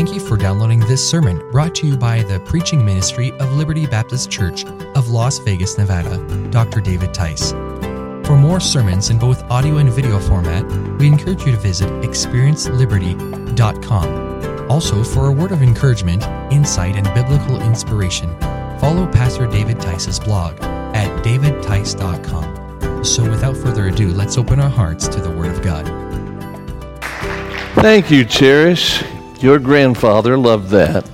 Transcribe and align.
Thank 0.00 0.14
you 0.14 0.20
for 0.20 0.38
downloading 0.38 0.80
this 0.80 1.06
sermon 1.06 1.46
brought 1.50 1.74
to 1.74 1.86
you 1.86 1.94
by 1.94 2.22
the 2.22 2.40
preaching 2.40 2.82
ministry 2.82 3.32
of 3.32 3.52
Liberty 3.52 3.84
Baptist 3.84 4.30
Church 4.30 4.64
of 4.94 5.10
Las 5.10 5.36
Vegas, 5.40 5.76
Nevada, 5.76 6.16
Dr. 6.48 6.80
David 6.80 7.12
Tice. 7.12 7.50
For 8.26 8.34
more 8.34 8.60
sermons 8.60 9.10
in 9.10 9.18
both 9.18 9.42
audio 9.50 9.76
and 9.76 9.92
video 9.92 10.18
format, 10.18 10.64
we 10.98 11.06
encourage 11.06 11.44
you 11.44 11.52
to 11.52 11.58
visit 11.58 11.90
experienceliberty.com. 12.02 14.70
Also, 14.70 15.04
for 15.04 15.26
a 15.26 15.32
word 15.32 15.52
of 15.52 15.60
encouragement, 15.60 16.22
insight, 16.50 16.96
and 16.96 17.04
biblical 17.12 17.60
inspiration, 17.60 18.34
follow 18.80 19.06
Pastor 19.06 19.46
David 19.48 19.82
Tice's 19.82 20.18
blog 20.18 20.58
at 20.62 21.22
davidtice.com. 21.22 23.04
So, 23.04 23.28
without 23.28 23.54
further 23.54 23.88
ado, 23.88 24.14
let's 24.14 24.38
open 24.38 24.60
our 24.60 24.70
hearts 24.70 25.06
to 25.08 25.20
the 25.20 25.30
Word 25.30 25.50
of 25.50 25.60
God. 25.60 25.84
Thank 27.74 28.10
you, 28.10 28.24
Cherish. 28.24 29.04
Your 29.40 29.58
grandfather 29.58 30.36
loved 30.36 30.68
that. 30.70 31.10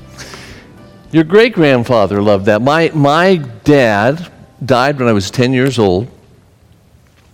Your 1.12 1.22
great 1.22 1.52
grandfather 1.52 2.20
loved 2.20 2.46
that. 2.46 2.60
My, 2.60 2.90
my 2.92 3.36
dad 3.36 4.32
died 4.64 4.98
when 4.98 5.06
I 5.06 5.12
was 5.12 5.30
10 5.30 5.52
years 5.52 5.78
old, 5.78 6.08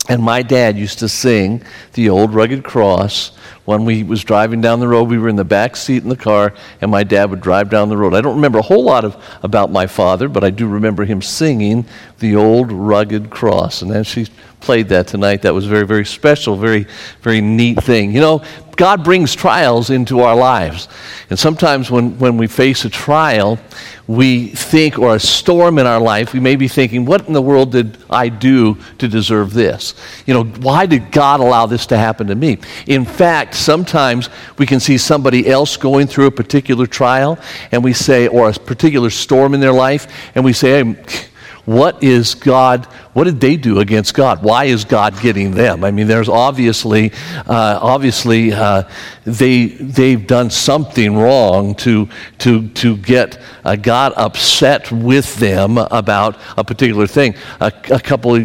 and 0.08 0.22
my 0.22 0.42
dad 0.42 0.76
used 0.76 0.98
to 0.98 1.08
sing 1.08 1.62
the 1.94 2.10
old 2.10 2.34
rugged 2.34 2.62
cross 2.62 3.32
when 3.64 3.84
we 3.84 4.02
was 4.02 4.24
driving 4.24 4.60
down 4.60 4.80
the 4.80 4.88
road 4.88 5.08
we 5.08 5.18
were 5.18 5.28
in 5.28 5.36
the 5.36 5.44
back 5.44 5.76
seat 5.76 6.02
in 6.02 6.08
the 6.08 6.16
car 6.16 6.52
and 6.80 6.90
my 6.90 7.04
dad 7.04 7.30
would 7.30 7.40
drive 7.40 7.70
down 7.70 7.88
the 7.88 7.96
road 7.96 8.14
i 8.14 8.20
don't 8.20 8.36
remember 8.36 8.58
a 8.58 8.62
whole 8.62 8.84
lot 8.84 9.04
of 9.04 9.16
about 9.42 9.70
my 9.70 9.86
father 9.86 10.28
but 10.28 10.42
i 10.44 10.50
do 10.50 10.66
remember 10.66 11.04
him 11.04 11.22
singing 11.22 11.84
the 12.18 12.34
old 12.34 12.72
rugged 12.72 13.30
cross 13.30 13.82
and 13.82 13.90
as 13.92 14.06
she 14.06 14.26
played 14.60 14.88
that 14.88 15.06
tonight 15.06 15.42
that 15.42 15.54
was 15.54 15.66
very 15.66 15.86
very 15.86 16.04
special 16.04 16.56
very 16.56 16.86
very 17.22 17.40
neat 17.40 17.82
thing 17.82 18.12
you 18.12 18.20
know 18.20 18.42
God 18.76 19.04
brings 19.04 19.34
trials 19.34 19.90
into 19.90 20.20
our 20.20 20.34
lives. 20.34 20.88
And 21.30 21.38
sometimes 21.38 21.90
when, 21.90 22.18
when 22.18 22.36
we 22.36 22.46
face 22.46 22.84
a 22.84 22.90
trial, 22.90 23.58
we 24.06 24.48
think, 24.48 24.98
or 24.98 25.14
a 25.14 25.20
storm 25.20 25.78
in 25.78 25.86
our 25.86 26.00
life, 26.00 26.32
we 26.32 26.40
may 26.40 26.56
be 26.56 26.68
thinking, 26.68 27.04
what 27.04 27.26
in 27.26 27.32
the 27.32 27.42
world 27.42 27.72
did 27.72 27.98
I 28.10 28.28
do 28.28 28.78
to 28.98 29.08
deserve 29.08 29.52
this? 29.52 29.94
You 30.26 30.34
know, 30.34 30.44
why 30.44 30.86
did 30.86 31.12
God 31.12 31.40
allow 31.40 31.66
this 31.66 31.86
to 31.86 31.98
happen 31.98 32.26
to 32.28 32.34
me? 32.34 32.58
In 32.86 33.04
fact, 33.04 33.51
sometimes 33.54 34.28
we 34.58 34.66
can 34.66 34.80
see 34.80 34.98
somebody 34.98 35.48
else 35.48 35.76
going 35.76 36.06
through 36.06 36.26
a 36.26 36.30
particular 36.30 36.86
trial, 36.86 37.38
and 37.70 37.84
we 37.84 37.92
say, 37.92 38.28
or 38.28 38.48
a 38.48 38.52
particular 38.52 39.10
storm 39.10 39.54
in 39.54 39.60
their 39.60 39.72
life, 39.72 40.06
and 40.34 40.44
we 40.44 40.52
say, 40.52 40.84
hey, 40.84 41.28
what 41.64 42.02
is 42.02 42.34
God, 42.34 42.86
what 43.12 43.24
did 43.24 43.40
they 43.40 43.56
do 43.56 43.78
against 43.78 44.14
God? 44.14 44.42
Why 44.42 44.64
is 44.64 44.84
God 44.84 45.20
getting 45.20 45.52
them? 45.52 45.84
I 45.84 45.92
mean, 45.92 46.08
there's 46.08 46.28
obviously, 46.28 47.12
uh, 47.46 47.78
obviously, 47.80 48.52
uh, 48.52 48.82
they, 49.24 49.66
they've 49.66 50.26
done 50.26 50.50
something 50.50 51.16
wrong 51.16 51.76
to, 51.76 52.08
to, 52.38 52.68
to 52.70 52.96
get 52.96 53.40
uh, 53.64 53.76
God 53.76 54.12
upset 54.16 54.90
with 54.90 55.36
them 55.36 55.78
about 55.78 56.36
a 56.56 56.64
particular 56.64 57.06
thing. 57.06 57.36
A, 57.60 57.72
a 57.92 58.00
couple 58.00 58.44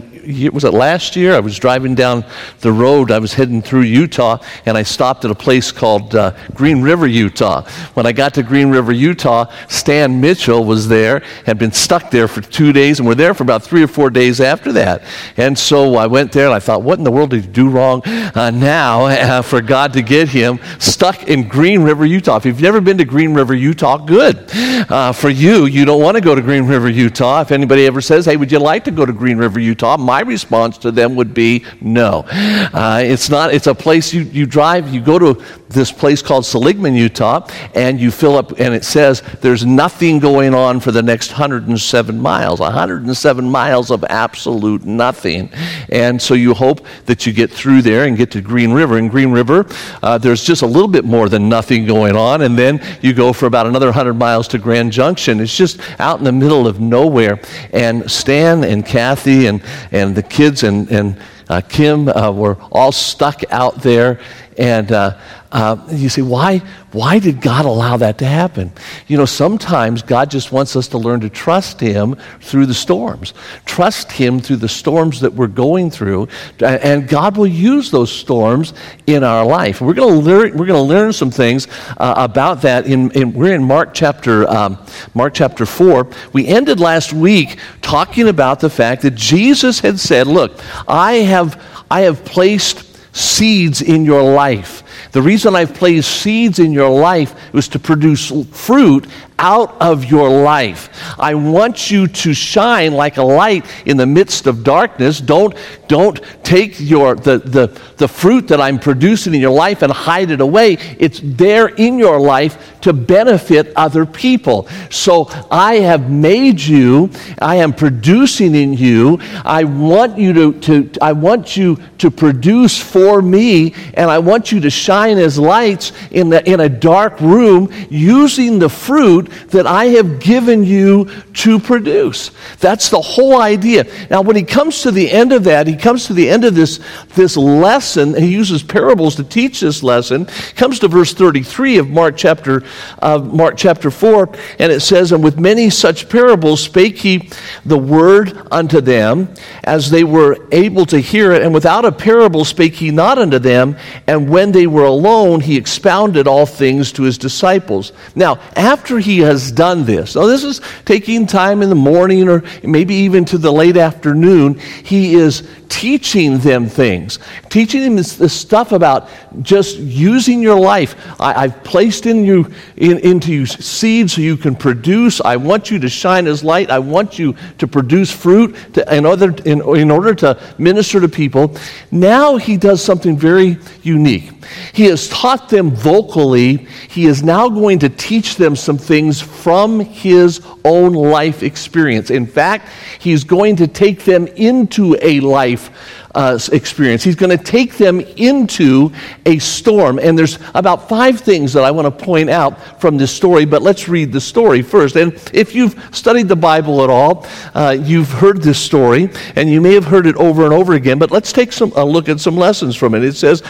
was 0.51 0.63
it 0.63 0.73
last 0.73 1.15
year? 1.15 1.33
I 1.33 1.39
was 1.39 1.57
driving 1.57 1.95
down 1.95 2.25
the 2.59 2.71
road. 2.71 3.11
I 3.11 3.19
was 3.19 3.33
heading 3.33 3.61
through 3.61 3.81
Utah, 3.81 4.37
and 4.65 4.77
I 4.77 4.83
stopped 4.83 5.23
at 5.25 5.31
a 5.31 5.35
place 5.35 5.71
called 5.71 6.15
uh, 6.15 6.33
Green 6.53 6.81
River, 6.81 7.07
Utah. 7.07 7.63
When 7.93 8.05
I 8.05 8.11
got 8.11 8.33
to 8.35 8.43
Green 8.43 8.69
River, 8.69 8.91
Utah, 8.91 9.51
Stan 9.69 10.19
Mitchell 10.19 10.65
was 10.65 10.87
there, 10.87 11.23
had 11.45 11.57
been 11.57 11.71
stuck 11.71 12.11
there 12.11 12.27
for 12.27 12.41
two 12.41 12.73
days, 12.73 12.99
and 12.99 13.07
we're 13.07 13.15
there 13.15 13.33
for 13.33 13.43
about 13.43 13.63
three 13.63 13.83
or 13.83 13.87
four 13.87 14.09
days 14.09 14.41
after 14.41 14.71
that. 14.73 15.03
And 15.37 15.57
so 15.57 15.95
I 15.95 16.07
went 16.07 16.31
there, 16.31 16.45
and 16.45 16.53
I 16.53 16.59
thought, 16.59 16.83
what 16.83 16.97
in 16.97 17.03
the 17.03 17.11
world 17.11 17.29
did 17.29 17.45
he 17.45 17.51
do 17.51 17.69
wrong 17.69 18.01
uh, 18.05 18.51
now 18.51 19.05
uh, 19.05 19.41
for 19.41 19.61
God 19.61 19.93
to 19.93 20.01
get 20.01 20.27
him 20.29 20.59
stuck 20.79 21.27
in 21.27 21.47
Green 21.47 21.81
River, 21.83 22.05
Utah? 22.05 22.37
If 22.37 22.45
you've 22.45 22.61
never 22.61 22.81
been 22.81 22.97
to 22.97 23.05
Green 23.05 23.33
River, 23.33 23.53
Utah, 23.53 23.97
good. 23.97 24.49
Uh, 24.89 25.11
for 25.11 25.29
you, 25.29 25.65
you 25.65 25.85
don't 25.85 26.01
want 26.01 26.15
to 26.15 26.21
go 26.21 26.35
to 26.35 26.41
Green 26.41 26.65
River, 26.65 26.89
Utah. 26.89 27.41
If 27.41 27.51
anybody 27.51 27.85
ever 27.85 28.01
says, 28.01 28.25
hey, 28.25 28.37
would 28.37 28.51
you 28.51 28.59
like 28.59 28.83
to 28.85 28.91
go 28.91 29.05
to 29.05 29.13
Green 29.13 29.37
River, 29.37 29.59
Utah? 29.59 29.97
My 29.97 30.16
my 30.17 30.21
response 30.21 30.79
to 30.79 30.91
them 30.91 31.15
would 31.15 31.35
be 31.35 31.63
no. 31.79 32.25
Uh, 32.27 33.01
it's 33.03 33.29
not, 33.29 33.53
it's 33.53 33.67
a 33.67 33.75
place 33.75 34.11
you, 34.11 34.23
you 34.23 34.47
drive, 34.47 34.91
you 34.91 34.99
go 34.99 35.19
to 35.19 35.43
this 35.69 35.91
place 35.91 36.21
called 36.21 36.45
Seligman, 36.45 36.95
Utah, 36.95 37.47
and 37.75 37.99
you 37.99 38.09
fill 38.09 38.37
up, 38.37 38.59
and 38.59 38.73
it 38.73 38.83
says 38.83 39.21
there's 39.41 39.65
nothing 39.65 40.19
going 40.19 40.53
on 40.53 40.79
for 40.79 40.91
the 40.91 41.03
next 41.03 41.31
107 41.31 42.19
miles. 42.19 42.59
107 42.59 43.49
miles 43.49 43.91
of 43.91 44.03
absolute 44.05 44.85
nothing. 44.85 45.49
And 45.89 46.21
so 46.21 46.33
you 46.33 46.53
hope 46.53 46.85
that 47.05 47.25
you 47.25 47.33
get 47.33 47.51
through 47.51 47.81
there 47.81 48.05
and 48.05 48.17
get 48.17 48.31
to 48.31 48.41
Green 48.41 48.71
River. 48.71 48.97
In 48.97 49.09
Green 49.09 49.31
River, 49.31 49.65
uh, 50.01 50.17
there's 50.17 50.43
just 50.43 50.61
a 50.61 50.65
little 50.65 50.87
bit 50.87 51.05
more 51.05 51.29
than 51.29 51.49
nothing 51.49 51.85
going 51.85 52.15
on, 52.15 52.41
and 52.41 52.57
then 52.57 52.81
you 53.01 53.13
go 53.13 53.33
for 53.33 53.45
about 53.45 53.67
another 53.67 53.87
100 53.87 54.13
miles 54.13 54.47
to 54.49 54.57
Grand 54.57 54.91
Junction. 54.91 55.39
It's 55.39 55.55
just 55.55 55.79
out 55.99 56.19
in 56.19 56.23
the 56.23 56.31
middle 56.31 56.67
of 56.67 56.79
nowhere. 56.79 57.39
And 57.73 58.09
Stan 58.09 58.63
and 58.63 58.85
Kathy 58.85 59.47
and, 59.47 59.61
and 59.91 60.06
and 60.07 60.15
the 60.15 60.23
kids 60.23 60.63
and, 60.63 60.89
and 60.89 61.17
uh, 61.49 61.61
Kim 61.61 62.07
uh, 62.07 62.31
were 62.31 62.57
all 62.71 62.91
stuck 62.91 63.43
out 63.51 63.81
there. 63.81 64.19
And 64.57 64.91
uh, 64.91 65.19
uh, 65.51 65.77
you 65.91 66.09
say, 66.09 66.23
why, 66.23 66.63
why 66.91 67.19
did 67.19 67.41
God 67.41 67.65
allow 67.65 67.97
that 67.97 68.17
to 68.17 68.25
happen? 68.25 68.71
You 69.07 69.17
know, 69.17 69.25
sometimes 69.25 70.01
God 70.01 70.31
just 70.31 70.51
wants 70.51 70.75
us 70.75 70.87
to 70.89 70.97
learn 70.97 71.19
to 71.19 71.29
trust 71.29 71.79
Him 71.79 72.15
through 72.41 72.65
the 72.65 72.73
storms. 72.73 73.35
Trust 73.65 74.11
Him 74.11 74.39
through 74.39 74.55
the 74.57 74.67
storms 74.67 75.19
that 75.19 75.31
we're 75.31 75.45
going 75.45 75.91
through, 75.91 76.27
and 76.59 77.07
God 77.07 77.37
will 77.37 77.47
use 77.47 77.91
those 77.91 78.11
storms 78.11 78.73
in 79.05 79.23
our 79.23 79.45
life. 79.45 79.79
We're 79.79 79.93
going 79.93 80.15
to 80.15 80.19
learn. 80.19 80.57
We're 80.57 80.65
going 80.65 80.87
to 80.87 80.93
learn 80.95 81.13
some 81.13 81.29
things 81.29 81.67
uh, 81.97 82.15
about 82.17 82.63
that. 82.63 82.87
In, 82.87 83.11
in, 83.11 83.33
we're 83.33 83.53
in 83.53 83.63
Mark 83.63 83.93
chapter 83.93 84.49
um, 84.49 84.83
Mark 85.13 85.35
chapter 85.35 85.67
four. 85.67 86.09
We 86.33 86.47
ended 86.47 86.79
last 86.79 87.13
week 87.13 87.59
talking 87.87 88.27
about 88.27 88.59
the 88.59 88.69
fact 88.69 89.01
that 89.03 89.15
Jesus 89.15 89.79
had 89.79 89.97
said, 89.97 90.27
"Look, 90.27 90.59
I 90.87 91.13
have 91.33 91.61
I 91.89 92.01
have 92.01 92.25
placed." 92.25 92.83
seeds 93.13 93.81
in 93.81 94.05
your 94.05 94.21
life. 94.21 94.83
The 95.11 95.23
reason 95.23 95.55
I've 95.55 95.73
placed 95.73 96.21
seeds 96.21 96.59
in 96.59 96.71
your 96.71 96.91
life 96.91 97.33
was 97.51 97.67
to 97.69 97.79
produce 97.79 98.31
fruit 98.51 99.07
out 99.39 99.79
of 99.81 100.05
your 100.05 100.29
life. 100.29 100.89
I 101.19 101.35
want 101.35 101.91
you 101.91 102.07
to 102.07 102.33
shine 102.33 102.93
like 102.93 103.17
a 103.17 103.23
light 103.23 103.65
in 103.85 103.97
the 103.97 104.05
midst 104.05 104.47
of 104.47 104.63
darkness. 104.63 105.19
Don't, 105.19 105.55
don't 105.87 106.19
take 106.43 106.79
your, 106.79 107.15
the, 107.15 107.39
the, 107.39 107.79
the 107.97 108.07
fruit 108.07 108.47
that 108.47 108.59
I'm 108.59 108.79
producing 108.79 109.33
in 109.33 109.41
your 109.41 109.51
life 109.51 109.81
and 109.81 109.91
hide 109.91 110.31
it 110.31 110.41
away. 110.41 110.77
It's 110.99 111.19
there 111.23 111.67
in 111.67 111.99
your 111.99 112.19
life 112.19 112.79
to 112.81 112.93
benefit 112.93 113.73
other 113.75 114.05
people. 114.05 114.67
So 114.89 115.27
I 115.51 115.75
have 115.75 116.09
made 116.09 116.59
you, 116.61 117.11
I 117.39 117.57
am 117.57 117.73
producing 117.73 118.55
in 118.55 118.73
you. 118.73 119.19
I 119.43 119.63
want 119.63 120.17
you 120.17 120.33
to, 120.33 120.59
to 120.61 120.91
I 121.01 121.13
want 121.13 121.57
you 121.57 121.77
to 121.97 122.11
produce 122.11 122.81
for 122.81 123.21
me, 123.21 123.73
and 123.93 124.09
I 124.09 124.19
want 124.19 124.51
you 124.51 124.59
to 124.61 124.69
shine 124.69 125.17
as 125.17 125.37
lights 125.37 125.91
in, 126.11 126.29
the, 126.29 126.47
in 126.49 126.59
a 126.59 126.69
dark 126.69 127.19
room 127.19 127.71
using 127.89 128.59
the 128.59 128.69
fruit 128.69 129.26
that 129.49 129.67
I 129.67 129.85
have 129.85 130.19
given 130.19 130.63
you 130.63 131.09
to 131.33 131.59
produce. 131.59 132.31
That's 132.59 132.89
the 132.89 133.01
whole 133.01 133.39
idea. 133.41 133.85
Now, 134.09 134.21
when 134.21 134.35
he 134.35 134.43
comes 134.43 134.81
to 134.81 134.91
the 134.91 135.09
end 135.09 135.31
of 135.31 135.43
that, 135.45 135.67
he 135.67 135.75
comes 135.75 136.07
to 136.07 136.13
the 136.13 136.29
end 136.29 136.43
of 136.45 136.55
this, 136.55 136.79
this 137.15 137.37
lesson, 137.37 138.15
he 138.15 138.27
uses 138.27 138.63
parables 138.63 139.15
to 139.15 139.23
teach 139.23 139.59
this 139.59 139.83
lesson. 139.83 140.25
Comes 140.55 140.79
to 140.79 140.87
verse 140.87 141.13
33 141.13 141.77
of 141.77 141.89
Mark 141.89 142.17
chapter, 142.17 142.63
uh, 142.99 143.19
Mark 143.19 143.55
chapter 143.57 143.91
4, 143.91 144.29
and 144.59 144.71
it 144.71 144.81
says, 144.81 145.11
And 145.11 145.23
with 145.23 145.39
many 145.39 145.69
such 145.69 146.09
parables 146.09 146.63
spake 146.63 146.97
he 146.97 147.29
the 147.65 147.77
word 147.77 148.37
unto 148.51 148.81
them, 148.81 149.33
as 149.63 149.89
they 149.89 150.03
were 150.03 150.37
able 150.51 150.85
to 150.87 150.99
hear 150.99 151.31
it, 151.31 151.41
and 151.41 151.53
without 151.53 151.85
a 151.85 151.91
parable 151.91 152.45
spake 152.45 152.75
he 152.75 152.91
not 152.91 153.17
unto 153.17 153.39
them, 153.39 153.77
and 154.07 154.29
when 154.29 154.51
they 154.51 154.67
were 154.67 154.85
alone, 154.85 155.41
he 155.41 155.57
expounded 155.57 156.27
all 156.27 156.45
things 156.45 156.91
to 156.93 157.03
his 157.03 157.17
disciples. 157.17 157.91
Now, 158.15 158.39
after 158.55 158.99
he 158.99 159.16
has 159.19 159.51
done 159.51 159.85
this, 159.85 160.15
now 160.15 160.25
this 160.25 160.43
is 160.43 160.61
taking 160.85 161.27
time 161.27 161.61
in 161.61 161.69
the 161.69 161.75
morning 161.75 162.27
or 162.27 162.43
maybe 162.63 162.95
even 162.95 163.25
to 163.25 163.37
the 163.37 163.51
late 163.51 163.77
afternoon, 163.77 164.59
he 164.83 165.15
is 165.15 165.47
teaching 165.69 166.37
them 166.39 166.67
things, 166.67 167.19
teaching 167.49 167.81
them 167.81 167.95
this, 167.95 168.15
this 168.15 168.33
stuff 168.33 168.71
about 168.71 169.09
just 169.41 169.77
using 169.77 170.41
your 170.41 170.59
life. 170.59 170.95
I, 171.19 171.47
have 171.47 171.63
placed 171.63 172.05
in 172.05 172.25
you 172.25 172.51
in, 172.77 172.99
into 172.99 173.33
you 173.33 173.45
seed 173.45 174.09
so 174.09 174.21
you 174.21 174.37
can 174.37 174.55
produce. 174.55 175.21
I 175.21 175.35
want 175.35 175.69
you 175.69 175.79
to 175.79 175.89
shine 175.89 176.27
as 176.27 176.43
light. 176.43 176.71
I 176.71 176.79
want 176.79 177.19
you 177.19 177.35
to 177.57 177.67
produce 177.67 178.11
fruit 178.11 178.55
to, 178.73 178.95
in, 178.95 179.05
order, 179.05 179.35
in, 179.45 179.61
in 179.77 179.91
order 179.91 180.15
to 180.15 180.39
minister 180.57 180.99
to 180.99 181.07
people. 181.07 181.55
Now 181.91 182.37
he 182.37 182.57
does 182.57 182.83
something 182.83 183.17
very 183.17 183.57
unique. 183.83 184.31
He 184.73 184.85
has 184.85 185.09
taught 185.09 185.49
them 185.49 185.71
vocally. 185.71 186.67
He 186.89 187.05
is 187.05 187.23
now 187.23 187.49
going 187.49 187.79
to 187.79 187.89
teach 187.89 188.35
them 188.35 188.55
some 188.55 188.77
things 188.77 189.06
from 189.21 189.79
his 189.79 190.41
own 190.65 190.93
life 190.93 191.43
experience. 191.43 192.09
In 192.09 192.25
fact, 192.25 192.69
he's 192.99 193.23
going 193.23 193.55
to 193.57 193.67
take 193.67 194.03
them 194.03 194.27
into 194.27 194.97
a 195.01 195.19
life 195.21 195.69
uh, 196.17 196.39
experience. 196.51 197.03
He's 197.03 197.15
going 197.15 197.37
to 197.37 197.43
take 197.43 197.77
them 197.77 197.99
into 197.99 198.91
a 199.25 199.37
storm. 199.37 199.99
And 199.99 200.17
there's 200.17 200.39
about 200.55 200.89
five 200.89 201.19
things 201.19 201.53
that 201.53 201.63
I 201.63 201.69
want 201.69 201.85
to 201.85 202.05
point 202.05 202.29
out 202.29 202.81
from 202.81 202.97
this 202.97 203.11
story, 203.11 203.45
but 203.45 203.61
let's 203.61 203.87
read 203.87 204.11
the 204.11 204.19
story 204.19 204.63
first. 204.63 204.95
And 204.95 205.13
if 205.31 205.53
you've 205.53 205.89
studied 205.91 206.27
the 206.27 206.35
Bible 206.35 206.83
at 206.83 206.89
all, 206.89 207.27
uh, 207.53 207.77
you've 207.79 208.09
heard 208.09 208.41
this 208.41 208.59
story, 208.59 209.09
and 209.35 209.49
you 209.49 209.61
may 209.61 209.73
have 209.73 209.85
heard 209.85 210.07
it 210.07 210.15
over 210.15 210.43
and 210.43 210.53
over 210.53 210.73
again, 210.73 210.97
but 210.97 211.11
let's 211.11 211.31
take 211.31 211.53
some, 211.53 211.71
a 211.75 211.85
look 211.85 212.09
at 212.09 212.19
some 212.19 212.35
lessons 212.35 212.75
from 212.75 212.95
it. 212.95 213.03
It 213.03 213.15
says, 213.15 213.43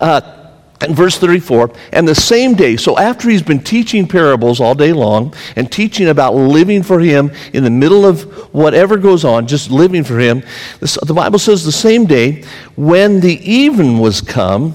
uh, 0.00 0.37
in 0.82 0.94
verse 0.94 1.18
34, 1.18 1.72
and 1.92 2.06
the 2.06 2.14
same 2.14 2.54
day, 2.54 2.76
so 2.76 2.96
after 2.96 3.28
he's 3.28 3.42
been 3.42 3.60
teaching 3.60 4.06
parables 4.06 4.60
all 4.60 4.74
day 4.74 4.92
long 4.92 5.34
and 5.56 5.70
teaching 5.70 6.08
about 6.08 6.34
living 6.34 6.82
for 6.82 7.00
him 7.00 7.32
in 7.52 7.64
the 7.64 7.70
middle 7.70 8.06
of 8.06 8.22
whatever 8.54 8.96
goes 8.96 9.24
on, 9.24 9.46
just 9.48 9.70
living 9.70 10.04
for 10.04 10.18
him, 10.18 10.42
the 10.80 11.14
Bible 11.14 11.38
says 11.38 11.64
the 11.64 11.72
same 11.72 12.06
day, 12.06 12.44
when 12.76 13.20
the 13.20 13.40
even 13.50 13.98
was 13.98 14.20
come, 14.20 14.74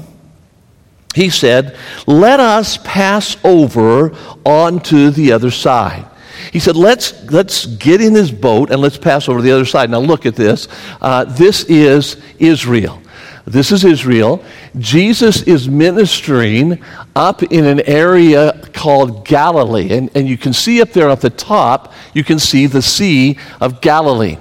he 1.16 1.30
said, 1.30 1.78
Let 2.08 2.40
us 2.40 2.78
pass 2.78 3.38
over 3.44 4.14
onto 4.44 5.10
the 5.10 5.32
other 5.32 5.52
side. 5.52 6.08
He 6.52 6.60
said, 6.60 6.76
let's, 6.76 7.32
let's 7.32 7.66
get 7.66 8.02
in 8.02 8.14
this 8.14 8.30
boat 8.30 8.70
and 8.70 8.82
let's 8.82 8.98
pass 8.98 9.30
over 9.30 9.42
the 9.42 9.52
other 9.52 9.66
side. 9.66 9.90
Now, 9.90 10.00
look 10.00 10.26
at 10.26 10.36
this. 10.36 10.68
Uh, 11.02 11.24
this 11.24 11.64
is 11.64 12.22
Israel. 12.38 13.02
This 13.46 13.74
is 13.74 13.84
Israel. 13.84 14.44
Jesus 14.78 15.44
is 15.44 15.68
ministering 15.68 16.82
up 17.14 17.44
in 17.44 17.66
an 17.66 17.82
area 17.82 18.62
called 18.74 19.26
Galilee. 19.26 19.92
And, 19.92 20.10
and 20.16 20.30
you 20.30 20.38
can 20.38 20.54
see 20.54 20.82
up 20.82 20.92
there 20.92 21.10
at 21.10 21.20
the 21.20 21.30
top, 21.30 21.94
you 22.14 22.24
can 22.24 22.40
see 22.40 22.68
the 22.68 22.82
Sea 22.82 23.38
of 23.60 23.82
Galilee. 23.82 24.38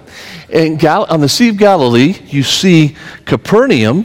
And 0.52 0.78
Gal- 0.78 1.06
on 1.08 1.20
the 1.20 1.28
Sea 1.28 1.49
of 1.49 1.56
Galilee, 1.56 2.14
you 2.26 2.44
see 2.44 2.96
Capernaum, 3.25 4.04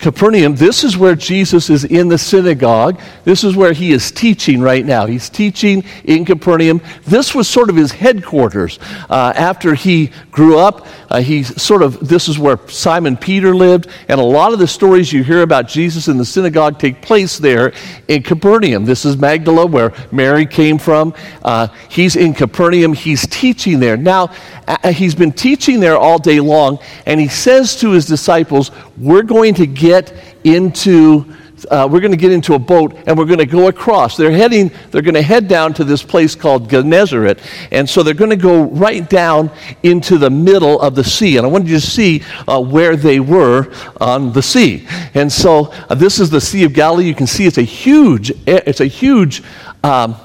Capernaum, 0.00 0.56
this 0.56 0.82
is 0.82 0.96
where 0.96 1.14
Jesus 1.14 1.68
is 1.68 1.84
in 1.84 2.08
the 2.08 2.16
synagogue. 2.16 2.98
This 3.24 3.44
is 3.44 3.54
where 3.54 3.74
he 3.74 3.92
is 3.92 4.10
teaching 4.10 4.60
right 4.60 4.84
now. 4.84 5.04
He's 5.04 5.28
teaching 5.28 5.84
in 6.04 6.24
Capernaum. 6.24 6.80
This 7.06 7.34
was 7.34 7.46
sort 7.46 7.68
of 7.68 7.76
his 7.76 7.92
headquarters. 7.92 8.78
Uh, 9.10 9.34
after 9.36 9.74
he 9.74 10.10
grew 10.30 10.58
up, 10.58 10.86
uh, 11.10 11.20
he 11.20 11.42
sort 11.42 11.82
of, 11.82 12.08
this 12.08 12.28
is 12.28 12.38
where 12.38 12.58
Simon 12.68 13.16
Peter 13.16 13.54
lived. 13.54 13.88
And 14.08 14.18
a 14.18 14.24
lot 14.24 14.54
of 14.54 14.58
the 14.58 14.66
stories 14.66 15.12
you 15.12 15.22
hear 15.22 15.42
about 15.42 15.68
Jesus 15.68 16.08
in 16.08 16.16
the 16.16 16.24
synagogue 16.24 16.78
take 16.78 17.02
place 17.02 17.36
there 17.36 17.74
in 18.08 18.22
Capernaum. 18.22 18.86
This 18.86 19.04
is 19.04 19.18
Magdala, 19.18 19.66
where 19.66 19.92
Mary 20.10 20.46
came 20.46 20.78
from. 20.78 21.12
Uh, 21.42 21.68
he's 21.90 22.16
in 22.16 22.32
Capernaum. 22.32 22.94
He's 22.94 23.26
teaching 23.40 23.80
there. 23.80 23.96
Now, 23.96 24.28
he's 24.92 25.14
been 25.14 25.32
teaching 25.32 25.80
there 25.80 25.96
all 25.96 26.18
day 26.18 26.40
long, 26.40 26.78
and 27.06 27.20
he 27.20 27.28
says 27.28 27.76
to 27.76 27.90
his 27.90 28.06
disciples, 28.06 28.70
We're 28.96 29.22
going 29.22 29.54
to 29.54 29.66
get 29.66 29.90
get 29.90 30.12
into 30.44 31.26
uh, 31.70 31.86
we're 31.90 32.00
going 32.00 32.10
to 32.10 32.16
get 32.16 32.32
into 32.32 32.54
a 32.54 32.58
boat 32.58 32.96
and 33.06 33.18
we're 33.18 33.26
going 33.26 33.38
to 33.38 33.44
go 33.44 33.68
across. 33.68 34.16
They're 34.16 34.30
heading, 34.30 34.70
they're 34.90 35.02
going 35.02 35.14
to 35.14 35.20
head 35.20 35.46
down 35.46 35.74
to 35.74 35.84
this 35.84 36.02
place 36.02 36.34
called 36.34 36.70
Gennesaret. 36.70 37.38
And 37.70 37.86
so 37.86 38.02
they're 38.02 38.14
going 38.14 38.30
to 38.30 38.36
go 38.36 38.62
right 38.62 39.06
down 39.10 39.50
into 39.82 40.16
the 40.16 40.30
middle 40.30 40.80
of 40.80 40.94
the 40.94 41.04
sea. 41.04 41.36
And 41.36 41.44
I 41.44 41.50
wanted 41.50 41.68
you 41.68 41.78
to 41.78 41.86
see 41.86 42.22
uh, 42.48 42.62
where 42.62 42.96
they 42.96 43.20
were 43.20 43.70
on 44.00 44.32
the 44.32 44.40
sea. 44.40 44.86
And 45.12 45.30
so 45.30 45.70
uh, 45.90 45.94
this 45.94 46.18
is 46.18 46.30
the 46.30 46.40
Sea 46.40 46.64
of 46.64 46.72
Galilee. 46.72 47.04
You 47.04 47.14
can 47.14 47.26
see 47.26 47.44
it's 47.44 47.58
a 47.58 47.62
huge, 47.62 48.32
it's 48.46 48.80
a 48.80 48.86
huge, 48.86 49.42
um, 49.84 50.16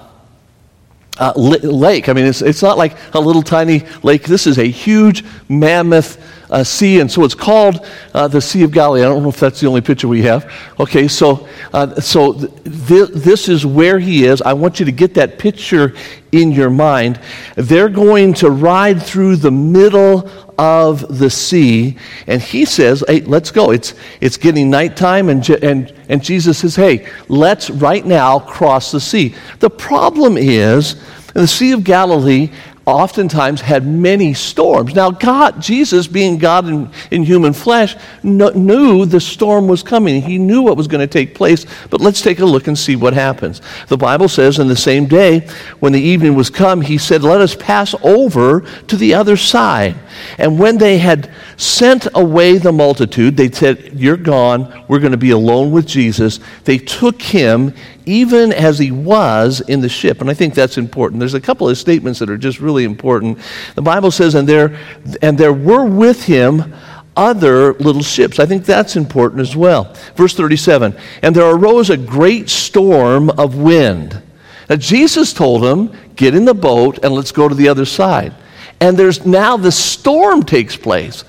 uh, 1.18 1.34
lake. 1.36 2.10
I 2.10 2.14
mean, 2.14 2.26
it's, 2.26 2.42
it's 2.42 2.62
not 2.62 2.78
like 2.78 2.96
a 3.14 3.20
little 3.20 3.42
tiny 3.42 3.84
lake. 4.04 4.24
This 4.24 4.48
is 4.48 4.58
a 4.58 4.66
huge, 4.66 5.24
mammoth 5.48 6.18
uh, 6.50 6.64
sea, 6.64 7.00
and 7.00 7.12
so 7.12 7.24
it's 7.24 7.36
called 7.36 7.86
uh, 8.14 8.28
the 8.28 8.42
Sea 8.42 8.64
of 8.64 8.72
Galilee. 8.72 9.02
I 9.02 9.06
don't 9.06 9.24
know 9.24 9.30
if 9.30 9.40
that's 9.40 9.60
the 9.60 9.68
only 9.68 9.82
picture 9.82 10.08
we 10.08 10.22
have. 10.24 10.52
Okay, 10.80 11.08
so, 11.08 11.48
uh, 11.74 12.00
so 12.00 12.34
th- 12.34 13.10
this 13.10 13.50
is 13.50 13.66
where 13.66 14.00
he 14.00 14.26
is. 14.26 14.42
I 14.42 14.54
want 14.54 14.80
you 14.80 14.86
to 14.86 14.92
get 14.92 15.14
that 15.16 15.40
picture 15.40 15.94
in 16.32 16.52
your 16.52 16.70
mind. 16.70 17.20
They're 17.56 17.90
going 17.90 18.34
to 18.36 18.50
ride 18.50 19.02
through 19.02 19.38
the 19.38 19.52
middle 19.52 20.30
of 20.58 21.20
the 21.20 21.30
sea, 21.30 21.98
and 22.28 22.42
he 22.42 22.66
says, 22.66 23.04
Hey, 23.08 23.22
let's 23.22 23.52
go. 23.52 23.72
It's, 23.72 23.94
it's 24.22 24.38
getting 24.38 24.70
nighttime, 24.70 25.30
and, 25.30 25.48
and, 25.50 25.94
and 26.10 26.24
Jesus 26.24 26.60
says, 26.60 26.76
Hey, 26.76 27.08
let's 27.28 27.70
right 27.70 28.06
now 28.06 28.40
cross 28.40 28.92
the 28.92 29.00
sea. 29.00 29.36
The 29.60 29.70
problem 29.70 30.38
is, 30.38 30.96
the 31.34 31.48
Sea 31.48 31.74
of 31.74 31.84
Galilee 31.84 32.50
oftentimes 32.86 33.62
had 33.62 33.86
many 33.86 34.34
storms. 34.34 34.94
Now, 34.94 35.10
God, 35.10 35.62
Jesus, 35.62 36.08
being 36.08 36.38
God 36.38 36.68
in, 36.68 36.90
in 37.10 37.24
human 37.24 37.54
flesh, 37.54 37.96
knew 38.22 39.06
the 39.06 39.20
storm 39.20 39.68
was 39.68 39.82
coming. 39.82 40.22
He 40.22 40.38
knew 40.38 40.62
what 40.62 40.78
was 40.78 40.88
going 40.88 41.02
to 41.02 41.12
take 41.12 41.34
place. 41.34 41.66
But 41.90 42.02
let's 42.02 42.22
take 42.22 42.40
a 42.40 42.46
look 42.46 42.68
and 42.68 42.78
see 42.78 42.96
what 42.96 43.14
happens. 43.14 43.62
The 43.88 43.98
Bible 43.98 44.30
says, 44.30 44.60
in 44.60 44.68
the 44.68 44.76
same 44.76 45.08
day, 45.08 45.48
when 45.80 45.94
the 45.94 46.02
evening 46.02 46.36
was 46.36 46.50
come, 46.50 46.82
he 46.82 46.98
said, 46.98 47.24
Let 47.24 47.42
us 47.42 47.56
pass 47.56 47.96
over 48.04 48.62
to 48.62 48.96
the 48.96 49.16
other 49.16 49.38
side. 49.38 49.96
And 50.38 50.60
when 50.60 50.78
they 50.78 50.98
had 51.00 51.34
sent 51.58 52.08
away 52.14 52.58
the 52.58 52.72
multitude, 52.72 53.36
they 53.36 53.50
said, 53.50 53.94
You're 53.96 54.18
gone. 54.18 54.86
We're 54.88 55.00
going 55.00 55.12
to 55.12 55.18
be 55.18 55.32
alone 55.32 55.72
with 55.72 55.88
Jesus. 55.88 56.40
They 56.64 56.78
took 56.78 57.22
him 57.22 57.74
even 58.06 58.54
as 58.54 58.80
he 58.80 58.92
was 58.92 59.62
in 59.62 59.82
the 59.82 59.90
ship. 59.90 60.22
And 60.22 60.30
I 60.30 60.34
think 60.34 60.54
that's 60.54 60.78
important. 60.78 61.20
There's 61.20 61.34
a 61.34 61.42
couple 61.42 61.70
of 61.70 61.78
statements 61.78 62.20
that 62.20 62.30
are 62.30 62.38
just 62.38 62.60
really 62.60 62.84
important. 62.84 63.40
The 63.76 63.82
Bible 63.82 64.12
says, 64.12 64.36
and 64.36 64.48
there, 64.48 64.78
and 65.22 65.38
there 65.38 65.54
were 65.54 65.86
with 65.86 66.24
him 66.24 66.74
other 67.16 67.74
little 67.74 68.04
ships. 68.04 68.40
I 68.40 68.46
think 68.46 68.66
that's 68.66 68.96
important 68.96 69.42
as 69.42 69.56
well. 69.56 69.96
Verse 70.16 70.36
37 70.36 70.96
And 71.22 71.36
there 71.36 71.50
arose 71.50 71.90
a 71.90 71.98
great 71.98 72.50
storm 72.50 73.30
of 73.32 73.56
wind. 73.56 74.22
Now, 74.70 74.76
Jesus 74.76 75.34
told 75.34 75.64
them, 75.64 75.96
Get 76.16 76.36
in 76.36 76.46
the 76.46 76.54
boat 76.54 77.00
and 77.04 77.14
let's 77.14 77.32
go 77.32 77.48
to 77.48 77.56
the 77.56 77.68
other 77.68 77.86
side. 77.86 78.34
And 78.80 78.98
there's 78.98 79.26
now 79.26 79.58
the 79.58 79.72
storm 79.72 80.44
takes 80.44 80.76
place. 80.76 81.24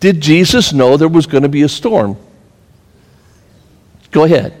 Did 0.00 0.20
Jesus 0.20 0.72
know 0.72 0.96
there 0.96 1.08
was 1.08 1.26
going 1.26 1.42
to 1.42 1.48
be 1.48 1.62
a 1.62 1.68
storm? 1.68 2.16
Go 4.10 4.24
ahead. 4.24 4.59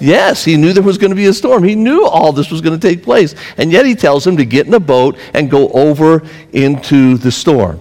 Yes, 0.00 0.44
he 0.44 0.56
knew 0.56 0.72
there 0.72 0.82
was 0.82 0.98
going 0.98 1.10
to 1.10 1.16
be 1.16 1.26
a 1.26 1.32
storm. 1.32 1.64
He 1.64 1.74
knew 1.74 2.06
all 2.06 2.32
this 2.32 2.50
was 2.50 2.60
going 2.60 2.78
to 2.78 2.88
take 2.88 3.02
place. 3.02 3.34
And 3.56 3.72
yet 3.72 3.84
he 3.84 3.94
tells 3.94 4.26
him 4.26 4.36
to 4.36 4.44
get 4.44 4.66
in 4.66 4.74
a 4.74 4.80
boat 4.80 5.18
and 5.34 5.50
go 5.50 5.68
over 5.70 6.22
into 6.52 7.16
the 7.16 7.32
storm. 7.32 7.80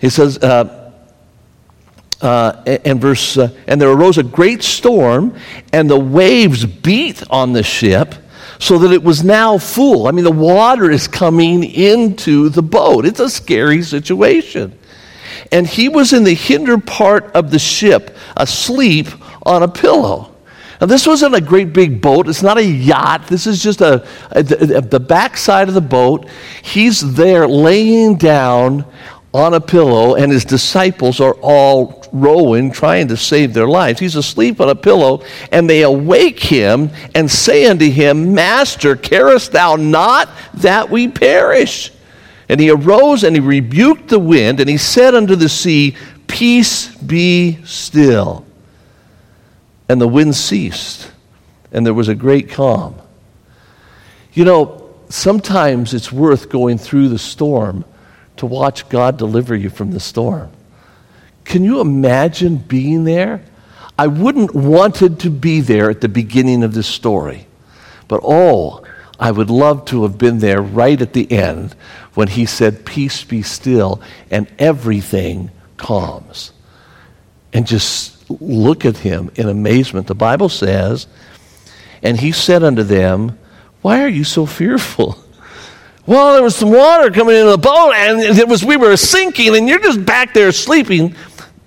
He 0.00 0.08
says, 0.08 0.38
uh, 0.38 0.92
uh, 2.22 2.62
and 2.84 3.00
verse, 3.00 3.36
uh, 3.36 3.50
and 3.66 3.80
there 3.80 3.90
arose 3.90 4.18
a 4.18 4.22
great 4.22 4.62
storm, 4.62 5.36
and 5.72 5.88
the 5.88 5.98
waves 5.98 6.64
beat 6.64 7.22
on 7.30 7.52
the 7.52 7.62
ship 7.62 8.14
so 8.58 8.78
that 8.78 8.92
it 8.92 9.02
was 9.02 9.24
now 9.24 9.56
full. 9.56 10.06
I 10.06 10.10
mean, 10.10 10.24
the 10.24 10.30
water 10.30 10.90
is 10.90 11.08
coming 11.08 11.64
into 11.64 12.50
the 12.50 12.62
boat. 12.62 13.06
It's 13.06 13.20
a 13.20 13.30
scary 13.30 13.82
situation. 13.82 14.78
And 15.50 15.66
he 15.66 15.88
was 15.88 16.12
in 16.12 16.24
the 16.24 16.34
hinder 16.34 16.78
part 16.78 17.24
of 17.34 17.50
the 17.50 17.58
ship, 17.58 18.16
asleep 18.36 19.08
on 19.46 19.62
a 19.62 19.68
pillow. 19.68 20.29
Now, 20.80 20.86
this 20.86 21.06
wasn't 21.06 21.34
a 21.34 21.40
great 21.42 21.74
big 21.74 22.00
boat. 22.00 22.26
It's 22.26 22.42
not 22.42 22.56
a 22.56 22.64
yacht. 22.64 23.26
This 23.26 23.46
is 23.46 23.62
just 23.62 23.82
a, 23.82 24.06
a, 24.30 24.38
a 24.38 24.80
the 24.80 25.00
back 25.00 25.36
side 25.36 25.68
of 25.68 25.74
the 25.74 25.80
boat. 25.80 26.26
He's 26.62 27.14
there 27.14 27.46
laying 27.46 28.16
down 28.16 28.86
on 29.34 29.54
a 29.54 29.60
pillow, 29.60 30.14
and 30.14 30.32
his 30.32 30.44
disciples 30.44 31.20
are 31.20 31.34
all 31.42 32.02
rowing, 32.12 32.72
trying 32.72 33.08
to 33.08 33.16
save 33.16 33.52
their 33.52 33.68
lives. 33.68 34.00
He's 34.00 34.16
asleep 34.16 34.60
on 34.60 34.70
a 34.70 34.74
pillow, 34.74 35.22
and 35.52 35.68
they 35.68 35.82
awake 35.82 36.40
him 36.40 36.90
and 37.14 37.30
say 37.30 37.66
unto 37.66 37.88
him, 37.88 38.34
Master, 38.34 38.96
carest 38.96 39.52
thou 39.52 39.76
not 39.76 40.30
that 40.54 40.90
we 40.90 41.08
perish? 41.08 41.92
And 42.48 42.58
he 42.58 42.70
arose 42.70 43.22
and 43.22 43.36
he 43.36 43.40
rebuked 43.40 44.08
the 44.08 44.18
wind, 44.18 44.58
and 44.58 44.68
he 44.68 44.78
said 44.78 45.14
unto 45.14 45.36
the 45.36 45.48
sea, 45.48 45.96
Peace 46.26 46.88
be 46.96 47.58
still. 47.64 48.44
And 49.90 50.00
the 50.00 50.06
wind 50.06 50.36
ceased, 50.36 51.10
and 51.72 51.84
there 51.84 51.92
was 51.92 52.06
a 52.06 52.14
great 52.14 52.48
calm. 52.48 52.94
You 54.32 54.44
know, 54.44 54.88
sometimes 55.08 55.94
it's 55.94 56.12
worth 56.12 56.48
going 56.48 56.78
through 56.78 57.08
the 57.08 57.18
storm 57.18 57.84
to 58.36 58.46
watch 58.46 58.88
God 58.88 59.16
deliver 59.16 59.56
you 59.56 59.68
from 59.68 59.90
the 59.90 59.98
storm. 59.98 60.52
Can 61.44 61.64
you 61.64 61.80
imagine 61.80 62.58
being 62.58 63.02
there? 63.02 63.42
I 63.98 64.06
wouldn't 64.06 64.54
wanted 64.54 65.18
to 65.20 65.30
be 65.30 65.60
there 65.60 65.90
at 65.90 66.02
the 66.02 66.08
beginning 66.08 66.62
of 66.62 66.72
this 66.72 66.86
story. 66.86 67.48
But 68.06 68.20
oh, 68.22 68.84
I 69.18 69.32
would 69.32 69.50
love 69.50 69.86
to 69.86 70.04
have 70.04 70.16
been 70.16 70.38
there 70.38 70.62
right 70.62 71.02
at 71.02 71.14
the 71.14 71.32
end 71.32 71.74
when 72.14 72.28
he 72.28 72.46
said, 72.46 72.86
Peace 72.86 73.24
be 73.24 73.42
still, 73.42 74.00
and 74.30 74.46
everything 74.56 75.50
calms. 75.78 76.52
And 77.52 77.66
just 77.66 78.19
look 78.40 78.84
at 78.84 78.98
him 78.98 79.30
in 79.34 79.48
amazement. 79.48 80.06
The 80.06 80.14
Bible 80.14 80.48
says, 80.48 81.06
And 82.02 82.18
he 82.18 82.32
said 82.32 82.62
unto 82.62 82.82
them, 82.82 83.38
Why 83.82 84.02
are 84.02 84.08
you 84.08 84.24
so 84.24 84.46
fearful? 84.46 85.18
Well, 86.06 86.32
there 86.32 86.42
was 86.42 86.56
some 86.56 86.72
water 86.72 87.10
coming 87.12 87.36
into 87.36 87.50
the 87.50 87.58
boat, 87.58 87.92
and 87.94 88.18
it 88.20 88.48
was 88.48 88.64
we 88.64 88.76
were 88.76 88.96
sinking, 88.96 89.54
and 89.54 89.68
you're 89.68 89.78
just 89.78 90.04
back 90.04 90.34
there 90.34 90.50
sleeping. 90.50 91.14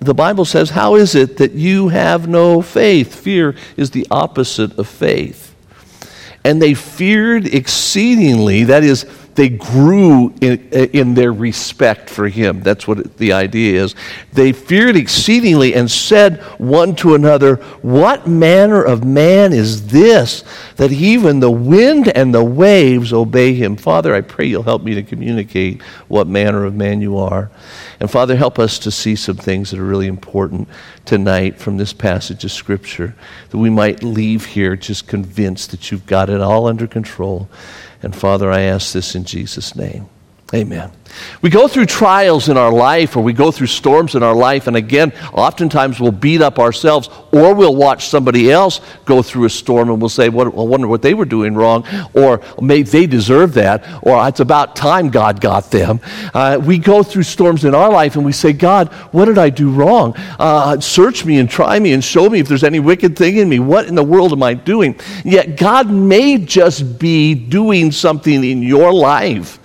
the 0.00 0.12
Bible 0.12 0.44
says, 0.44 0.68
How 0.68 0.96
is 0.96 1.14
it 1.14 1.38
that 1.38 1.52
you 1.52 1.88
have 1.88 2.28
no 2.28 2.60
faith? 2.60 3.14
Fear 3.14 3.54
is 3.78 3.92
the 3.92 4.06
opposite 4.10 4.76
of 4.76 4.86
faith. 4.86 5.54
And 6.44 6.60
they 6.60 6.74
feared 6.74 7.46
exceedingly, 7.46 8.64
that 8.64 8.84
is, 8.84 9.06
they 9.34 9.48
grew 9.48 10.32
in, 10.40 10.68
in, 10.70 11.14
their 11.14 11.32
respect 11.32 12.08
for 12.08 12.28
him. 12.28 12.62
That's 12.62 12.86
what 12.86 13.16
the 13.16 13.32
idea 13.32 13.82
is. 13.82 13.94
They 14.32 14.52
feared 14.52 14.96
exceedingly 14.96 15.74
and 15.74 15.90
said 15.90 16.40
one 16.58 16.94
to 16.96 17.14
another, 17.14 17.56
What 17.82 18.26
manner 18.26 18.82
of 18.82 19.04
man 19.04 19.52
is 19.52 19.88
this 19.88 20.44
that 20.76 20.92
even 20.92 21.40
the 21.40 21.50
wind 21.50 22.08
and 22.08 22.32
the 22.32 22.44
waves 22.44 23.12
obey 23.12 23.54
him? 23.54 23.76
Father, 23.76 24.14
I 24.14 24.20
pray 24.20 24.46
you'll 24.46 24.62
help 24.62 24.82
me 24.82 24.94
to 24.94 25.02
communicate 25.02 25.82
what 26.08 26.26
manner 26.26 26.64
of 26.64 26.74
man 26.74 27.00
you 27.00 27.18
are. 27.18 27.50
And 28.00 28.10
Father, 28.10 28.36
help 28.36 28.58
us 28.58 28.78
to 28.80 28.90
see 28.90 29.16
some 29.16 29.36
things 29.36 29.70
that 29.70 29.80
are 29.80 29.84
really 29.84 30.08
important 30.08 30.68
tonight 31.04 31.58
from 31.58 31.76
this 31.76 31.92
passage 31.92 32.44
of 32.44 32.52
Scripture, 32.52 33.14
that 33.50 33.58
we 33.58 33.70
might 33.70 34.02
leave 34.02 34.46
here 34.46 34.76
just 34.76 35.06
convinced 35.06 35.70
that 35.70 35.90
you've 35.90 36.06
got 36.06 36.30
it 36.30 36.40
all 36.40 36.66
under 36.66 36.86
control 36.86 37.48
and 38.04 38.14
Father, 38.14 38.50
I 38.50 38.60
ask 38.60 38.92
this 38.92 39.14
in 39.14 39.24
Jesus' 39.24 39.74
name. 39.74 40.06
Amen. 40.54 40.92
We 41.42 41.50
go 41.50 41.68
through 41.68 41.86
trials 41.86 42.48
in 42.48 42.56
our 42.56 42.72
life 42.72 43.16
or 43.16 43.22
we 43.22 43.32
go 43.32 43.50
through 43.50 43.66
storms 43.68 44.14
in 44.14 44.22
our 44.22 44.34
life, 44.34 44.66
and 44.66 44.76
again, 44.76 45.12
oftentimes 45.32 46.00
we'll 46.00 46.12
beat 46.12 46.42
up 46.42 46.58
ourselves 46.58 47.08
or 47.32 47.54
we'll 47.54 47.76
watch 47.76 48.08
somebody 48.08 48.50
else 48.50 48.80
go 49.04 49.22
through 49.22 49.44
a 49.44 49.50
storm 49.50 49.90
and 49.90 50.00
we'll 50.00 50.08
say, 50.08 50.28
well, 50.28 50.46
I 50.46 50.64
wonder 50.64 50.88
what 50.88 51.02
they 51.02 51.14
were 51.14 51.24
doing 51.24 51.54
wrong, 51.54 51.84
or 52.14 52.40
maybe 52.60 52.88
they 52.88 53.06
deserve 53.06 53.54
that, 53.54 53.84
or 54.02 54.26
it's 54.28 54.40
about 54.40 54.76
time 54.76 55.10
God 55.10 55.40
got 55.40 55.70
them. 55.70 56.00
Uh, 56.32 56.60
we 56.64 56.78
go 56.78 57.02
through 57.02 57.24
storms 57.24 57.64
in 57.64 57.74
our 57.74 57.90
life 57.90 58.16
and 58.16 58.24
we 58.24 58.32
say, 58.32 58.52
God, 58.52 58.92
what 59.12 59.26
did 59.26 59.38
I 59.38 59.50
do 59.50 59.70
wrong? 59.70 60.14
Uh, 60.38 60.80
search 60.80 61.24
me 61.24 61.38
and 61.38 61.48
try 61.48 61.78
me 61.78 61.92
and 61.92 62.02
show 62.02 62.28
me 62.28 62.40
if 62.40 62.48
there's 62.48 62.64
any 62.64 62.80
wicked 62.80 63.16
thing 63.16 63.38
in 63.38 63.48
me. 63.48 63.58
What 63.58 63.86
in 63.86 63.94
the 63.94 64.04
world 64.04 64.32
am 64.32 64.42
I 64.42 64.54
doing? 64.54 64.98
Yet 65.24 65.56
God 65.56 65.90
may 65.90 66.38
just 66.38 66.98
be 66.98 67.34
doing 67.34 67.92
something 67.92 68.44
in 68.44 68.62
your 68.62 68.92
life 68.92 69.58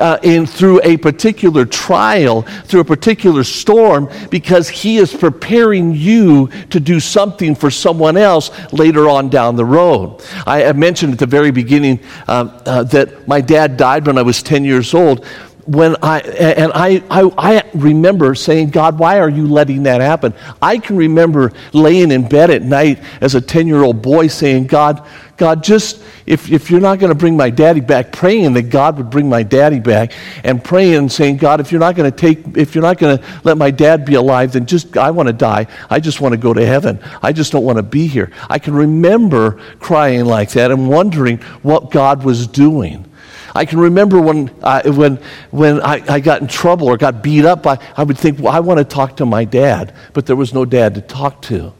uh, 0.00 0.18
in, 0.22 0.46
through 0.46 0.80
a 0.82 0.89
particular 0.96 1.64
trial, 1.64 2.42
through 2.42 2.80
a 2.80 2.84
particular 2.84 3.44
storm, 3.44 4.08
because 4.30 4.68
He 4.68 4.96
is 4.96 5.14
preparing 5.14 5.94
you 5.94 6.48
to 6.70 6.80
do 6.80 7.00
something 7.00 7.54
for 7.54 7.70
someone 7.70 8.16
else 8.16 8.50
later 8.72 9.08
on 9.08 9.28
down 9.28 9.56
the 9.56 9.64
road. 9.64 10.22
I, 10.46 10.70
mentioned 10.80 11.12
at 11.12 11.18
the 11.18 11.26
very 11.26 11.50
beginning 11.50 12.00
uh, 12.26 12.60
uh, 12.64 12.82
that 12.84 13.28
my 13.28 13.40
dad 13.40 13.76
died 13.76 14.06
when 14.06 14.16
I 14.16 14.22
was 14.22 14.42
10 14.42 14.64
years 14.64 14.94
old 14.94 15.26
when 15.70 15.94
I, 16.02 16.18
and 16.18 16.72
I, 16.74 17.00
I, 17.08 17.30
I, 17.38 17.62
remember 17.74 18.34
saying, 18.34 18.70
God, 18.70 18.98
why 18.98 19.20
are 19.20 19.28
you 19.28 19.46
letting 19.46 19.84
that 19.84 20.00
happen? 20.00 20.34
I 20.60 20.78
can 20.78 20.96
remember 20.96 21.52
laying 21.72 22.10
in 22.10 22.28
bed 22.28 22.50
at 22.50 22.62
night 22.62 22.98
as 23.20 23.36
a 23.36 23.40
10 23.40 23.68
year 23.68 23.84
old 23.84 24.02
boy 24.02 24.26
saying, 24.26 24.66
God, 24.66 25.06
God, 25.36 25.62
just, 25.62 26.02
if, 26.26 26.50
if 26.50 26.72
you're 26.72 26.80
not 26.80 26.98
going 26.98 27.12
to 27.12 27.14
bring 27.14 27.36
my 27.36 27.50
daddy 27.50 27.78
back, 27.78 28.10
praying 28.10 28.54
that 28.54 28.64
God 28.64 28.96
would 28.96 29.10
bring 29.10 29.28
my 29.28 29.44
daddy 29.44 29.78
back, 29.78 30.12
and 30.42 30.62
praying 30.62 30.96
and 30.96 31.12
saying, 31.12 31.36
God, 31.36 31.60
if 31.60 31.70
you're 31.70 31.78
not 31.78 31.94
going 31.94 32.10
to 32.10 32.16
take, 32.16 32.56
if 32.56 32.74
you're 32.74 32.82
not 32.82 32.98
going 32.98 33.18
to 33.18 33.24
let 33.44 33.56
my 33.56 33.70
dad 33.70 34.04
be 34.04 34.14
alive, 34.14 34.52
then 34.52 34.66
just, 34.66 34.96
I 34.96 35.12
want 35.12 35.28
to 35.28 35.32
die. 35.32 35.68
I 35.88 36.00
just 36.00 36.20
want 36.20 36.32
to 36.32 36.36
go 36.36 36.52
to 36.52 36.66
heaven. 36.66 36.98
I 37.22 37.32
just 37.32 37.52
don't 37.52 37.64
want 37.64 37.76
to 37.76 37.84
be 37.84 38.08
here. 38.08 38.32
I 38.48 38.58
can 38.58 38.74
remember 38.74 39.52
crying 39.78 40.24
like 40.24 40.50
that 40.50 40.72
and 40.72 40.88
wondering 40.88 41.38
what 41.62 41.92
God 41.92 42.24
was 42.24 42.48
doing. 42.48 43.06
I 43.54 43.64
can 43.64 43.80
remember 43.80 44.20
when, 44.20 44.50
I, 44.62 44.88
when, 44.88 45.16
when 45.50 45.80
I, 45.80 46.02
I 46.08 46.20
got 46.20 46.40
in 46.40 46.48
trouble 46.48 46.88
or 46.88 46.96
got 46.96 47.22
beat 47.22 47.44
up, 47.44 47.66
I, 47.66 47.78
I 47.96 48.04
would 48.04 48.18
think, 48.18 48.38
well, 48.38 48.52
I 48.52 48.60
want 48.60 48.78
to 48.78 48.84
talk 48.84 49.16
to 49.16 49.26
my 49.26 49.44
dad, 49.44 49.94
but 50.12 50.26
there 50.26 50.36
was 50.36 50.54
no 50.54 50.64
dad 50.64 50.94
to 50.94 51.00
talk 51.00 51.42
to. 51.42 51.72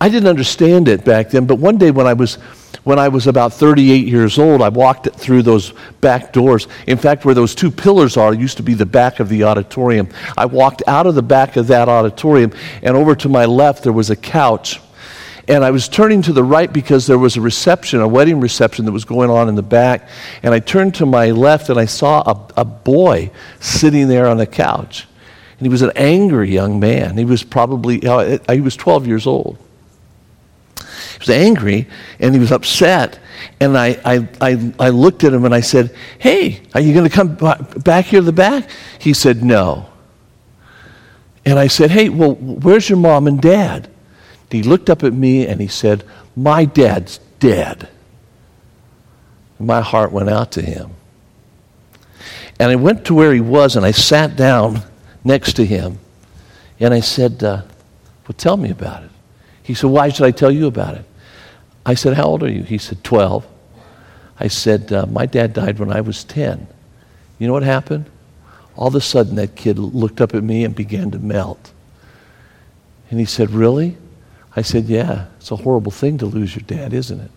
I 0.00 0.08
didn't 0.08 0.28
understand 0.28 0.88
it 0.88 1.04
back 1.04 1.30
then, 1.30 1.46
but 1.46 1.56
one 1.56 1.76
day 1.76 1.90
when 1.90 2.06
I 2.06 2.12
was 2.12 2.38
when 2.84 2.98
I 2.98 3.08
was 3.08 3.26
about 3.26 3.52
38 3.52 4.06
years 4.06 4.38
old, 4.38 4.62
I 4.62 4.70
walked 4.70 5.10
through 5.14 5.42
those 5.42 5.74
back 6.00 6.32
doors. 6.32 6.68
In 6.86 6.96
fact, 6.96 7.24
where 7.24 7.34
those 7.34 7.54
two 7.54 7.70
pillars 7.70 8.16
are 8.16 8.32
used 8.32 8.56
to 8.58 8.62
be 8.62 8.72
the 8.72 8.86
back 8.86 9.20
of 9.20 9.28
the 9.28 9.44
auditorium. 9.44 10.08
I 10.38 10.46
walked 10.46 10.82
out 10.86 11.06
of 11.06 11.14
the 11.14 11.22
back 11.22 11.56
of 11.56 11.66
that 11.66 11.88
auditorium, 11.88 12.52
and 12.82 12.96
over 12.96 13.14
to 13.16 13.28
my 13.28 13.44
left, 13.44 13.82
there 13.82 13.92
was 13.92 14.08
a 14.08 14.16
couch 14.16 14.80
and 15.48 15.64
I 15.64 15.70
was 15.70 15.88
turning 15.88 16.20
to 16.22 16.32
the 16.34 16.44
right 16.44 16.70
because 16.70 17.06
there 17.06 17.18
was 17.18 17.38
a 17.38 17.40
reception, 17.40 18.00
a 18.00 18.06
wedding 18.06 18.38
reception 18.38 18.84
that 18.84 18.92
was 18.92 19.06
going 19.06 19.30
on 19.30 19.48
in 19.48 19.54
the 19.54 19.62
back. 19.62 20.06
And 20.42 20.52
I 20.52 20.60
turned 20.60 20.94
to 20.96 21.06
my 21.06 21.30
left 21.30 21.70
and 21.70 21.80
I 21.80 21.86
saw 21.86 22.20
a, 22.20 22.60
a 22.60 22.64
boy 22.66 23.30
sitting 23.58 24.08
there 24.08 24.26
on 24.26 24.38
a 24.40 24.46
couch. 24.46 25.06
And 25.58 25.66
he 25.66 25.70
was 25.70 25.80
an 25.80 25.92
angry 25.96 26.52
young 26.52 26.78
man. 26.78 27.16
He 27.16 27.24
was 27.24 27.42
probably, 27.42 28.06
uh, 28.06 28.38
he 28.52 28.60
was 28.60 28.76
12 28.76 29.06
years 29.06 29.26
old. 29.26 29.56
He 30.78 31.18
was 31.18 31.30
angry 31.30 31.88
and 32.20 32.34
he 32.34 32.40
was 32.40 32.52
upset. 32.52 33.18
And 33.58 33.76
I, 33.76 33.98
I, 34.04 34.28
I, 34.42 34.72
I 34.78 34.88
looked 34.90 35.24
at 35.24 35.32
him 35.32 35.46
and 35.46 35.54
I 35.54 35.62
said, 35.62 35.96
Hey, 36.18 36.60
are 36.74 36.80
you 36.82 36.92
going 36.92 37.08
to 37.08 37.14
come 37.14 37.36
back 37.82 38.04
here 38.04 38.20
to 38.20 38.26
the 38.26 38.32
back? 38.32 38.68
He 38.98 39.14
said, 39.14 39.42
No. 39.42 39.88
And 41.46 41.58
I 41.58 41.68
said, 41.68 41.90
Hey, 41.90 42.10
well, 42.10 42.34
where's 42.34 42.90
your 42.90 42.98
mom 42.98 43.26
and 43.26 43.40
dad? 43.40 43.88
He 44.50 44.62
looked 44.62 44.88
up 44.88 45.02
at 45.02 45.12
me 45.12 45.46
and 45.46 45.60
he 45.60 45.68
said, 45.68 46.04
My 46.34 46.64
dad's 46.64 47.18
dead. 47.38 47.88
My 49.58 49.80
heart 49.80 50.12
went 50.12 50.30
out 50.30 50.52
to 50.52 50.62
him. 50.62 50.90
And 52.60 52.70
I 52.70 52.76
went 52.76 53.04
to 53.06 53.14
where 53.14 53.32
he 53.32 53.40
was 53.40 53.76
and 53.76 53.84
I 53.84 53.90
sat 53.90 54.36
down 54.36 54.82
next 55.24 55.54
to 55.54 55.66
him. 55.66 55.98
And 56.80 56.94
I 56.94 57.00
said, 57.00 57.42
uh, 57.42 57.62
Well, 58.26 58.34
tell 58.36 58.56
me 58.56 58.70
about 58.70 59.02
it. 59.02 59.10
He 59.62 59.74
said, 59.74 59.90
Why 59.90 60.08
should 60.08 60.24
I 60.24 60.30
tell 60.30 60.50
you 60.50 60.66
about 60.66 60.94
it? 60.94 61.04
I 61.84 61.94
said, 61.94 62.14
How 62.14 62.24
old 62.24 62.42
are 62.42 62.50
you? 62.50 62.62
He 62.62 62.78
said, 62.78 63.04
12. 63.04 63.46
I 64.40 64.48
said, 64.48 64.92
uh, 64.92 65.06
My 65.06 65.26
dad 65.26 65.52
died 65.52 65.78
when 65.78 65.92
I 65.92 66.00
was 66.00 66.24
10. 66.24 66.66
You 67.38 67.46
know 67.46 67.52
what 67.52 67.64
happened? 67.64 68.06
All 68.76 68.88
of 68.88 68.94
a 68.94 69.00
sudden, 69.00 69.34
that 69.34 69.56
kid 69.56 69.78
looked 69.78 70.20
up 70.20 70.34
at 70.34 70.42
me 70.42 70.64
and 70.64 70.74
began 70.74 71.10
to 71.10 71.18
melt. 71.18 71.72
And 73.10 73.18
he 73.18 73.26
said, 73.26 73.50
Really? 73.50 73.96
I 74.56 74.62
said, 74.62 74.84
Yeah, 74.86 75.26
it's 75.38 75.50
a 75.50 75.56
horrible 75.56 75.92
thing 75.92 76.18
to 76.18 76.26
lose 76.26 76.54
your 76.54 76.64
dad, 76.66 76.92
isn't 76.92 77.20
it? 77.20 77.30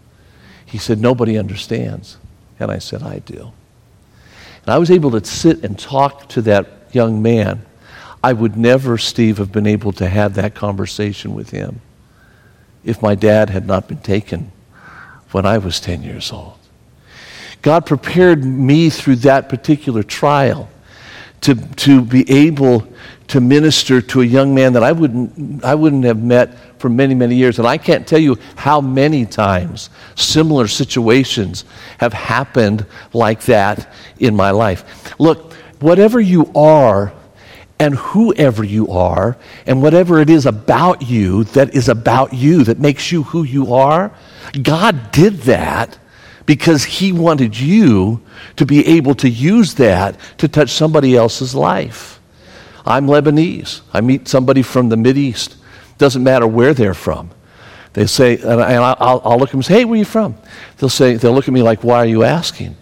He 0.66 0.78
said, 0.78 1.00
Nobody 1.00 1.38
understands. 1.38 2.18
And 2.60 2.72
I 2.72 2.78
said, 2.78 3.04
I 3.04 3.20
do. 3.20 3.52
And 4.62 4.74
I 4.74 4.78
was 4.78 4.92
able 4.92 5.12
to 5.12 5.26
sit 5.26 5.64
and 5.64 5.78
talk 5.78 6.30
to 6.30 6.42
that 6.44 6.68
young 6.92 7.22
man. 7.22 7.66
I 8.24 8.34
would 8.34 8.56
never, 8.56 8.98
Steve, 8.98 9.40
have 9.40 9.52
been 9.52 9.66
able 9.66 9.92
to 9.94 10.08
have 10.08 10.36
that 10.36 10.54
conversation 10.54 11.34
with 11.34 11.50
him 11.50 11.82
if 12.84 13.02
my 13.02 13.16
dad 13.16 13.50
had 13.50 13.66
not 13.66 13.88
been 13.88 14.02
taken 14.02 14.52
when 15.32 15.46
I 15.46 15.58
was 15.58 15.80
10 15.80 16.04
years 16.04 16.32
old. 16.32 16.58
God 17.62 17.86
prepared 17.86 18.44
me 18.44 18.90
through 18.90 19.18
that 19.18 19.50
particular 19.50 20.04
trial 20.04 20.70
to, 21.42 21.56
to 21.56 22.02
be 22.02 22.30
able 22.30 22.88
to 23.28 23.40
minister 23.40 24.02
to 24.02 24.22
a 24.22 24.26
young 24.26 24.54
man 24.54 24.74
that 24.74 24.84
I 24.84 24.92
wouldn't, 24.92 25.64
I 25.64 25.76
wouldn't 25.76 26.04
have 26.04 26.22
met 26.22 26.80
for 26.80 26.90
many, 26.90 27.16
many 27.16 27.36
years. 27.36 27.60
And 27.60 27.68
I 27.68 27.78
can't 27.78 28.06
tell 28.06 28.20
you 28.20 28.38
how 28.56 28.82
many 28.82 29.26
times 29.26 29.90
similar 30.16 30.68
situations 30.68 31.66
have 32.00 32.14
happened 32.14 32.86
like 33.14 33.44
that 33.44 33.92
in 34.20 34.36
my 34.36 34.52
life. 34.52 35.18
Look, 35.20 35.54
whatever 35.80 36.20
you 36.20 36.52
are, 36.54 37.14
and 37.80 37.96
whoever 37.96 38.64
you 38.64 38.90
are, 38.90 39.38
and 39.66 39.82
whatever 39.82 40.20
it 40.20 40.30
is 40.30 40.46
about 40.46 41.02
you 41.02 41.46
that 41.46 41.74
is 41.74 41.90
about 41.90 42.32
you, 42.32 42.64
that 42.66 42.78
makes 42.80 43.12
you 43.12 43.24
who 43.24 43.42
you 43.42 43.74
are, 43.74 44.12
God 44.62 45.12
did 45.12 45.38
that 45.44 45.98
because 46.52 46.84
He 46.84 47.14
wanted 47.14 47.58
you 47.58 48.22
to 48.58 48.66
be 48.66 48.86
able 48.86 49.16
to 49.16 49.30
use 49.30 49.76
that 49.76 50.18
to 50.38 50.50
touch 50.50 50.72
somebody 50.72 51.16
else's 51.16 51.56
life. 51.56 52.20
I'm 52.86 53.08
Lebanese. 53.08 53.80
I 53.94 54.02
meet 54.02 54.28
somebody 54.28 54.62
from 54.62 54.90
the 54.90 55.14
East. 55.16 55.56
Doesn't 55.98 56.22
matter 56.22 56.46
where 56.46 56.74
they're 56.74 56.94
from. 56.94 57.32
They 57.94 58.06
say, 58.06 58.36
and 58.36 58.62
I'll, 58.62 59.22
I'll 59.24 59.40
look 59.40 59.48
at 59.48 59.52
them 59.52 59.60
and 59.60 59.66
say, 59.66 59.76
hey, 59.76 59.86
where 59.86 59.94
are 59.94 60.00
you 60.00 60.04
from? 60.04 60.36
They'll 60.78 60.90
say, 60.90 61.14
they'll 61.14 61.32
look 61.32 61.48
at 61.48 61.54
me 61.54 61.62
like, 61.62 61.86
why 61.86 62.00
are 62.00 62.06
you 62.06 62.24
asking? 62.24 62.76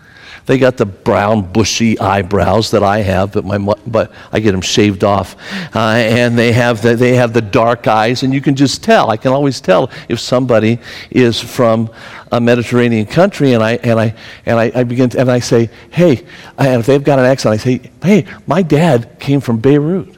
They 0.50 0.58
got 0.58 0.78
the 0.78 0.86
brown, 0.88 1.44
bushy 1.44 2.00
eyebrows 2.00 2.72
that 2.72 2.82
I 2.82 3.02
have, 3.02 3.34
but, 3.34 3.46
my, 3.46 3.60
but 3.86 4.12
I 4.32 4.40
get 4.40 4.54
them 4.54 4.62
shaved 4.62 5.04
off. 5.04 5.36
Uh, 5.76 5.80
and 5.80 6.36
they 6.36 6.54
have, 6.54 6.82
the, 6.82 6.96
they 6.96 7.14
have 7.18 7.34
the 7.34 7.42
dark 7.42 7.86
eyes, 7.86 8.24
and 8.24 8.34
you 8.34 8.42
can 8.42 8.56
just 8.56 8.84
tell. 8.84 9.12
I 9.12 9.18
can 9.18 9.32
always 9.32 9.62
tell 9.62 9.92
if 10.10 10.20
somebody 10.20 10.80
is 11.12 11.40
from 11.40 11.92
a 12.32 12.42
Mediterranean 12.42 13.06
country, 13.06 13.54
and 13.54 13.62
I, 13.62 13.74
and 13.74 14.00
I, 14.00 14.16
and 14.48 14.58
I, 14.58 14.72
I 14.74 14.84
begin 14.86 15.12
to, 15.12 15.20
and 15.20 15.30
I 15.30 15.38
say, 15.38 15.70
hey, 15.92 16.26
and 16.58 16.80
if 16.80 16.88
they've 16.88 17.04
got 17.04 17.20
an 17.20 17.26
accent, 17.26 17.54
I 17.54 17.58
say, 17.58 17.92
hey, 18.02 18.26
my 18.48 18.64
dad 18.64 19.20
came 19.20 19.42
from 19.42 19.60
Beirut. 19.60 20.18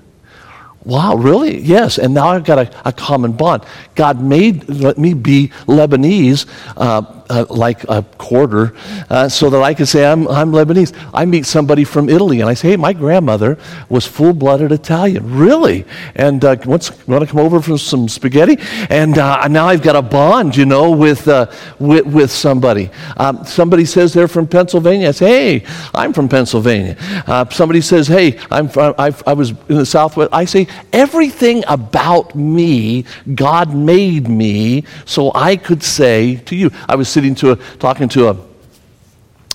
Wow, 0.85 1.15
really? 1.15 1.59
Yes. 1.59 1.97
And 1.97 2.13
now 2.13 2.29
I've 2.29 2.45
got 2.45 2.57
a, 2.57 2.87
a 2.87 2.93
common 2.93 3.33
bond. 3.33 3.65
God 3.95 4.21
made 4.21 4.67
let 4.69 4.97
me 4.97 5.13
be 5.13 5.49
Lebanese 5.67 6.49
uh, 6.77 7.20
uh, 7.31 7.45
like 7.49 7.83
a 7.85 8.03
quarter 8.17 8.75
uh, 9.09 9.29
so 9.29 9.49
that 9.49 9.61
I 9.61 9.73
could 9.73 9.87
say 9.87 10.05
I'm, 10.05 10.27
I'm 10.27 10.51
Lebanese. 10.51 10.93
I 11.13 11.25
meet 11.25 11.45
somebody 11.45 11.83
from 11.83 12.09
Italy 12.09 12.41
and 12.41 12.49
I 12.49 12.53
say, 12.53 12.71
hey, 12.71 12.75
my 12.75 12.93
grandmother 12.93 13.57
was 13.89 14.05
full 14.05 14.33
blooded 14.33 14.71
Italian. 14.71 15.37
Really? 15.37 15.85
And 16.15 16.43
uh, 16.43 16.57
want 16.65 16.83
to 16.83 17.25
come 17.25 17.39
over 17.39 17.61
for 17.61 17.77
some 17.77 18.09
spaghetti? 18.09 18.57
And 18.89 19.17
uh, 19.17 19.47
now 19.47 19.67
I've 19.67 19.81
got 19.81 19.95
a 19.95 20.01
bond, 20.01 20.55
you 20.55 20.65
know, 20.65 20.91
with, 20.91 21.27
uh, 21.27 21.49
with, 21.79 22.05
with, 22.05 22.31
somebody. 22.31 22.89
Um, 23.17 23.45
somebody 23.45 23.85
says 23.85 24.13
they're 24.13 24.27
from 24.27 24.47
Pennsylvania. 24.47 25.09
I 25.09 25.11
say, 25.11 25.59
hey, 25.59 25.65
I'm 25.93 26.13
from 26.13 26.27
Pennsylvania. 26.27 26.95
Uh, 27.27 27.47
somebody 27.49 27.81
says, 27.81 28.07
hey, 28.07 28.39
I'm 28.49 28.67
from, 28.67 28.95
i 28.97 29.13
I 29.25 29.33
was 29.33 29.51
in 29.51 29.77
the 29.77 29.85
Southwest. 29.85 30.29
I 30.33 30.45
say, 30.45 30.67
everything 30.91 31.63
about 31.67 32.35
me, 32.35 33.05
God 33.35 33.75
made 33.75 34.27
me 34.27 34.83
so 35.05 35.31
I 35.35 35.55
could 35.55 35.83
say 35.83 36.35
to 36.45 36.55
you. 36.55 36.71
I 36.87 36.95
was 36.95 37.09
sitting 37.09 37.20
to 37.21 37.51
a, 37.51 37.55
talking 37.77 38.09
to 38.09 38.29
a, 38.29 38.37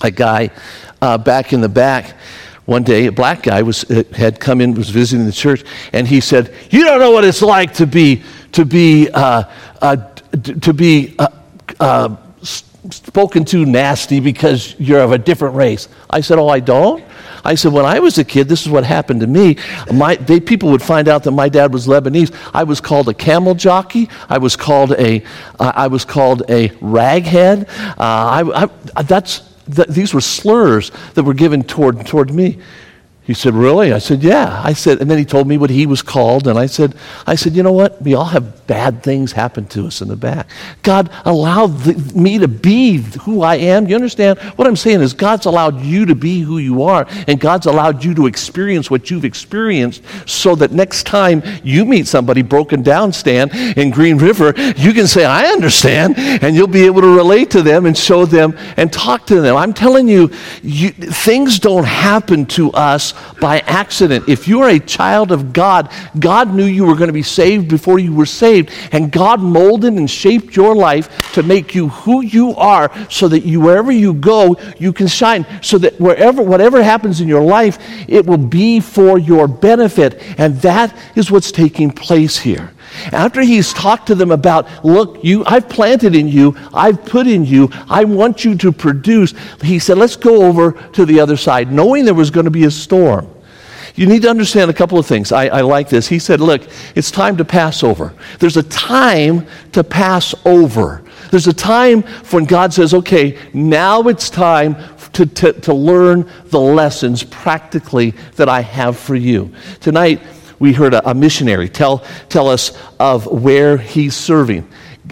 a 0.03 0.11
guy 0.11 0.49
uh, 1.01 1.17
back 1.17 1.53
in 1.53 1.61
the 1.61 1.69
back. 1.69 2.15
One 2.65 2.83
day 2.83 3.05
a 3.05 3.11
black 3.11 3.43
guy 3.43 3.61
was, 3.61 3.89
uh, 3.89 4.03
had 4.13 4.39
come 4.39 4.59
in 4.59 4.73
was 4.73 4.89
visiting 4.89 5.25
the 5.25 5.31
church 5.31 5.63
and 5.93 6.05
he 6.07 6.19
said 6.19 6.53
you 6.69 6.83
don't 6.83 6.99
know 6.99 7.11
what 7.11 7.23
it's 7.23 7.41
like 7.41 7.73
to 7.75 7.87
be 7.87 8.23
to 8.51 8.65
be 8.65 9.09
uh, 9.13 9.43
uh, 9.81 9.95
to 10.61 10.73
be 10.73 11.15
uh, 11.17 11.27
uh, 11.79 12.15
spoken 12.91 13.45
to 13.45 13.65
nasty 13.65 14.19
because 14.19 14.75
you're 14.79 15.01
of 15.01 15.11
a 15.11 15.17
different 15.17 15.55
race 15.55 15.87
i 16.09 16.21
said 16.21 16.37
oh 16.37 16.47
i 16.47 16.59
don't 16.59 17.03
I 17.47 17.55
said, 17.55 17.71
when 17.71 17.85
I 17.85 17.99
was 17.99 18.17
a 18.17 18.25
kid, 18.25 18.49
this 18.49 18.63
is 18.63 18.69
what 18.69 18.83
happened 18.83 19.21
to 19.21 19.27
me. 19.27 19.55
My, 19.93 20.15
they, 20.17 20.41
people 20.41 20.69
would 20.71 20.81
find 20.81 21.07
out 21.07 21.23
that 21.23 21.31
my 21.31 21.47
dad 21.47 21.71
was 21.71 21.87
Lebanese. 21.87 22.35
I 22.53 22.65
was 22.65 22.81
called 22.81 23.07
a 23.07 23.13
camel 23.13 23.55
jockey. 23.55 24.09
I 24.27 24.37
was 24.37 24.57
called 24.57 24.91
a, 24.93 25.23
uh, 25.57 25.71
I 25.73 25.87
was 25.87 26.03
called 26.03 26.43
a 26.49 26.67
raghead. 26.81 27.69
Uh, 27.91 27.93
I, 27.97 28.69
I, 28.97 29.03
that's, 29.03 29.43
these 29.65 30.13
were 30.13 30.19
slurs 30.19 30.91
that 31.13 31.23
were 31.23 31.33
given 31.33 31.63
toward, 31.63 32.05
toward 32.05 32.33
me. 32.33 32.59
He 33.27 33.33
said, 33.33 33.53
Really? 33.53 33.91
I 33.91 33.99
said, 33.99 34.23
Yeah. 34.23 34.61
I 34.63 34.71
said, 34.71 35.01
and 35.01 35.11
then 35.11 35.17
he 35.17 35.25
told 35.25 35.47
me 35.49 35.57
what 35.57 35.69
he 35.69 35.85
was 35.85 36.01
called, 36.01 36.47
and 36.47 36.57
I 36.57 36.65
said, 36.65 36.95
I 37.27 37.35
said, 37.35 37.57
you 37.57 37.61
know 37.61 37.73
what? 37.73 38.01
We 38.01 38.13
all 38.13 38.25
have 38.25 38.65
bad 38.67 39.03
things 39.03 39.33
happen 39.33 39.65
to 39.67 39.87
us 39.87 40.01
in 40.01 40.07
the 40.07 40.15
back. 40.15 40.49
God 40.81 41.09
allowed 41.25 41.77
the, 41.79 42.19
me 42.19 42.37
to 42.37 42.47
be 42.47 42.97
who 43.21 43.41
I 43.41 43.55
am. 43.57 43.87
You 43.87 43.95
understand? 43.95 44.39
What 44.55 44.65
I'm 44.65 44.77
saying 44.77 45.01
is 45.01 45.13
God's 45.13 45.45
allowed 45.45 45.81
you 45.81 46.05
to 46.05 46.15
be 46.15 46.39
who 46.39 46.57
you 46.57 46.83
are, 46.83 47.05
and 47.27 47.37
God's 47.37 47.65
allowed 47.65 48.01
you 48.03 48.13
to 48.15 48.27
experience 48.27 48.89
what 48.89 49.11
you've 49.11 49.25
experienced 49.25 50.03
so 50.25 50.55
that 50.55 50.71
next 50.71 51.05
time 51.05 51.43
you 51.63 51.83
meet 51.83 52.07
somebody 52.07 52.41
broken 52.41 52.81
down, 52.81 53.11
Stan, 53.11 53.49
in 53.77 53.91
Green 53.91 54.17
River, 54.17 54.53
you 54.77 54.93
can 54.93 55.05
say, 55.05 55.25
I 55.25 55.47
understand, 55.47 56.17
and 56.17 56.55
you'll 56.55 56.67
be 56.67 56.85
able 56.85 57.01
to 57.01 57.13
relate 57.13 57.51
to 57.51 57.61
them 57.61 57.85
and 57.85 57.97
show 57.97 58.25
them 58.25 58.57
and 58.77 58.91
talk 58.91 59.27
to 59.27 59.41
them. 59.41 59.57
I'm 59.57 59.73
telling 59.73 60.07
you, 60.07 60.31
you 60.63 60.91
things 60.91 61.59
don't 61.59 61.85
happen 61.85 62.45
to 62.45 62.71
us 62.71 63.13
by 63.39 63.59
accident. 63.59 64.27
If 64.27 64.47
you 64.47 64.61
are 64.61 64.69
a 64.69 64.79
child 64.79 65.31
of 65.31 65.53
God, 65.53 65.91
God 66.19 66.53
knew 66.53 66.65
you 66.65 66.85
were 66.85 66.95
going 66.95 67.07
to 67.07 67.13
be 67.13 67.23
saved 67.23 67.67
before 67.67 67.99
you 67.99 68.13
were 68.13 68.25
saved, 68.25 68.71
and 68.91 69.11
God 69.11 69.41
molded 69.41 69.93
and 69.93 70.09
shaped 70.09 70.55
your 70.55 70.75
life 70.75 71.31
to 71.33 71.43
make 71.43 71.75
you 71.75 71.89
who 71.89 72.21
you 72.21 72.55
are 72.55 72.91
so 73.09 73.27
that 73.27 73.41
you, 73.41 73.61
wherever 73.61 73.91
you 73.91 74.13
go, 74.13 74.57
you 74.77 74.93
can 74.93 75.07
shine. 75.07 75.45
So 75.61 75.77
that 75.79 75.99
wherever, 75.99 76.41
whatever 76.41 76.81
happens 76.83 77.21
in 77.21 77.27
your 77.27 77.43
life, 77.43 77.77
it 78.07 78.25
will 78.25 78.37
be 78.37 78.79
for 78.79 79.17
your 79.17 79.47
benefit. 79.47 80.21
And 80.37 80.57
that 80.61 80.95
is 81.15 81.31
what's 81.31 81.51
taking 81.51 81.91
place 81.91 82.37
here. 82.37 82.71
After 83.11 83.41
he's 83.41 83.73
talked 83.73 84.07
to 84.07 84.15
them 84.15 84.31
about, 84.31 84.85
look, 84.85 85.23
you, 85.23 85.43
I've 85.45 85.69
planted 85.69 86.15
in 86.15 86.27
you, 86.27 86.55
I've 86.73 87.05
put 87.05 87.27
in 87.27 87.45
you, 87.45 87.69
I 87.89 88.03
want 88.03 88.43
you 88.43 88.55
to 88.57 88.71
produce, 88.71 89.33
he 89.61 89.79
said, 89.79 89.97
let's 89.97 90.15
go 90.15 90.43
over 90.43 90.71
to 90.93 91.05
the 91.05 91.19
other 91.19 91.37
side, 91.37 91.71
knowing 91.71 92.05
there 92.05 92.13
was 92.13 92.31
going 92.31 92.45
to 92.45 92.51
be 92.51 92.65
a 92.65 92.71
storm. 92.71 93.27
You 93.95 94.05
need 94.05 94.21
to 94.21 94.29
understand 94.29 94.69
a 94.69 94.75
couple 94.75 94.99
of 94.99 95.07
things. 95.07 95.31
I, 95.31 95.47
I 95.47 95.61
like 95.61 95.89
this. 95.89 96.07
He 96.07 96.19
said, 96.19 96.39
look, 96.39 96.61
it's 96.93 97.09
time 97.09 97.35
to 97.37 97.45
pass 97.45 97.83
over. 97.83 98.13
There's 98.37 98.55
a 98.55 98.63
time 98.63 99.47
to 99.71 99.83
pass 99.83 100.35
over. 100.45 101.03
There's 101.31 101.47
a 101.47 101.53
time 101.53 102.03
when 102.29 102.45
God 102.45 102.73
says, 102.73 102.93
okay, 102.93 103.39
now 103.53 104.03
it's 104.03 104.29
time 104.29 104.75
to, 105.13 105.25
to, 105.25 105.53
to 105.53 105.73
learn 105.73 106.29
the 106.45 106.59
lessons 106.59 107.23
practically 107.23 108.11
that 108.35 108.47
I 108.47 108.61
have 108.61 108.97
for 108.99 109.15
you. 109.15 109.51
Tonight, 109.79 110.21
we 110.59 110.73
heard 110.73 110.93
a, 110.93 111.09
a 111.09 111.13
missionary 111.13 111.69
tell, 111.69 111.99
tell 112.29 112.47
us 112.47 112.77
of 112.99 113.25
where 113.25 113.77
he's 113.77 114.15
serving. 114.15 114.67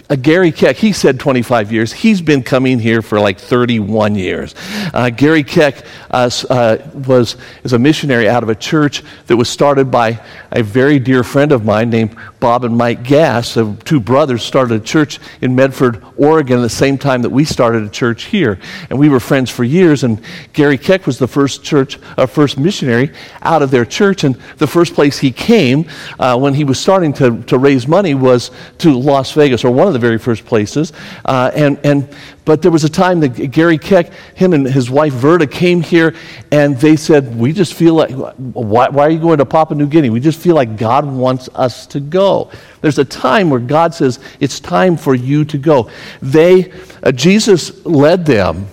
Uh, 0.09 0.15
Gary 0.15 0.51
Keck, 0.51 0.75
he 0.75 0.91
said 0.91 1.19
25 1.19 1.71
years. 1.71 1.91
He's 1.91 2.21
been 2.21 2.43
coming 2.43 2.79
here 2.79 3.01
for 3.01 3.19
like 3.19 3.39
31 3.39 4.15
years. 4.15 4.53
Uh, 4.93 5.09
Gary 5.09 5.43
Keck 5.43 5.85
uh, 6.11 6.29
uh, 6.49 6.77
was 7.07 7.37
is 7.63 7.73
a 7.73 7.79
missionary 7.79 8.29
out 8.29 8.43
of 8.43 8.49
a 8.49 8.55
church 8.55 9.03
that 9.27 9.35
was 9.35 9.49
started 9.49 9.89
by 9.89 10.21
a 10.51 10.63
very 10.63 10.99
dear 10.99 11.23
friend 11.23 11.51
of 11.51 11.65
mine 11.65 11.89
named 11.89 12.15
Bob 12.39 12.63
and 12.63 12.77
Mike 12.77 13.03
Gass. 13.03 13.57
Uh, 13.57 13.75
two 13.83 13.99
brothers 13.99 14.43
started 14.43 14.81
a 14.81 14.83
church 14.83 15.19
in 15.41 15.55
Medford, 15.55 16.03
Oregon, 16.17 16.59
at 16.59 16.61
the 16.61 16.69
same 16.69 16.97
time 16.97 17.21
that 17.23 17.29
we 17.29 17.43
started 17.43 17.83
a 17.83 17.89
church 17.89 18.25
here, 18.25 18.59
and 18.89 18.99
we 18.99 19.09
were 19.09 19.19
friends 19.19 19.49
for 19.49 19.63
years. 19.63 20.03
And 20.03 20.21
Gary 20.53 20.77
Keck 20.77 21.07
was 21.07 21.17
the 21.17 21.27
first 21.27 21.63
church, 21.63 21.99
uh, 22.17 22.25
first 22.25 22.57
missionary 22.57 23.11
out 23.41 23.61
of 23.61 23.71
their 23.71 23.85
church, 23.85 24.23
and 24.23 24.35
the 24.57 24.67
first 24.67 24.93
place 24.93 25.17
he 25.17 25.31
came 25.31 25.89
uh, 26.19 26.37
when 26.37 26.53
he 26.53 26.63
was 26.63 26.79
starting 26.79 27.13
to, 27.13 27.41
to 27.43 27.57
raise 27.57 27.87
money 27.87 28.13
was 28.13 28.51
to 28.77 28.97
Las 28.97 29.31
Vegas, 29.31 29.65
or 29.65 29.71
one 29.71 29.84
of 29.87 29.93
the 29.93 29.99
very 29.99 30.17
first 30.17 30.45
places. 30.45 30.93
and 31.25 31.79
and 31.83 32.07
but 32.45 32.61
there 32.61 32.71
was 32.71 32.83
a 32.83 32.89
time 32.89 33.19
that 33.21 33.51
Gary 33.51 33.79
Keck, 33.79 34.13
him 34.35 34.53
and 34.53 34.67
his 34.67 34.89
wife 34.89 35.13
Verda 35.13 35.47
came 35.47 35.81
here 35.81 36.15
and 36.51 36.77
they 36.77 36.95
said, 36.95 37.35
We 37.35 37.51
just 37.51 37.73
feel 37.73 37.95
like, 37.95 38.11
why, 38.11 38.87
why, 38.89 39.07
are 39.07 39.09
you 39.09 39.19
going 39.19 39.39
to 39.39 39.45
Papua 39.45 39.77
New 39.77 39.87
Guinea? 39.87 40.11
We 40.11 40.19
just 40.19 40.39
feel 40.39 40.53
like 40.53 40.77
God 40.77 41.05
wants 41.05 41.49
us 41.55 41.87
to 41.87 41.99
go. 41.99 42.51
There's 42.81 42.99
a 42.99 43.05
time 43.05 43.49
where 43.49 43.59
God 43.59 43.95
says, 43.95 44.19
It's 44.39 44.59
time 44.59 44.95
for 44.95 45.15
you 45.15 45.43
to 45.45 45.57
go. 45.57 45.89
They, 46.21 46.71
uh, 47.01 47.11
Jesus 47.11 47.83
led 47.83 48.27
them 48.27 48.67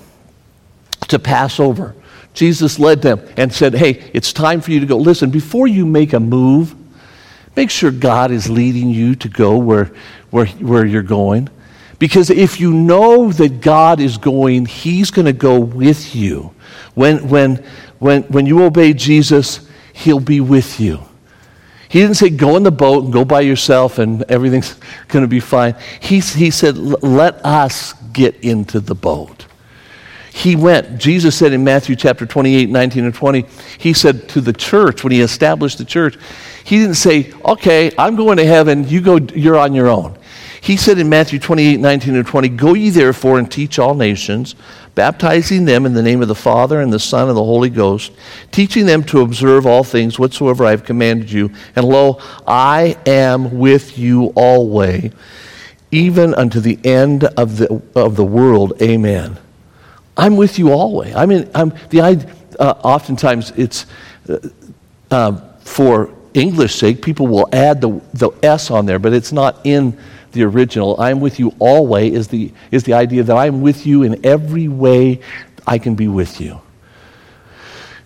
to 1.09 1.19
pass 1.19 1.59
over. 1.59 1.95
Jesus 2.35 2.79
led 2.79 3.01
them 3.01 3.27
and 3.39 3.53
said, 3.53 3.75
Hey, 3.75 4.11
it's 4.13 4.35
time 4.35 4.61
for 4.61 4.71
you 4.71 4.81
to 4.81 4.87
go. 4.87 4.99
Listen, 4.99 5.31
before 5.31 5.67
you 5.67 5.87
make 5.87 6.13
a 6.13 6.21
move, 6.21 6.75
make 7.57 7.71
sure 7.71 7.91
God 7.91 8.31
is 8.31 8.51
leading 8.51 8.91
you 8.91 9.15
to 9.17 9.31
go 9.31 9.57
where, 9.57 9.93
where, 10.33 10.47
where 10.47 10.85
you're 10.85 11.03
going. 11.03 11.49
Because 12.01 12.31
if 12.31 12.59
you 12.59 12.73
know 12.73 13.31
that 13.31 13.61
God 13.61 14.01
is 14.01 14.19
going, 14.19 14.67
He's 14.67 15.13
going 15.13 15.27
to 15.27 15.33
go 15.33 15.61
with 15.61 16.17
you. 16.17 16.53
When, 16.95 17.29
when, 17.29 17.65
when, 18.01 18.25
when 18.25 18.47
you 18.47 18.65
obey 18.65 18.93
Jesus, 18.93 19.69
He'll 19.93 20.19
be 20.19 20.41
with 20.41 20.81
you. 20.81 20.99
He 21.89 22.01
didn't 22.01 22.17
say, 22.17 22.31
go 22.31 22.57
in 22.57 22.63
the 22.63 22.73
boat 22.73 23.05
and 23.05 23.13
go 23.13 23.25
by 23.25 23.43
yourself 23.43 23.99
and 23.99 24.23
everything's 24.23 24.75
going 25.09 25.23
to 25.23 25.29
be 25.29 25.41
fine. 25.41 25.77
He, 26.01 26.21
he 26.21 26.51
said, 26.51 26.77
let 26.77 27.45
us 27.45 27.93
get 28.13 28.35
into 28.41 28.81
the 28.81 28.95
boat. 28.95 29.47
He 30.33 30.57
went. 30.57 30.99
Jesus 30.99 31.37
said 31.37 31.53
in 31.53 31.63
Matthew 31.63 31.95
chapter 31.95 32.25
28, 32.25 32.71
19 32.71 33.05
and 33.05 33.15
20, 33.15 33.45
he 33.77 33.93
said 33.93 34.29
to 34.31 34.41
the 34.41 34.55
church, 34.55 35.05
when 35.05 35.13
he 35.13 35.21
established 35.21 35.77
the 35.77 35.85
church, 35.85 36.17
he 36.65 36.79
didn't 36.79 36.95
say, 36.95 37.33
okay, 37.45 37.93
I'm 37.99 38.17
going 38.17 38.39
to 38.39 38.47
heaven, 38.47 38.89
you 38.89 39.03
go, 39.03 39.19
you're 39.19 39.59
on 39.59 39.75
your 39.75 39.89
own. 39.89 40.17
He 40.63 40.77
said 40.77 41.01
in 41.01 41.09
Matthew 41.09 41.41
28 41.41 41.81
19 41.81 42.15
and 42.15 42.25
20, 42.25 42.49
Go 42.51 42.75
ye 42.75 42.89
therefore 42.91 43.41
and 43.41 43.51
teach 43.51 43.81
all 43.81 43.97
nations, 43.97 44.55
baptizing 44.95 45.65
them 45.65 45.85
in 45.85 45.93
the 45.93 46.03
name 46.03 46.23
of 46.23 46.29
the 46.29 46.37
Father 46.37 46.81
and 46.81 46.93
the 46.93 47.01
Son 47.01 47.27
and 47.27 47.37
the 47.37 47.43
Holy 47.43 47.69
Ghost, 47.69 48.13
teaching 48.53 48.87
them 48.87 49.03
to 49.05 49.23
observe 49.23 49.67
all 49.67 49.83
things 49.83 50.21
whatsoever 50.21 50.65
I 50.65 50.71
have 50.71 50.85
commanded 50.85 51.33
you. 51.33 51.51
And 51.75 51.85
lo, 51.85 52.21
I 52.47 52.97
am 53.07 53.59
with 53.59 53.99
you 53.99 54.27
always, 54.37 55.11
even 55.91 56.33
unto 56.35 56.61
the 56.61 56.79
end 56.85 57.25
of 57.25 57.57
the, 57.57 57.83
of 57.97 58.15
the 58.15 58.25
world. 58.25 58.81
Amen. 58.81 59.39
I'm 60.17 60.37
with 60.37 60.61
you 60.61 60.71
always. 60.71 61.13
I 61.17 61.27
mean, 61.27 61.51
I'm, 61.57 61.75
the, 61.91 62.03
uh, 62.61 62.75
oftentimes 62.85 63.51
it's 63.57 63.87
uh, 64.29 64.39
uh, 65.11 65.41
for 65.59 66.15
English 66.35 66.77
sake, 66.77 67.03
people 67.03 67.27
will 67.27 67.49
add 67.53 67.81
the, 67.81 68.01
the 68.15 68.31
S 68.45 68.71
on 68.71 68.87
there, 68.87 69.01
but 69.01 69.13
it's 69.13 69.33
not 69.33 69.59
in 69.65 69.99
the 70.33 70.43
original. 70.45 71.01
I'm 71.01 71.21
with 71.21 71.39
you 71.39 71.55
always 71.59 72.15
is 72.15 72.29
the, 72.29 72.53
is 72.71 72.85
the 72.85 72.95
idea 72.95 73.23
that 73.23 73.37
I'm 73.37 73.61
with 73.61 73.87
you 73.87 74.03
in 74.03 74.25
every 74.25 74.69
way 74.69 75.21
I 75.67 75.79
can 75.79 75.95
be 75.95 76.09
with 76.09 76.41
you. 76.41 76.61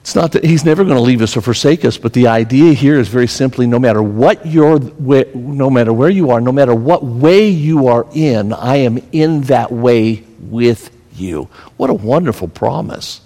It's 0.00 0.14
not 0.14 0.32
that 0.32 0.44
he's 0.44 0.64
never 0.64 0.84
going 0.84 0.96
to 0.96 1.02
leave 1.02 1.20
us 1.20 1.36
or 1.36 1.40
forsake 1.40 1.84
us, 1.84 1.98
but 1.98 2.12
the 2.12 2.28
idea 2.28 2.72
here 2.74 2.96
is 2.96 3.08
very 3.08 3.26
simply 3.26 3.66
no 3.66 3.80
matter 3.80 4.00
what 4.00 4.46
you're, 4.46 4.78
no 4.78 5.68
matter 5.68 5.92
where 5.92 6.10
you 6.10 6.30
are, 6.30 6.40
no 6.40 6.52
matter 6.52 6.76
what 6.76 7.02
way 7.04 7.48
you 7.48 7.88
are 7.88 8.06
in, 8.12 8.52
I 8.52 8.76
am 8.76 8.98
in 9.10 9.40
that 9.42 9.72
way 9.72 10.22
with 10.38 10.96
you. 11.12 11.48
What 11.76 11.90
a 11.90 11.94
wonderful 11.94 12.46
promise. 12.46 13.20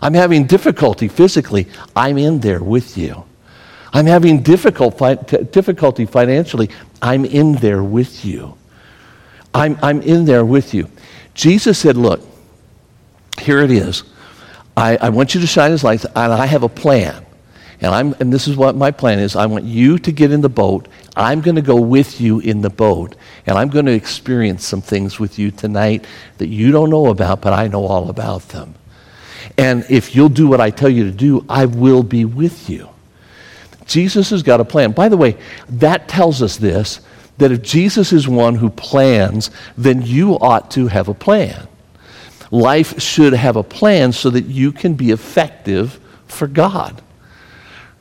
I'm 0.00 0.14
having 0.14 0.46
difficulty 0.46 1.08
physically, 1.08 1.66
I'm 1.96 2.16
in 2.16 2.38
there 2.38 2.62
with 2.62 2.96
you. 2.96 3.24
I'm 3.94 4.06
having 4.06 4.42
difficult 4.42 4.98
fi- 4.98 5.14
difficulty 5.14 6.04
financially. 6.04 6.68
I'm 7.00 7.24
in 7.24 7.54
there 7.54 7.82
with 7.82 8.24
you. 8.24 8.58
I'm, 9.54 9.78
I'm 9.82 10.02
in 10.02 10.24
there 10.24 10.44
with 10.44 10.74
you. 10.74 10.90
Jesus 11.34 11.78
said, 11.78 11.96
Look, 11.96 12.20
here 13.40 13.60
it 13.60 13.70
is. 13.70 14.02
I, 14.76 14.96
I 14.96 15.08
want 15.10 15.34
you 15.34 15.40
to 15.40 15.46
shine 15.46 15.70
his 15.70 15.84
light, 15.84 16.04
and 16.04 16.32
I 16.32 16.46
have 16.46 16.64
a 16.64 16.68
plan. 16.68 17.24
And, 17.80 17.94
I'm, 17.94 18.14
and 18.14 18.32
this 18.32 18.48
is 18.48 18.56
what 18.56 18.74
my 18.74 18.90
plan 18.90 19.20
is. 19.20 19.36
I 19.36 19.46
want 19.46 19.64
you 19.64 19.98
to 19.98 20.10
get 20.10 20.32
in 20.32 20.40
the 20.40 20.48
boat. 20.48 20.88
I'm 21.16 21.40
going 21.40 21.56
to 21.56 21.62
go 21.62 21.80
with 21.80 22.20
you 22.20 22.40
in 22.40 22.62
the 22.62 22.70
boat. 22.70 23.14
And 23.46 23.58
I'm 23.58 23.68
going 23.68 23.86
to 23.86 23.92
experience 23.92 24.66
some 24.66 24.80
things 24.80 25.20
with 25.20 25.38
you 25.38 25.50
tonight 25.50 26.04
that 26.38 26.48
you 26.48 26.72
don't 26.72 26.90
know 26.90 27.06
about, 27.06 27.42
but 27.42 27.52
I 27.52 27.68
know 27.68 27.84
all 27.84 28.10
about 28.10 28.48
them. 28.48 28.74
And 29.58 29.84
if 29.90 30.16
you'll 30.16 30.28
do 30.30 30.48
what 30.48 30.60
I 30.60 30.70
tell 30.70 30.88
you 30.88 31.04
to 31.04 31.10
do, 31.10 31.44
I 31.48 31.66
will 31.66 32.02
be 32.02 32.24
with 32.24 32.70
you. 32.70 32.88
Jesus 33.86 34.30
has 34.30 34.42
got 34.42 34.60
a 34.60 34.64
plan. 34.64 34.92
By 34.92 35.08
the 35.08 35.16
way, 35.16 35.36
that 35.68 36.08
tells 36.08 36.42
us 36.42 36.56
this 36.56 37.00
that 37.38 37.50
if 37.50 37.62
Jesus 37.62 38.12
is 38.12 38.28
one 38.28 38.54
who 38.54 38.70
plans, 38.70 39.50
then 39.76 40.02
you 40.02 40.34
ought 40.34 40.70
to 40.72 40.86
have 40.86 41.08
a 41.08 41.14
plan. 41.14 41.66
Life 42.50 43.02
should 43.02 43.32
have 43.32 43.56
a 43.56 43.64
plan 43.64 44.12
so 44.12 44.30
that 44.30 44.44
you 44.44 44.70
can 44.70 44.94
be 44.94 45.10
effective 45.10 45.98
for 46.26 46.46
God. 46.46 47.02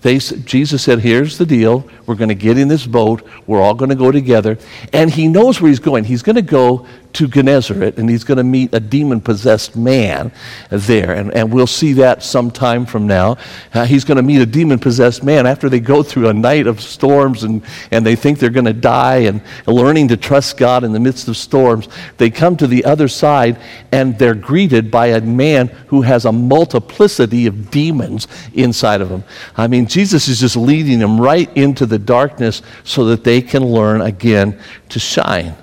They, 0.02 0.20
Jesus 0.20 0.84
said, 0.84 1.00
Here's 1.00 1.38
the 1.38 1.46
deal. 1.46 1.90
We're 2.06 2.16
going 2.16 2.30
to 2.30 2.36
get 2.36 2.58
in 2.58 2.68
this 2.68 2.86
boat. 2.86 3.26
We're 3.48 3.62
all 3.62 3.74
going 3.74 3.90
to 3.90 3.96
go 3.96 4.12
together. 4.12 4.58
And 4.92 5.10
he 5.10 5.28
knows 5.28 5.60
where 5.60 5.70
he's 5.70 5.80
going. 5.80 6.04
He's 6.04 6.22
going 6.22 6.36
to 6.36 6.42
go 6.42 6.86
to 7.14 7.28
Gennesaret 7.28 7.98
and 7.98 8.10
he's 8.10 8.24
going 8.24 8.38
to 8.38 8.44
meet 8.44 8.74
a 8.74 8.80
demon 8.80 9.22
possessed 9.22 9.76
man 9.76 10.32
there. 10.70 11.14
And, 11.14 11.34
and 11.34 11.54
we'll 11.54 11.68
see 11.68 11.94
that 11.94 12.24
sometime 12.24 12.86
from 12.86 13.08
now. 13.08 13.38
Uh, 13.74 13.86
he's 13.86 14.04
going 14.04 14.18
to 14.18 14.24
meet 14.24 14.42
a 14.42 14.46
demon 14.46 14.80
possessed 14.80 15.24
man 15.24 15.46
after 15.46 15.70
they 15.70 15.80
go 15.80 16.04
through 16.04 16.30
a 16.30 16.34
night 16.34 16.68
of 16.68 16.82
storms 16.82 17.44
and, 17.44 17.64
and 17.92 18.06
they 18.06 18.16
think 18.16 18.40
they're 18.40 18.50
going 18.50 18.66
to 18.66 18.74
die 18.74 19.18
and 19.18 19.42
learning 19.68 20.08
to 20.10 20.18
trust 20.18 20.58
God 20.58 20.84
in 20.84 20.92
the 20.92 21.00
midst 21.00 21.28
of 21.28 21.38
storms. 21.38 21.88
They 22.18 22.30
come 22.30 22.58
to 22.58 22.68
the 22.68 22.84
other 22.86 23.08
side 23.08 23.60
and 23.92 24.18
they're 24.18 24.36
greeted 24.36 24.90
by 24.90 25.08
a 25.08 25.22
man 25.22 25.68
who 25.88 26.02
has 26.02 26.26
a 26.26 26.32
multiplicity 26.32 27.46
of 27.46 27.70
demons 27.70 28.28
inside 28.54 29.02
of 29.02 29.10
him. 29.10 29.24
I 29.56 29.68
mean, 29.68 29.86
Jesus 29.86 30.28
is 30.28 30.40
just 30.40 30.56
leading 30.56 31.00
them 31.00 31.22
right 31.22 31.56
into 31.56 31.86
the 31.86 32.00
darkness 32.00 32.62
so 32.84 33.06
that 33.06 33.24
they 33.24 33.42
can 33.42 33.64
learn 33.64 34.02
again 34.02 34.60
to 34.90 35.00
shine. 35.00 35.56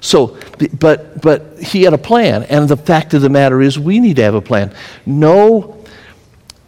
So, 0.00 0.38
but, 0.78 1.20
but 1.20 1.58
he 1.58 1.82
had 1.82 1.92
a 1.92 1.98
plan. 1.98 2.44
And 2.44 2.68
the 2.68 2.76
fact 2.76 3.14
of 3.14 3.22
the 3.22 3.28
matter 3.28 3.60
is, 3.60 3.78
we 3.78 4.00
need 4.00 4.16
to 4.16 4.22
have 4.22 4.34
a 4.34 4.40
plan. 4.40 4.74
Know 5.06 5.84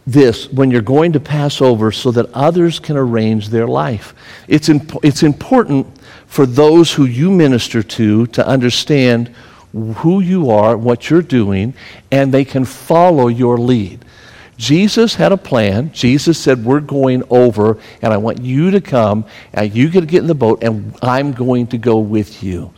this 0.05 0.51
when 0.51 0.69
you're 0.69 0.81
going 0.81 1.13
to 1.13 1.19
pass 1.19 1.61
over 1.61 1.91
so 1.91 2.11
that 2.11 2.31
others 2.33 2.79
can 2.79 2.97
arrange 2.97 3.49
their 3.49 3.67
life. 3.67 4.13
It's, 4.47 4.69
imp- 4.69 5.03
it's 5.03 5.23
important 5.23 5.87
for 6.27 6.45
those 6.45 6.91
who 6.93 7.05
you 7.05 7.31
minister 7.31 7.81
to 7.83 8.27
to 8.27 8.45
understand 8.45 9.33
who 9.71 10.19
you 10.19 10.51
are, 10.51 10.77
what 10.77 11.09
you're 11.09 11.21
doing, 11.21 11.73
and 12.11 12.31
they 12.31 12.45
can 12.45 12.65
follow 12.65 13.27
your 13.27 13.57
lead. 13.57 14.05
Jesus 14.55 15.15
had 15.15 15.31
a 15.31 15.37
plan. 15.37 15.91
Jesus 15.93 16.37
said, 16.37 16.63
We're 16.63 16.79
going 16.79 17.23
over, 17.31 17.79
and 18.01 18.13
I 18.13 18.17
want 18.17 18.41
you 18.41 18.69
to 18.71 18.81
come, 18.81 19.25
and 19.51 19.73
you 19.73 19.89
can 19.89 20.05
get 20.05 20.21
in 20.21 20.27
the 20.27 20.35
boat, 20.35 20.63
and 20.63 20.95
I'm 21.01 21.33
going 21.33 21.67
to 21.67 21.79
go 21.79 21.97
with 21.97 22.43
you 22.43 22.71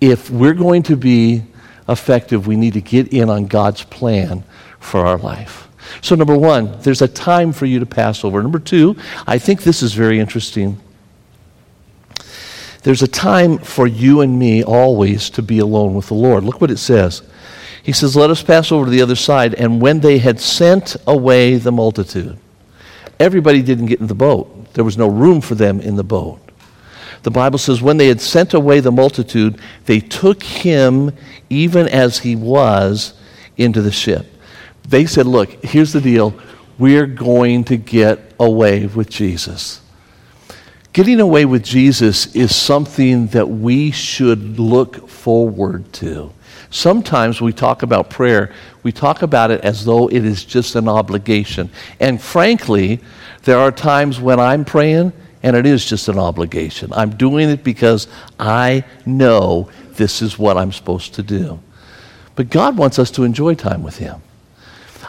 if 0.00 0.30
we're 0.30 0.54
going 0.54 0.82
to 0.84 0.96
be 0.96 1.42
effective, 1.88 2.46
we 2.46 2.56
need 2.56 2.74
to 2.74 2.80
get 2.80 3.12
in 3.12 3.30
on 3.30 3.46
God's 3.46 3.84
plan 3.84 4.44
for 4.80 5.06
our 5.06 5.18
life. 5.18 5.68
So, 6.00 6.14
number 6.14 6.36
one, 6.36 6.78
there's 6.80 7.02
a 7.02 7.08
time 7.08 7.52
for 7.52 7.66
you 7.66 7.78
to 7.78 7.86
pass 7.86 8.24
over. 8.24 8.42
Number 8.42 8.58
two, 8.58 8.96
I 9.26 9.38
think 9.38 9.62
this 9.62 9.82
is 9.82 9.94
very 9.94 10.18
interesting. 10.18 10.80
There's 12.82 13.02
a 13.02 13.08
time 13.08 13.58
for 13.58 13.86
you 13.86 14.20
and 14.20 14.38
me 14.38 14.62
always 14.62 15.30
to 15.30 15.42
be 15.42 15.58
alone 15.58 15.94
with 15.94 16.06
the 16.08 16.14
Lord. 16.14 16.44
Look 16.44 16.60
what 16.60 16.70
it 16.70 16.78
says. 16.78 17.22
He 17.82 17.92
says, 17.92 18.16
Let 18.16 18.30
us 18.30 18.42
pass 18.42 18.72
over 18.72 18.84
to 18.84 18.90
the 18.90 19.02
other 19.02 19.16
side. 19.16 19.54
And 19.54 19.80
when 19.80 20.00
they 20.00 20.18
had 20.18 20.40
sent 20.40 20.96
away 21.06 21.56
the 21.56 21.72
multitude, 21.72 22.36
everybody 23.18 23.62
didn't 23.62 23.86
get 23.86 24.00
in 24.00 24.08
the 24.08 24.14
boat. 24.14 24.74
There 24.74 24.84
was 24.84 24.98
no 24.98 25.08
room 25.08 25.40
for 25.40 25.54
them 25.54 25.80
in 25.80 25.96
the 25.96 26.04
boat 26.04 26.45
the 27.22 27.30
Bible 27.30 27.58
says, 27.58 27.82
when 27.82 27.96
they 27.96 28.08
had 28.08 28.20
sent 28.20 28.54
away 28.54 28.80
the 28.80 28.92
multitude, 28.92 29.60
they 29.84 30.00
took 30.00 30.42
him 30.42 31.12
even 31.50 31.88
as 31.88 32.18
he 32.18 32.36
was 32.36 33.14
into 33.56 33.82
the 33.82 33.92
ship. 33.92 34.26
They 34.88 35.06
said, 35.06 35.26
Look, 35.26 35.64
here's 35.64 35.92
the 35.92 36.00
deal. 36.00 36.34
We're 36.78 37.06
going 37.06 37.64
to 37.64 37.76
get 37.76 38.34
away 38.38 38.86
with 38.86 39.08
Jesus. 39.08 39.80
Getting 40.92 41.20
away 41.20 41.44
with 41.44 41.62
Jesus 41.62 42.34
is 42.34 42.54
something 42.54 43.26
that 43.28 43.48
we 43.48 43.90
should 43.90 44.58
look 44.58 45.08
forward 45.08 45.92
to. 45.94 46.32
Sometimes 46.70 47.40
we 47.40 47.52
talk 47.52 47.82
about 47.82 48.10
prayer, 48.10 48.52
we 48.82 48.92
talk 48.92 49.22
about 49.22 49.50
it 49.50 49.60
as 49.62 49.84
though 49.84 50.08
it 50.08 50.24
is 50.24 50.44
just 50.44 50.74
an 50.74 50.88
obligation. 50.88 51.70
And 52.00 52.20
frankly, 52.20 53.00
there 53.42 53.58
are 53.58 53.70
times 53.70 54.20
when 54.20 54.40
I'm 54.40 54.64
praying 54.64 55.12
and 55.46 55.54
it 55.54 55.64
is 55.64 55.84
just 55.84 56.08
an 56.08 56.18
obligation. 56.18 56.92
I'm 56.92 57.10
doing 57.10 57.48
it 57.50 57.62
because 57.62 58.08
I 58.36 58.82
know 59.06 59.70
this 59.92 60.20
is 60.20 60.36
what 60.36 60.58
I'm 60.58 60.72
supposed 60.72 61.14
to 61.14 61.22
do. 61.22 61.60
But 62.34 62.50
God 62.50 62.76
wants 62.76 62.98
us 62.98 63.12
to 63.12 63.22
enjoy 63.22 63.54
time 63.54 63.84
with 63.84 63.96
Him. 63.96 64.20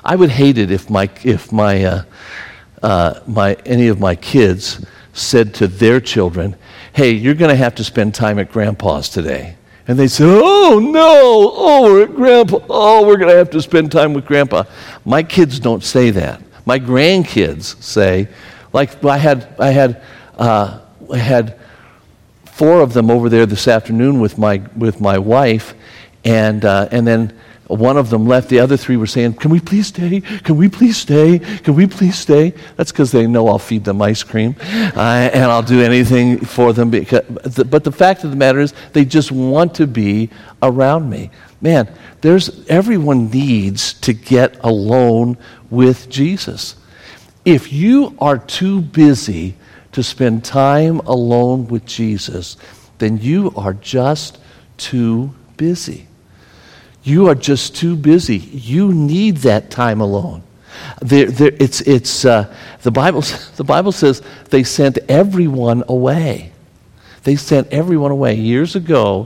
I 0.05 0.15
would 0.15 0.29
hate 0.29 0.59
it 0.59 0.69
if 0.69 0.91
my, 0.91 1.09
if 1.23 1.51
my, 1.51 1.83
uh, 1.83 2.03
uh, 2.83 3.19
my, 3.25 3.55
any 3.65 3.87
of 3.87 3.99
my 3.99 4.15
kids 4.15 4.85
said 5.11 5.55
to 5.55 5.67
their 5.67 5.99
children, 5.99 6.55
hey, 6.93 7.13
you're 7.13 7.33
going 7.33 7.49
to 7.49 7.55
have 7.55 7.73
to 7.73 7.83
spend 7.83 8.13
time 8.13 8.37
at 8.37 8.51
grandpa's 8.51 9.09
today. 9.09 9.55
And 9.87 9.97
they 9.97 10.07
say, 10.07 10.25
oh, 10.27 10.77
no, 10.79 11.51
oh, 11.55 11.91
we're 11.91 12.03
at 12.03 12.15
grandpa. 12.15 12.59
Oh, 12.69 13.07
we're 13.07 13.17
going 13.17 13.31
to 13.31 13.37
have 13.37 13.49
to 13.49 13.61
spend 13.63 13.91
time 13.91 14.13
with 14.13 14.27
grandpa. 14.27 14.65
My 15.03 15.23
kids 15.23 15.59
don't 15.59 15.83
say 15.83 16.11
that. 16.11 16.43
My 16.63 16.77
grandkids 16.77 17.81
say, 17.81 18.27
like 18.71 19.03
I 19.03 19.17
had, 19.17 19.55
I 19.59 19.71
had 19.71 20.03
uh, 20.37 20.79
had 21.15 21.59
four 22.45 22.81
of 22.81 22.93
them 22.93 23.11
over 23.11 23.29
there 23.29 23.45
this 23.45 23.67
afternoon 23.67 24.19
with 24.19 24.37
my, 24.37 24.61
with 24.75 24.99
my 24.99 25.17
wife, 25.17 25.73
and, 26.25 26.65
uh, 26.65 26.87
and 26.91 27.05
then 27.05 27.37
one 27.67 27.97
of 27.97 28.09
them 28.09 28.25
left. 28.25 28.49
The 28.49 28.59
other 28.59 28.77
three 28.77 28.97
were 28.97 29.07
saying, 29.07 29.33
Can 29.33 29.51
we 29.51 29.59
please 29.59 29.87
stay? 29.87 30.21
Can 30.21 30.57
we 30.57 30.69
please 30.69 30.97
stay? 30.97 31.39
Can 31.39 31.75
we 31.75 31.85
please 31.85 32.17
stay? 32.17 32.53
That's 32.75 32.91
because 32.91 33.11
they 33.11 33.27
know 33.27 33.47
I'll 33.47 33.59
feed 33.59 33.83
them 33.83 34.01
ice 34.01 34.23
cream 34.23 34.55
uh, 34.59 35.29
and 35.33 35.43
I'll 35.43 35.63
do 35.63 35.81
anything 35.81 36.39
for 36.39 36.73
them. 36.73 36.89
Because, 36.89 37.23
but 37.65 37.83
the 37.83 37.91
fact 37.91 38.23
of 38.23 38.31
the 38.31 38.37
matter 38.37 38.59
is, 38.59 38.73
they 38.93 39.05
just 39.05 39.31
want 39.31 39.75
to 39.75 39.87
be 39.87 40.29
around 40.63 41.09
me. 41.09 41.29
Man, 41.61 41.91
there's, 42.21 42.67
everyone 42.67 43.29
needs 43.29 43.93
to 44.01 44.13
get 44.13 44.63
alone 44.63 45.37
with 45.69 46.09
Jesus. 46.09 46.75
If 47.45 47.71
you 47.71 48.15
are 48.19 48.37
too 48.37 48.81
busy 48.81 49.55
to 49.97 50.03
spend 50.03 50.45
time 50.45 50.99
alone 51.07 51.67
with 51.69 51.83
Jesus, 51.83 52.55
then 52.99 53.17
you 53.17 53.51
are 53.55 53.73
just 53.73 54.37
too 54.77 55.33
busy. 55.57 56.05
You 57.01 57.29
are 57.29 57.33
just 57.33 57.75
too 57.75 57.95
busy. 57.95 58.37
You 58.37 58.93
need 58.93 59.37
that 59.37 59.71
time 59.71 59.99
alone. 59.99 60.43
It's, 61.01 61.81
it's, 61.81 62.25
uh, 62.25 62.55
the, 62.83 62.91
Bible, 62.91 63.21
the 63.55 63.63
Bible 63.63 63.91
says 63.91 64.21
they 64.51 64.61
sent 64.63 64.99
everyone 65.09 65.83
away. 65.87 66.51
They 67.23 67.35
sent 67.35 67.67
everyone 67.69 68.11
away. 68.11 68.35
Years 68.35 68.75
ago, 68.75 69.25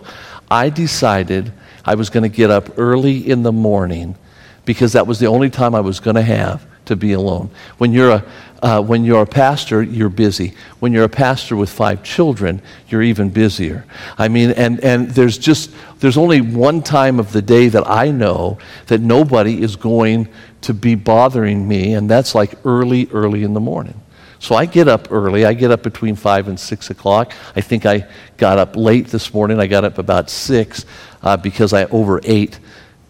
I 0.50 0.70
decided 0.70 1.52
I 1.84 1.96
was 1.96 2.10
going 2.10 2.24
to 2.24 2.34
get 2.34 2.50
up 2.50 2.78
early 2.78 3.30
in 3.30 3.44
the 3.44 3.52
morning 3.52 4.16
because 4.64 4.94
that 4.94 5.06
was 5.06 5.20
the 5.20 5.28
only 5.28 5.50
time 5.50 5.76
I 5.76 5.82
was 5.82 6.00
going 6.00 6.16
to 6.16 6.22
have 6.22 6.66
to 6.86 6.96
be 6.96 7.14
alone. 7.14 7.50
When 7.78 7.92
you're 7.94 8.12
a, 8.12 8.26
uh, 8.62 8.82
when 8.82 9.04
you're 9.04 9.24
a 9.24 9.28
pastor, 9.28 9.82
you're 9.82 10.10
busy. 10.10 10.54
When 10.80 10.94
you're 10.94 11.06
a 11.06 11.10
pastor 11.10 11.56
with 11.56 11.70
five 11.70 12.04
children, 12.04 12.62
you're 12.90 13.02
even 13.02 13.30
busier. 13.30 13.86
I 14.18 14.28
mean, 14.28 14.52
and, 14.52 14.80
and 14.82 15.10
there's 15.10 15.38
just, 15.38 15.72
there's 16.00 16.18
only 16.18 16.42
one 16.42 16.84
time 16.84 17.20
of 17.20 17.32
the 17.32 17.42
day 17.42 17.70
that 17.70 17.90
I 17.90 18.12
know 18.12 18.60
that 18.88 19.02
nobody 19.02 19.62
is 19.62 19.76
going 19.76 20.28
to 20.62 20.74
be 20.74 20.94
bothering 20.94 21.68
me, 21.68 21.94
and 21.96 22.10
that's 22.10 22.36
like 22.36 22.54
early, 22.64 23.08
early 23.12 23.44
in 23.44 23.54
the 23.54 23.60
morning. 23.60 24.00
So 24.42 24.56
I 24.56 24.66
get 24.66 24.88
up 24.88 25.12
early. 25.12 25.46
I 25.46 25.54
get 25.54 25.70
up 25.70 25.84
between 25.84 26.16
5 26.16 26.48
and 26.48 26.60
6 26.60 26.90
o'clock. 26.90 27.34
I 27.56 27.62
think 27.62 27.86
I 27.86 28.08
got 28.38 28.58
up 28.58 28.76
late 28.76 29.08
this 29.08 29.34
morning. 29.36 29.60
I 29.60 29.68
got 29.68 29.86
up 29.86 30.00
about 30.00 30.32
6 30.32 30.86
uh, 31.22 31.38
because 31.38 31.74
I 31.74 31.86
overate. 31.86 32.60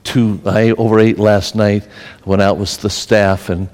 Two, 0.04 0.42
I 0.46 0.72
overate 0.72 1.20
last 1.20 1.56
night. 1.56 1.88
Went 2.26 2.42
out 2.42 2.58
with 2.58 2.82
the 2.82 2.90
staff 2.90 3.50
and 3.50 3.70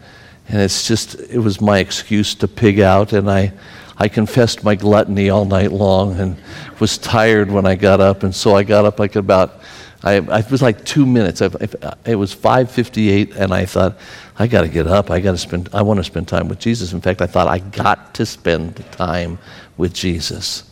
and 0.50 0.62
it's 0.62 0.88
just, 0.88 1.16
it 1.16 1.40
was 1.40 1.60
my 1.60 1.80
excuse 1.80 2.36
to 2.36 2.48
pig 2.48 2.80
out. 2.80 3.14
And 3.14 3.30
I, 3.30 3.52
I 3.98 4.08
confessed 4.08 4.64
my 4.64 4.76
gluttony 4.76 5.30
all 5.30 5.46
night 5.46 5.72
long 5.72 6.18
and 6.20 6.38
was 6.80 6.98
tired 6.98 7.52
when 7.52 7.66
I 7.66 7.76
got 7.76 8.00
up. 8.00 8.24
And 8.24 8.34
so 8.34 8.56
I 8.56 8.64
got 8.64 8.86
up 8.86 9.00
like 9.00 9.16
about, 9.18 9.62
I, 10.04 10.16
I 10.18 10.44
was 10.50 10.62
like 10.62 10.86
two 10.86 11.06
minutes. 11.06 11.42
I, 11.42 11.48
uh, 11.48 11.96
it 12.06 12.16
was 12.16 12.34
5.58 12.34 13.36
and 13.36 13.54
I 13.54 13.66
thought, 13.66 13.98
I 14.40 14.48
got 14.48 14.62
to 14.62 14.70
get 14.70 14.88
up. 14.88 15.12
I 15.12 15.20
got 15.20 15.32
to 15.32 15.38
spend, 15.38 15.70
I 15.74 15.82
want 15.82 15.98
to 15.98 16.04
spend 16.04 16.28
time 16.30 16.48
with 16.48 16.60
Jesus. 16.60 16.94
In 16.94 17.02
fact, 17.02 17.22
I 17.22 17.28
thought 17.28 17.48
I 17.48 17.60
got 17.60 18.14
to 18.16 18.26
spend 18.26 18.78
time 18.92 19.40
with 19.76 19.94
Jesus. 19.94 20.64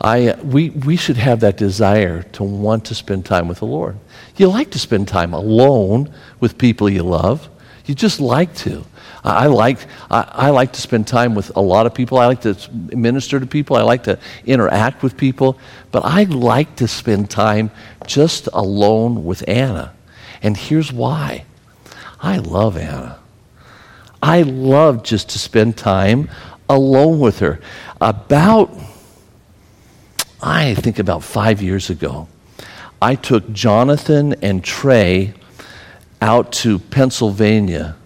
I, 0.00 0.36
we, 0.42 0.70
we 0.70 0.96
should 0.96 1.16
have 1.16 1.40
that 1.40 1.56
desire 1.56 2.22
to 2.22 2.42
want 2.42 2.86
to 2.86 2.94
spend 2.94 3.26
time 3.26 3.46
with 3.46 3.58
the 3.58 3.66
Lord. 3.66 3.96
You 4.38 4.48
like 4.48 4.70
to 4.70 4.78
spend 4.78 5.08
time 5.08 5.34
alone 5.34 6.12
with 6.40 6.56
people 6.58 6.88
you 6.88 7.02
love. 7.02 7.48
You 7.86 7.94
just 7.94 8.20
like 8.20 8.54
to. 8.56 8.84
I, 9.24 9.46
like, 9.46 9.78
I, 10.10 10.28
I, 10.30 10.50
like 10.50 10.72
to 10.74 10.80
spend 10.80 11.06
time 11.06 11.34
with 11.34 11.54
a 11.56 11.60
lot 11.60 11.86
of 11.86 11.94
people. 11.94 12.18
I 12.18 12.26
like 12.26 12.42
to 12.42 12.56
minister 12.72 13.40
to 13.40 13.46
people. 13.46 13.76
I 13.76 13.82
like 13.82 14.04
to 14.04 14.18
interact 14.46 15.02
with 15.02 15.16
people. 15.16 15.58
But 15.90 16.04
I 16.04 16.24
like 16.24 16.76
to 16.76 16.86
spend 16.86 17.30
time 17.30 17.70
just 18.06 18.48
alone 18.52 19.24
with 19.24 19.46
Anna. 19.48 19.92
And 20.40 20.56
here's 20.56 20.92
why 20.92 21.44
I 22.20 22.38
love 22.38 22.76
Anna. 22.76 23.18
I 24.22 24.42
love 24.42 25.02
just 25.02 25.30
to 25.30 25.38
spend 25.38 25.76
time 25.76 26.30
alone 26.68 27.18
with 27.20 27.40
her. 27.40 27.60
About 28.00 28.70
I 30.40 30.74
think 30.74 30.98
about 30.98 31.24
five 31.24 31.60
years 31.60 31.90
ago, 31.90 32.28
I 33.00 33.14
took 33.14 33.52
Jonathan 33.52 34.34
and 34.42 34.64
Trey 34.64 35.34
out 36.20 36.52
to 36.52 36.80
Pennsylvania 36.80 37.96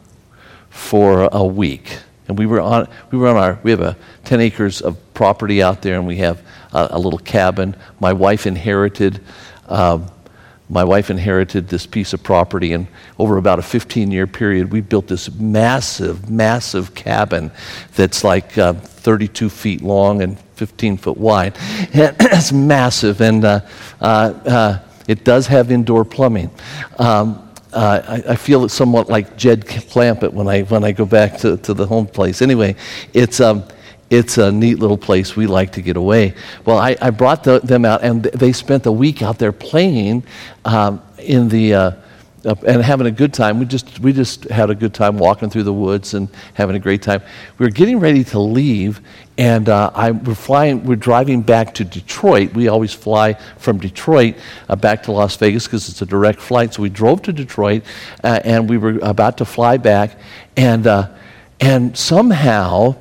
for 0.68 1.28
a 1.32 1.44
week. 1.44 1.98
And 2.28 2.38
we 2.38 2.44
were 2.44 2.60
on, 2.60 2.88
we 3.10 3.18
were 3.18 3.28
on 3.28 3.36
our, 3.36 3.58
we 3.62 3.70
have 3.70 3.80
a 3.80 3.96
10 4.24 4.40
acres 4.40 4.82
of 4.82 4.98
property 5.14 5.62
out 5.62 5.82
there 5.82 5.96
and 5.98 6.06
we 6.06 6.16
have 6.16 6.42
a, 6.72 6.88
a 6.92 6.98
little 6.98 7.18
cabin. 7.18 7.74
My 8.00 8.12
wife 8.12 8.46
inherited, 8.46 9.20
um, 9.66 10.10
my 10.68 10.84
wife 10.84 11.10
inherited 11.10 11.68
this 11.68 11.86
piece 11.86 12.12
of 12.12 12.22
property 12.22 12.72
and 12.72 12.86
over 13.18 13.36
about 13.36 13.58
a 13.58 13.62
15 13.62 14.10
year 14.10 14.26
period, 14.26 14.72
we 14.72 14.80
built 14.80 15.06
this 15.06 15.30
massive, 15.32 16.30
massive 16.30 16.94
cabin 16.94 17.50
that's 17.94 18.24
like 18.24 18.56
uh, 18.56 18.72
32 18.72 19.50
feet 19.50 19.82
long 19.82 20.22
and 20.22 20.38
15 20.54 20.96
foot 20.96 21.18
wide. 21.18 21.56
it's 21.60 22.52
massive, 22.52 23.20
and 23.20 23.44
uh, 23.44 23.60
uh, 24.00 24.04
uh, 24.04 24.78
it 25.08 25.24
does 25.24 25.46
have 25.48 25.70
indoor 25.70 26.04
plumbing. 26.04 26.50
Um, 26.98 27.48
uh, 27.72 28.02
I, 28.06 28.32
I, 28.32 28.36
feel 28.36 28.64
it 28.64 28.68
somewhat 28.68 29.08
like 29.08 29.36
Jed 29.36 29.64
Clampett 29.64 30.32
when 30.32 30.46
I, 30.46 30.62
when 30.62 30.84
I 30.84 30.92
go 30.92 31.06
back 31.06 31.38
to, 31.38 31.56
to 31.56 31.72
the 31.72 31.86
home 31.86 32.06
place. 32.06 32.42
Anyway, 32.42 32.76
it's, 33.14 33.40
um, 33.40 33.64
it's 34.12 34.36
a 34.36 34.52
neat 34.52 34.78
little 34.78 34.98
place. 34.98 35.34
We 35.34 35.46
like 35.46 35.72
to 35.72 35.82
get 35.82 35.96
away. 35.96 36.34
Well, 36.66 36.76
I, 36.76 36.96
I 37.00 37.08
brought 37.08 37.44
the, 37.44 37.60
them 37.60 37.86
out, 37.86 38.04
and 38.04 38.24
they 38.24 38.52
spent 38.52 38.84
a 38.84 38.92
week 38.92 39.22
out 39.22 39.38
there 39.38 39.52
playing 39.52 40.24
um, 40.66 41.00
in 41.18 41.48
the 41.48 41.74
uh, 41.74 41.90
uh, 42.44 42.54
and 42.66 42.82
having 42.82 43.06
a 43.06 43.10
good 43.10 43.32
time. 43.32 43.58
We 43.58 43.64
just, 43.64 44.00
we 44.00 44.12
just 44.12 44.44
had 44.44 44.68
a 44.68 44.74
good 44.74 44.92
time 44.92 45.16
walking 45.16 45.48
through 45.48 45.62
the 45.62 45.72
woods 45.72 46.12
and 46.12 46.28
having 46.52 46.76
a 46.76 46.78
great 46.78 47.00
time. 47.00 47.22
We 47.56 47.64
were 47.64 47.70
getting 47.70 48.00
ready 48.00 48.22
to 48.24 48.38
leave, 48.38 49.00
and 49.38 49.68
uh, 49.70 49.92
I, 49.94 50.10
we're 50.10 50.34
flying, 50.34 50.84
we're 50.84 50.96
driving 50.96 51.40
back 51.40 51.72
to 51.74 51.84
Detroit. 51.84 52.52
We 52.52 52.68
always 52.68 52.92
fly 52.92 53.34
from 53.56 53.78
Detroit 53.78 54.34
uh, 54.68 54.76
back 54.76 55.04
to 55.04 55.12
Las 55.12 55.36
Vegas 55.36 55.66
because 55.66 55.88
it's 55.88 56.02
a 56.02 56.06
direct 56.06 56.40
flight. 56.40 56.74
So 56.74 56.82
we 56.82 56.90
drove 56.90 57.22
to 57.22 57.32
Detroit, 57.32 57.84
uh, 58.22 58.40
and 58.44 58.68
we 58.68 58.76
were 58.76 58.98
about 59.00 59.38
to 59.38 59.46
fly 59.46 59.78
back, 59.78 60.18
and, 60.56 60.86
uh, 60.86 61.08
and 61.60 61.96
somehow 61.96 62.96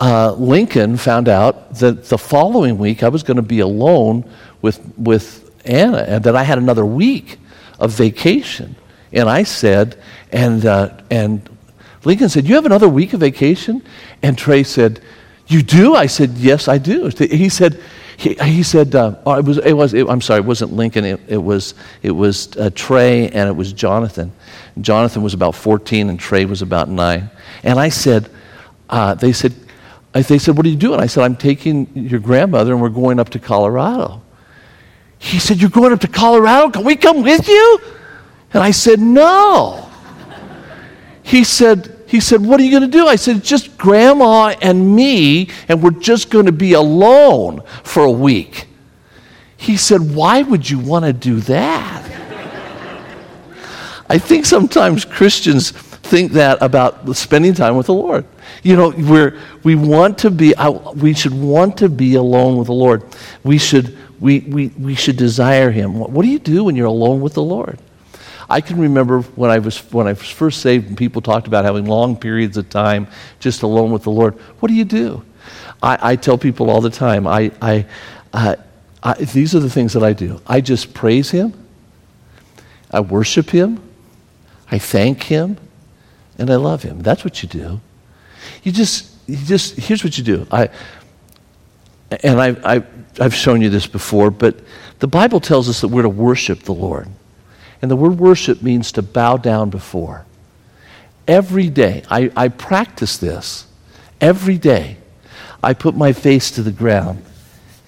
uh, 0.00 0.32
Lincoln 0.32 0.96
found 0.96 1.28
out 1.28 1.74
that 1.76 2.06
the 2.06 2.18
following 2.18 2.78
week 2.78 3.02
I 3.02 3.08
was 3.08 3.22
going 3.22 3.36
to 3.36 3.42
be 3.42 3.60
alone 3.60 4.28
with, 4.60 4.80
with 4.96 5.50
Anna, 5.64 5.98
and 5.98 6.24
that 6.24 6.36
I 6.36 6.42
had 6.42 6.58
another 6.58 6.84
week 6.84 7.38
of 7.78 7.92
vacation. 7.92 8.76
And 9.12 9.28
I 9.28 9.42
said, 9.42 10.00
and, 10.30 10.64
uh, 10.64 10.98
and 11.10 11.48
Lincoln 12.04 12.28
said, 12.28 12.46
You 12.46 12.54
have 12.54 12.66
another 12.66 12.88
week 12.88 13.12
of 13.12 13.20
vacation? 13.20 13.82
And 14.22 14.36
Trey 14.36 14.62
said, 14.62 15.00
You 15.46 15.62
do? 15.62 15.94
I 15.94 16.06
said, 16.06 16.30
Yes, 16.30 16.68
I 16.68 16.78
do. 16.78 17.08
He 17.08 17.48
said, 17.48 17.80
he, 18.16 18.34
he 18.34 18.62
said, 18.62 18.94
uh, 18.94 19.16
oh, 19.26 19.34
it 19.34 19.44
was, 19.44 19.58
it 19.58 19.72
was 19.72 19.94
it, 19.94 20.08
I'm 20.08 20.20
sorry, 20.20 20.40
it 20.40 20.46
wasn't 20.46 20.72
Lincoln, 20.74 21.04
it, 21.04 21.20
it 21.26 21.38
was, 21.38 21.74
it 22.02 22.12
was 22.12 22.56
uh, 22.56 22.70
Trey 22.72 23.28
and 23.28 23.48
it 23.48 23.52
was 23.52 23.72
Jonathan. 23.72 24.32
Jonathan 24.80 25.22
was 25.22 25.34
about 25.34 25.56
14 25.56 26.08
and 26.08 26.20
Trey 26.20 26.44
was 26.44 26.62
about 26.62 26.88
9. 26.88 27.30
And 27.64 27.80
I 27.80 27.88
said, 27.88 28.30
uh, 28.88 29.14
they 29.14 29.32
said, 29.32 29.54
they 30.12 30.38
said, 30.38 30.56
What 30.56 30.66
are 30.66 30.68
you 30.68 30.76
doing? 30.76 31.00
I 31.00 31.06
said, 31.06 31.24
I'm 31.24 31.36
taking 31.36 31.88
your 31.94 32.20
grandmother 32.20 32.72
and 32.72 32.82
we're 32.82 32.90
going 32.90 33.18
up 33.18 33.30
to 33.30 33.38
Colorado. 33.38 34.22
He 35.18 35.38
said, 35.38 35.60
You're 35.60 35.70
going 35.70 35.92
up 35.92 36.00
to 36.00 36.08
Colorado? 36.08 36.70
Can 36.70 36.84
we 36.84 36.96
come 36.96 37.22
with 37.22 37.48
you? 37.48 37.80
And 38.52 38.62
I 38.62 38.70
said, 38.70 39.00
No. 39.00 39.88
He 41.22 41.44
said, 41.44 42.04
he 42.06 42.20
said, 42.20 42.44
What 42.44 42.60
are 42.60 42.62
you 42.62 42.70
going 42.70 42.82
to 42.82 42.88
do? 42.88 43.06
I 43.06 43.16
said, 43.16 43.42
Just 43.42 43.78
grandma 43.78 44.48
and 44.60 44.94
me, 44.94 45.48
and 45.68 45.82
we're 45.82 45.92
just 45.92 46.30
going 46.30 46.46
to 46.46 46.52
be 46.52 46.74
alone 46.74 47.62
for 47.84 48.02
a 48.04 48.10
week. 48.10 48.66
He 49.56 49.76
said, 49.76 50.14
Why 50.14 50.42
would 50.42 50.68
you 50.68 50.78
want 50.78 51.06
to 51.06 51.12
do 51.12 51.40
that? 51.40 52.08
I 54.10 54.18
think 54.18 54.44
sometimes 54.44 55.06
Christians 55.06 55.70
think 55.70 56.32
that 56.32 56.58
about 56.60 57.16
spending 57.16 57.54
time 57.54 57.76
with 57.76 57.86
the 57.86 57.94
Lord. 57.94 58.26
You 58.62 58.76
know, 58.76 58.90
we're, 58.90 59.40
we 59.64 59.74
want 59.74 60.18
to 60.18 60.30
be, 60.30 60.54
we 60.94 61.14
should 61.14 61.34
want 61.34 61.76
to 61.78 61.88
be 61.88 62.14
alone 62.14 62.56
with 62.56 62.66
the 62.66 62.74
Lord. 62.74 63.02
We 63.42 63.58
should 63.58 63.98
we, 64.22 64.38
we, 64.38 64.68
we 64.68 64.94
should 64.94 65.16
desire 65.16 65.72
Him. 65.72 65.98
What, 65.98 66.22
do 66.22 66.28
you 66.28 66.38
do 66.38 66.62
when 66.64 66.76
you're 66.76 66.86
alone 66.86 67.20
with 67.20 67.34
the 67.34 67.42
Lord? 67.42 67.80
I 68.48 68.60
can 68.60 68.78
remember 68.78 69.22
when 69.22 69.50
I 69.50 69.58
was 69.58 69.78
when 69.92 70.06
I 70.06 70.12
was 70.12 70.30
first 70.30 70.60
saved 70.60 70.88
and 70.88 70.96
people 70.96 71.22
talked 71.22 71.48
about 71.48 71.64
having 71.64 71.86
long 71.86 72.16
periods 72.16 72.56
of 72.56 72.68
time 72.68 73.08
just 73.40 73.62
alone 73.62 73.90
with 73.90 74.04
the 74.04 74.10
Lord. 74.10 74.34
What 74.60 74.68
do 74.68 74.74
you 74.74 74.84
do? 74.84 75.24
I, 75.82 76.12
I 76.12 76.16
tell 76.16 76.38
people 76.38 76.70
all 76.70 76.80
the 76.80 76.90
time. 76.90 77.26
I, 77.26 77.50
I, 77.60 77.86
uh, 78.32 78.56
I, 79.02 79.14
these 79.14 79.56
are 79.56 79.60
the 79.60 79.70
things 79.70 79.94
that 79.94 80.04
I 80.04 80.12
do. 80.12 80.40
I 80.46 80.60
just 80.60 80.94
praise 80.94 81.30
Him. 81.30 81.52
I 82.92 83.00
worship 83.00 83.50
Him. 83.50 83.82
I 84.70 84.78
thank 84.78 85.24
Him, 85.24 85.56
and 86.38 86.48
I 86.48 86.56
love 86.56 86.82
Him. 86.84 87.00
That's 87.00 87.24
what 87.24 87.42
you 87.42 87.48
do. 87.48 87.80
You 88.62 88.72
just 88.72 89.10
you 89.26 89.36
just 89.36 89.76
here's 89.76 90.04
what 90.04 90.16
you 90.18 90.24
do. 90.24 90.46
I 90.50 90.70
and 92.22 92.40
I, 92.40 92.76
I 92.76 92.82
I've 93.20 93.34
shown 93.34 93.60
you 93.60 93.70
this 93.70 93.86
before, 93.86 94.30
but 94.30 94.56
the 94.98 95.06
Bible 95.06 95.40
tells 95.40 95.68
us 95.68 95.80
that 95.80 95.88
we're 95.88 96.02
to 96.02 96.08
worship 96.08 96.60
the 96.60 96.74
Lord. 96.74 97.08
And 97.80 97.90
the 97.90 97.96
word 97.96 98.18
worship 98.18 98.62
means 98.62 98.92
to 98.92 99.02
bow 99.02 99.36
down 99.36 99.70
before. 99.70 100.24
Every 101.26 101.68
day, 101.68 102.04
I, 102.08 102.30
I 102.36 102.48
practice 102.48 103.18
this. 103.18 103.66
Every 104.20 104.58
day, 104.58 104.96
I 105.62 105.74
put 105.74 105.96
my 105.96 106.12
face 106.12 106.52
to 106.52 106.62
the 106.62 106.70
ground. 106.70 107.24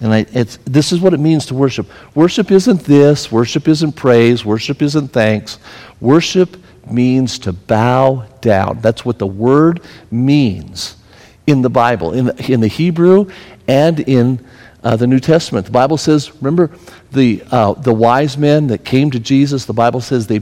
And 0.00 0.12
I, 0.12 0.24
this 0.24 0.92
is 0.92 1.00
what 1.00 1.14
it 1.14 1.20
means 1.20 1.46
to 1.46 1.54
worship. 1.54 1.88
Worship 2.14 2.50
isn't 2.50 2.80
this, 2.80 3.30
worship 3.30 3.68
isn't 3.68 3.92
praise, 3.92 4.44
worship 4.44 4.82
isn't 4.82 5.08
thanks. 5.08 5.58
Worship 6.00 6.56
means 6.90 7.38
to 7.40 7.52
bow 7.52 8.26
down. 8.40 8.80
That's 8.80 9.04
what 9.04 9.18
the 9.18 9.26
word 9.26 9.80
means 10.10 10.96
in 11.46 11.62
the 11.62 11.70
Bible, 11.70 12.12
in 12.12 12.26
the, 12.26 12.52
in 12.52 12.60
the 12.60 12.68
Hebrew 12.68 13.30
and 13.68 14.00
in 14.00 14.44
uh, 14.82 14.96
the 14.96 15.06
New 15.06 15.20
Testament. 15.20 15.66
The 15.66 15.72
Bible 15.72 15.96
says, 15.96 16.34
remember 16.36 16.70
the, 17.12 17.42
uh, 17.50 17.74
the 17.74 17.92
wise 17.92 18.36
men 18.36 18.68
that 18.68 18.84
came 18.84 19.10
to 19.10 19.18
Jesus? 19.18 19.64
The 19.64 19.72
Bible 19.72 20.00
says 20.00 20.26
they, 20.26 20.40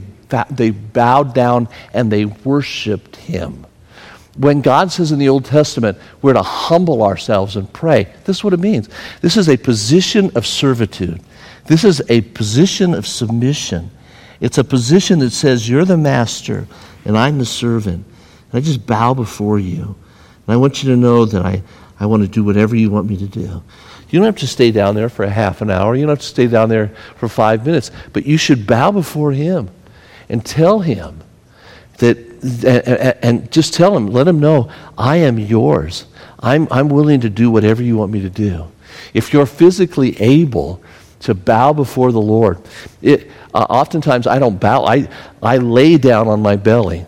they 0.49 0.71
bowed 0.71 1.33
down 1.33 1.69
and 1.93 2.11
they 2.11 2.25
worshiped 2.25 3.15
him. 3.15 3.65
When 4.35 4.61
God 4.61 4.91
says 4.91 5.11
in 5.11 5.19
the 5.19 5.29
Old 5.29 5.45
Testament, 5.45 5.97
we're 6.21 6.33
to 6.33 6.41
humble 6.41 7.03
ourselves 7.03 7.55
and 7.55 7.71
pray, 7.71 8.11
this 8.25 8.37
is 8.37 8.43
what 8.43 8.53
it 8.53 8.59
means. 8.59 8.89
This 9.21 9.37
is 9.37 9.47
a 9.47 9.57
position 9.57 10.31
of 10.35 10.47
servitude, 10.47 11.21
this 11.65 11.83
is 11.83 12.01
a 12.09 12.21
position 12.21 12.93
of 12.93 13.07
submission. 13.07 13.91
It's 14.43 14.57
a 14.57 14.63
position 14.65 15.19
that 15.19 15.31
says, 15.31 15.69
You're 15.69 15.85
the 15.85 15.95
master 15.95 16.67
and 17.05 17.17
I'm 17.17 17.37
the 17.37 17.45
servant. 17.45 18.05
And 18.51 18.53
I 18.53 18.59
just 18.59 18.85
bow 18.85 19.13
before 19.13 19.57
you. 19.57 19.83
And 19.83 20.49
I 20.49 20.57
want 20.57 20.83
you 20.83 20.89
to 20.89 20.97
know 20.97 21.23
that 21.23 21.45
I, 21.45 21.63
I 21.97 22.07
want 22.07 22.23
to 22.23 22.27
do 22.27 22.43
whatever 22.43 22.75
you 22.75 22.91
want 22.91 23.09
me 23.09 23.15
to 23.15 23.25
do. 23.25 23.63
You 24.09 24.19
don't 24.19 24.25
have 24.25 24.35
to 24.39 24.47
stay 24.47 24.69
down 24.71 24.95
there 24.95 25.07
for 25.07 25.23
a 25.23 25.29
half 25.29 25.61
an 25.61 25.71
hour. 25.71 25.95
You 25.95 26.01
don't 26.01 26.09
have 26.09 26.19
to 26.19 26.25
stay 26.25 26.47
down 26.47 26.67
there 26.67 26.89
for 27.15 27.29
five 27.29 27.65
minutes. 27.65 27.89
But 28.11 28.25
you 28.25 28.35
should 28.35 28.67
bow 28.67 28.91
before 28.91 29.31
Him 29.31 29.69
and 30.27 30.45
tell 30.45 30.79
Him 30.79 31.21
that, 31.99 33.19
and 33.23 33.49
just 33.49 33.73
tell 33.73 33.95
Him, 33.95 34.07
let 34.07 34.27
Him 34.27 34.41
know, 34.41 34.69
I 34.97 35.17
am 35.17 35.39
yours. 35.39 36.05
I'm, 36.41 36.67
I'm 36.69 36.89
willing 36.89 37.21
to 37.21 37.29
do 37.29 37.49
whatever 37.49 37.81
you 37.81 37.95
want 37.95 38.11
me 38.11 38.19
to 38.21 38.29
do. 38.29 38.67
If 39.13 39.31
you're 39.31 39.45
physically 39.45 40.19
able 40.21 40.83
to 41.23 41.33
bow 41.33 41.73
before 41.73 42.11
the 42.11 42.21
Lord, 42.21 42.61
it, 43.01 43.29
uh, 43.53 43.65
oftentimes 43.69 44.27
I 44.27 44.39
don't 44.39 44.59
bow, 44.59 44.85
I, 44.85 45.09
I 45.41 45.57
lay 45.57 45.97
down 45.97 46.27
on 46.27 46.41
my 46.41 46.55
belly 46.55 47.05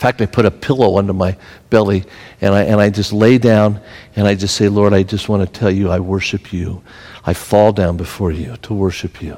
in 0.00 0.02
fact, 0.02 0.22
I 0.22 0.24
put 0.24 0.46
a 0.46 0.50
pillow 0.50 0.96
under 0.96 1.12
my 1.12 1.36
belly 1.68 2.04
and 2.40 2.54
I, 2.54 2.62
and 2.62 2.80
I 2.80 2.88
just 2.88 3.12
lay 3.12 3.36
down 3.36 3.78
and 4.16 4.26
I 4.26 4.34
just 4.34 4.56
say, 4.56 4.66
Lord, 4.66 4.94
I 4.94 5.02
just 5.02 5.28
want 5.28 5.46
to 5.46 5.60
tell 5.60 5.70
you 5.70 5.90
I 5.90 6.00
worship 6.00 6.54
you. 6.54 6.82
I 7.26 7.34
fall 7.34 7.70
down 7.70 7.98
before 7.98 8.32
you 8.32 8.56
to 8.62 8.72
worship 8.72 9.20
you. 9.20 9.36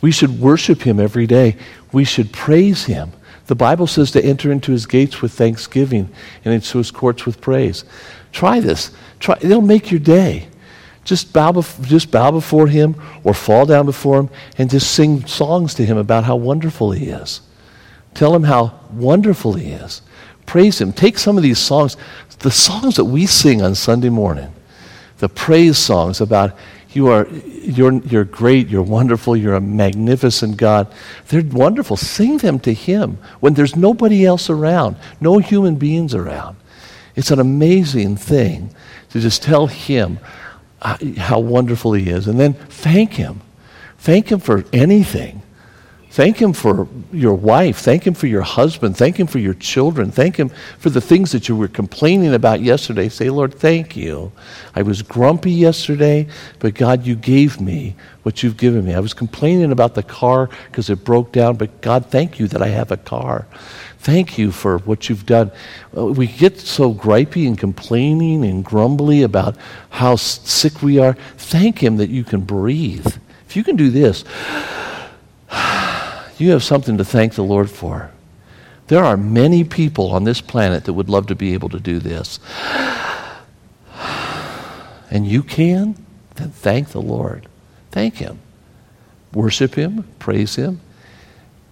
We 0.00 0.12
should 0.12 0.38
worship 0.38 0.82
him 0.82 1.00
every 1.00 1.26
day. 1.26 1.56
We 1.90 2.04
should 2.04 2.32
praise 2.32 2.84
him. 2.84 3.10
The 3.48 3.56
Bible 3.56 3.88
says 3.88 4.12
to 4.12 4.24
enter 4.24 4.52
into 4.52 4.70
his 4.70 4.86
gates 4.86 5.20
with 5.20 5.32
thanksgiving 5.32 6.08
and 6.44 6.54
into 6.54 6.78
his 6.78 6.92
courts 6.92 7.26
with 7.26 7.40
praise. 7.40 7.84
Try 8.30 8.60
this. 8.60 8.92
Try, 9.18 9.38
it'll 9.40 9.60
make 9.60 9.90
your 9.90 9.98
day. 9.98 10.46
Just 11.04 11.32
bow, 11.32 11.52
bef- 11.52 11.86
just 11.86 12.10
bow 12.10 12.30
before 12.30 12.66
Him 12.66 13.00
or 13.22 13.34
fall 13.34 13.66
down 13.66 13.86
before 13.86 14.20
Him 14.20 14.30
and 14.58 14.70
just 14.70 14.92
sing 14.92 15.26
songs 15.26 15.74
to 15.74 15.84
Him 15.84 15.98
about 15.98 16.24
how 16.24 16.36
wonderful 16.36 16.92
He 16.92 17.06
is. 17.06 17.42
Tell 18.14 18.34
Him 18.34 18.44
how 18.44 18.80
wonderful 18.90 19.54
He 19.54 19.72
is. 19.72 20.02
Praise 20.46 20.80
Him. 20.80 20.92
Take 20.92 21.18
some 21.18 21.36
of 21.36 21.42
these 21.42 21.58
songs, 21.58 21.96
the 22.38 22.50
songs 22.50 22.96
that 22.96 23.04
we 23.04 23.26
sing 23.26 23.62
on 23.62 23.74
Sunday 23.74 24.08
morning, 24.08 24.52
the 25.18 25.28
praise 25.28 25.78
songs 25.78 26.20
about 26.20 26.56
you 26.94 27.08
are 27.08 27.26
you're, 27.28 27.92
you're 28.04 28.24
great, 28.24 28.68
you're 28.68 28.82
wonderful, 28.82 29.36
you're 29.36 29.54
a 29.54 29.60
magnificent 29.60 30.56
God. 30.56 30.92
They're 31.28 31.42
wonderful. 31.42 31.96
Sing 31.96 32.38
them 32.38 32.60
to 32.60 32.72
Him 32.72 33.18
when 33.40 33.54
there's 33.54 33.74
nobody 33.74 34.24
else 34.24 34.48
around, 34.48 34.96
no 35.20 35.38
human 35.38 35.76
beings 35.76 36.14
around. 36.14 36.56
It's 37.16 37.30
an 37.30 37.40
amazing 37.40 38.16
thing 38.16 38.74
to 39.10 39.20
just 39.20 39.42
tell 39.42 39.66
Him 39.66 40.18
how 40.84 41.38
wonderful 41.38 41.92
He 41.92 42.10
is 42.10 42.28
and 42.28 42.38
then 42.38 42.54
thank 42.54 43.14
Him. 43.14 43.40
Thank 43.98 44.30
Him 44.30 44.40
for 44.40 44.64
anything. 44.72 45.42
Thank 46.14 46.40
Him 46.40 46.52
for 46.52 46.86
your 47.12 47.34
wife. 47.34 47.78
Thank 47.78 48.06
Him 48.06 48.14
for 48.14 48.28
your 48.28 48.42
husband. 48.42 48.96
Thank 48.96 49.18
Him 49.18 49.26
for 49.26 49.40
your 49.40 49.54
children. 49.54 50.12
Thank 50.12 50.36
Him 50.36 50.50
for 50.78 50.88
the 50.88 51.00
things 51.00 51.32
that 51.32 51.48
you 51.48 51.56
were 51.56 51.66
complaining 51.66 52.34
about 52.34 52.60
yesterday. 52.60 53.08
Say, 53.08 53.30
Lord, 53.30 53.52
thank 53.52 53.96
you. 53.96 54.30
I 54.76 54.82
was 54.82 55.02
grumpy 55.02 55.50
yesterday, 55.50 56.28
but 56.60 56.74
God, 56.74 57.04
you 57.04 57.16
gave 57.16 57.60
me 57.60 57.96
what 58.22 58.44
you've 58.44 58.56
given 58.56 58.84
me. 58.84 58.94
I 58.94 59.00
was 59.00 59.12
complaining 59.12 59.72
about 59.72 59.96
the 59.96 60.04
car 60.04 60.48
because 60.70 60.88
it 60.88 61.02
broke 61.02 61.32
down, 61.32 61.56
but 61.56 61.80
God, 61.80 62.06
thank 62.12 62.38
you 62.38 62.46
that 62.46 62.62
I 62.62 62.68
have 62.68 62.92
a 62.92 62.96
car. 62.96 63.48
Thank 64.04 64.36
you 64.36 64.52
for 64.52 64.76
what 64.80 65.08
you've 65.08 65.24
done. 65.24 65.50
We 65.94 66.26
get 66.26 66.60
so 66.60 66.92
gripey 66.92 67.46
and 67.46 67.58
complaining 67.58 68.44
and 68.44 68.62
grumbly 68.62 69.22
about 69.22 69.56
how 69.88 70.16
sick 70.16 70.82
we 70.82 70.98
are. 70.98 71.14
Thank 71.38 71.82
Him 71.82 71.96
that 71.96 72.10
you 72.10 72.22
can 72.22 72.42
breathe. 72.42 73.06
If 73.48 73.56
you 73.56 73.64
can 73.64 73.76
do 73.76 73.88
this, 73.88 74.24
you 76.38 76.50
have 76.50 76.62
something 76.62 76.98
to 76.98 77.04
thank 77.04 77.32
the 77.32 77.44
Lord 77.44 77.70
for. 77.70 78.10
There 78.88 79.02
are 79.02 79.16
many 79.16 79.64
people 79.64 80.10
on 80.12 80.24
this 80.24 80.42
planet 80.42 80.84
that 80.84 80.92
would 80.92 81.08
love 81.08 81.28
to 81.28 81.34
be 81.34 81.54
able 81.54 81.70
to 81.70 81.80
do 81.80 81.98
this. 81.98 82.40
And 85.10 85.26
you 85.26 85.42
can? 85.42 85.94
Then 86.34 86.50
thank 86.50 86.88
the 86.88 87.00
Lord. 87.00 87.48
Thank 87.90 88.16
Him. 88.16 88.40
Worship 89.32 89.76
Him, 89.76 90.04
praise 90.18 90.56
Him, 90.56 90.80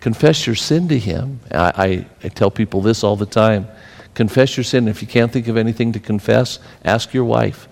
confess 0.02 0.46
your 0.46 0.54
sin 0.54 0.88
to 0.88 0.98
Him. 0.98 1.40
I, 1.50 1.72
I, 1.74 2.06
I, 2.22 2.28
tell 2.28 2.50
people 2.50 2.82
this 2.82 3.02
all 3.02 3.16
the 3.16 3.24
time 3.24 3.66
confess 4.12 4.58
your 4.58 4.64
sin. 4.64 4.88
If 4.88 5.00
you 5.00 5.08
can't 5.08 5.32
think 5.32 5.48
of 5.48 5.56
anything 5.56 5.92
to 5.92 5.98
confess, 5.98 6.58
ask 6.84 7.14
your 7.14 7.24
wife. 7.24 7.66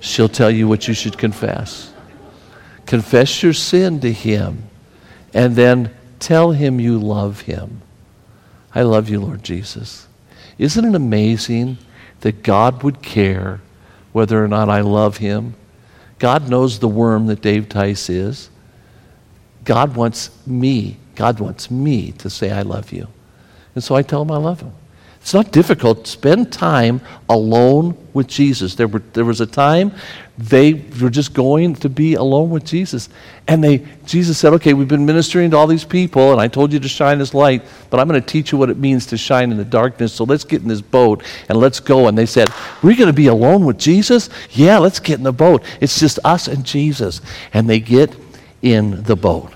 She'll 0.00 0.28
tell 0.28 0.50
you 0.50 0.66
what 0.66 0.88
you 0.88 0.94
should 0.94 1.16
confess. 1.16 1.92
Confess 2.84 3.44
your 3.44 3.52
sin 3.52 4.00
to 4.00 4.12
Him, 4.12 4.64
and 5.32 5.54
then 5.54 5.94
Tell 6.24 6.52
him 6.52 6.80
you 6.80 6.98
love 6.98 7.42
him. 7.42 7.82
I 8.74 8.80
love 8.80 9.10
you, 9.10 9.20
Lord 9.20 9.42
Jesus. 9.42 10.08
Isn't 10.56 10.86
it 10.86 10.94
amazing 10.94 11.76
that 12.20 12.42
God 12.42 12.82
would 12.82 13.02
care 13.02 13.60
whether 14.12 14.42
or 14.42 14.48
not 14.48 14.70
I 14.70 14.80
love 14.80 15.18
him? 15.18 15.54
God 16.18 16.48
knows 16.48 16.78
the 16.78 16.88
worm 16.88 17.26
that 17.26 17.42
Dave 17.42 17.68
Teis 17.68 18.08
is. 18.08 18.48
God 19.64 19.96
wants 19.96 20.30
me, 20.46 20.96
God 21.14 21.40
wants 21.40 21.70
me 21.70 22.12
to 22.12 22.30
say, 22.30 22.50
I 22.50 22.62
love 22.62 22.92
you. 22.92 23.08
And 23.74 23.82
so 23.82 23.94
I 23.94 24.02
tell 24.02 24.22
him 24.22 24.30
I 24.30 24.36
love 24.36 24.60
him. 24.60 24.72
It's 25.24 25.32
not 25.32 25.52
difficult. 25.52 26.06
Spend 26.06 26.52
time 26.52 27.00
alone 27.30 27.96
with 28.12 28.26
Jesus. 28.26 28.74
There, 28.74 28.86
were, 28.86 29.02
there 29.14 29.24
was 29.24 29.40
a 29.40 29.46
time 29.46 29.92
they 30.36 30.74
were 31.00 31.08
just 31.08 31.32
going 31.32 31.76
to 31.76 31.88
be 31.88 32.12
alone 32.12 32.50
with 32.50 32.66
Jesus. 32.66 33.08
And 33.48 33.64
they, 33.64 33.86
Jesus 34.04 34.36
said, 34.36 34.52
Okay, 34.52 34.74
we've 34.74 34.86
been 34.86 35.06
ministering 35.06 35.50
to 35.52 35.56
all 35.56 35.66
these 35.66 35.82
people, 35.84 36.32
and 36.32 36.42
I 36.42 36.48
told 36.48 36.74
you 36.74 36.78
to 36.78 36.88
shine 36.88 37.18
this 37.18 37.32
light, 37.32 37.62
but 37.88 38.00
I'm 38.00 38.06
going 38.06 38.20
to 38.20 38.26
teach 38.26 38.52
you 38.52 38.58
what 38.58 38.68
it 38.68 38.76
means 38.76 39.06
to 39.06 39.16
shine 39.16 39.50
in 39.50 39.56
the 39.56 39.64
darkness. 39.64 40.12
So 40.12 40.24
let's 40.24 40.44
get 40.44 40.60
in 40.60 40.68
this 40.68 40.82
boat 40.82 41.22
and 41.48 41.56
let's 41.56 41.80
go. 41.80 42.06
And 42.06 42.18
they 42.18 42.26
said, 42.26 42.50
We're 42.82 42.94
going 42.94 43.06
to 43.06 43.14
be 43.14 43.28
alone 43.28 43.64
with 43.64 43.78
Jesus? 43.78 44.28
Yeah, 44.50 44.76
let's 44.76 45.00
get 45.00 45.16
in 45.16 45.24
the 45.24 45.32
boat. 45.32 45.64
It's 45.80 45.98
just 45.98 46.18
us 46.22 46.48
and 46.48 46.66
Jesus. 46.66 47.22
And 47.54 47.66
they 47.66 47.80
get 47.80 48.14
in 48.60 49.04
the 49.04 49.16
boat. 49.16 49.53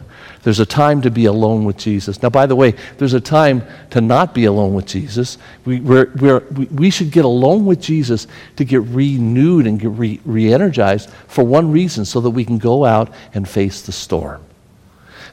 There's 0.49 0.61
a 0.61 0.65
time 0.65 1.03
to 1.03 1.11
be 1.11 1.27
alone 1.27 1.67
with 1.67 1.77
Jesus. 1.77 2.23
Now, 2.23 2.31
by 2.31 2.47
the 2.47 2.57
way, 2.57 2.73
there's 2.97 3.13
a 3.13 3.21
time 3.21 3.63
to 3.91 4.01
not 4.01 4.33
be 4.33 4.47
alone 4.47 4.73
with 4.73 4.87
Jesus. 4.87 5.37
We, 5.67 5.81
we're, 5.81 6.11
we're, 6.17 6.39
we, 6.73 6.89
should 6.89 7.11
get 7.11 7.27
alone 7.27 7.67
with 7.67 7.83
Jesus 7.83 8.27
to 8.57 8.65
get 8.65 8.81
renewed 8.81 9.67
and 9.67 9.79
get 9.79 9.91
re 9.91 10.51
energized 10.51 11.11
for 11.27 11.45
one 11.45 11.71
reason 11.71 12.07
so 12.07 12.23
that 12.23 12.31
we 12.31 12.47
can 12.47 12.57
go 12.57 12.87
out 12.87 13.13
and 13.35 13.47
face 13.47 13.83
the 13.83 13.93
storm. 13.93 14.43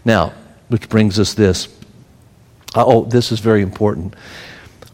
Now, 0.04 0.34
which 0.68 0.90
brings 0.90 1.18
us 1.18 1.34
this. 1.34 1.70
Oh, 2.76 3.06
this 3.06 3.32
is 3.32 3.40
very 3.40 3.62
important. 3.62 4.16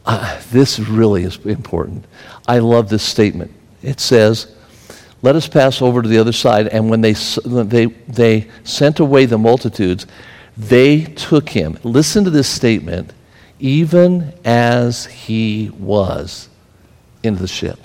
Uh, 0.06 0.40
this 0.52 0.78
really 0.78 1.24
is 1.24 1.44
important. 1.48 2.06
I 2.48 2.60
love 2.60 2.90
this 2.90 3.02
statement. 3.02 3.52
It 3.82 4.00
says, 4.00 4.56
let 5.22 5.36
us 5.36 5.48
pass 5.48 5.82
over 5.82 6.02
to 6.02 6.08
the 6.08 6.18
other 6.18 6.32
side. 6.32 6.68
And 6.68 6.90
when 6.90 7.02
they, 7.02 7.14
they, 7.14 7.86
they 7.86 8.48
sent 8.64 9.00
away 9.00 9.26
the 9.26 9.38
multitudes, 9.38 10.08
they 10.58 11.04
took 11.04 11.50
him. 11.50 11.78
Listen 11.84 12.24
to 12.24 12.30
this 12.30 12.48
statement 12.48 13.14
even 13.60 14.34
as 14.44 15.06
he 15.06 15.70
was 15.78 16.50
into 17.24 17.42
the 17.42 17.48
ship. 17.48 17.80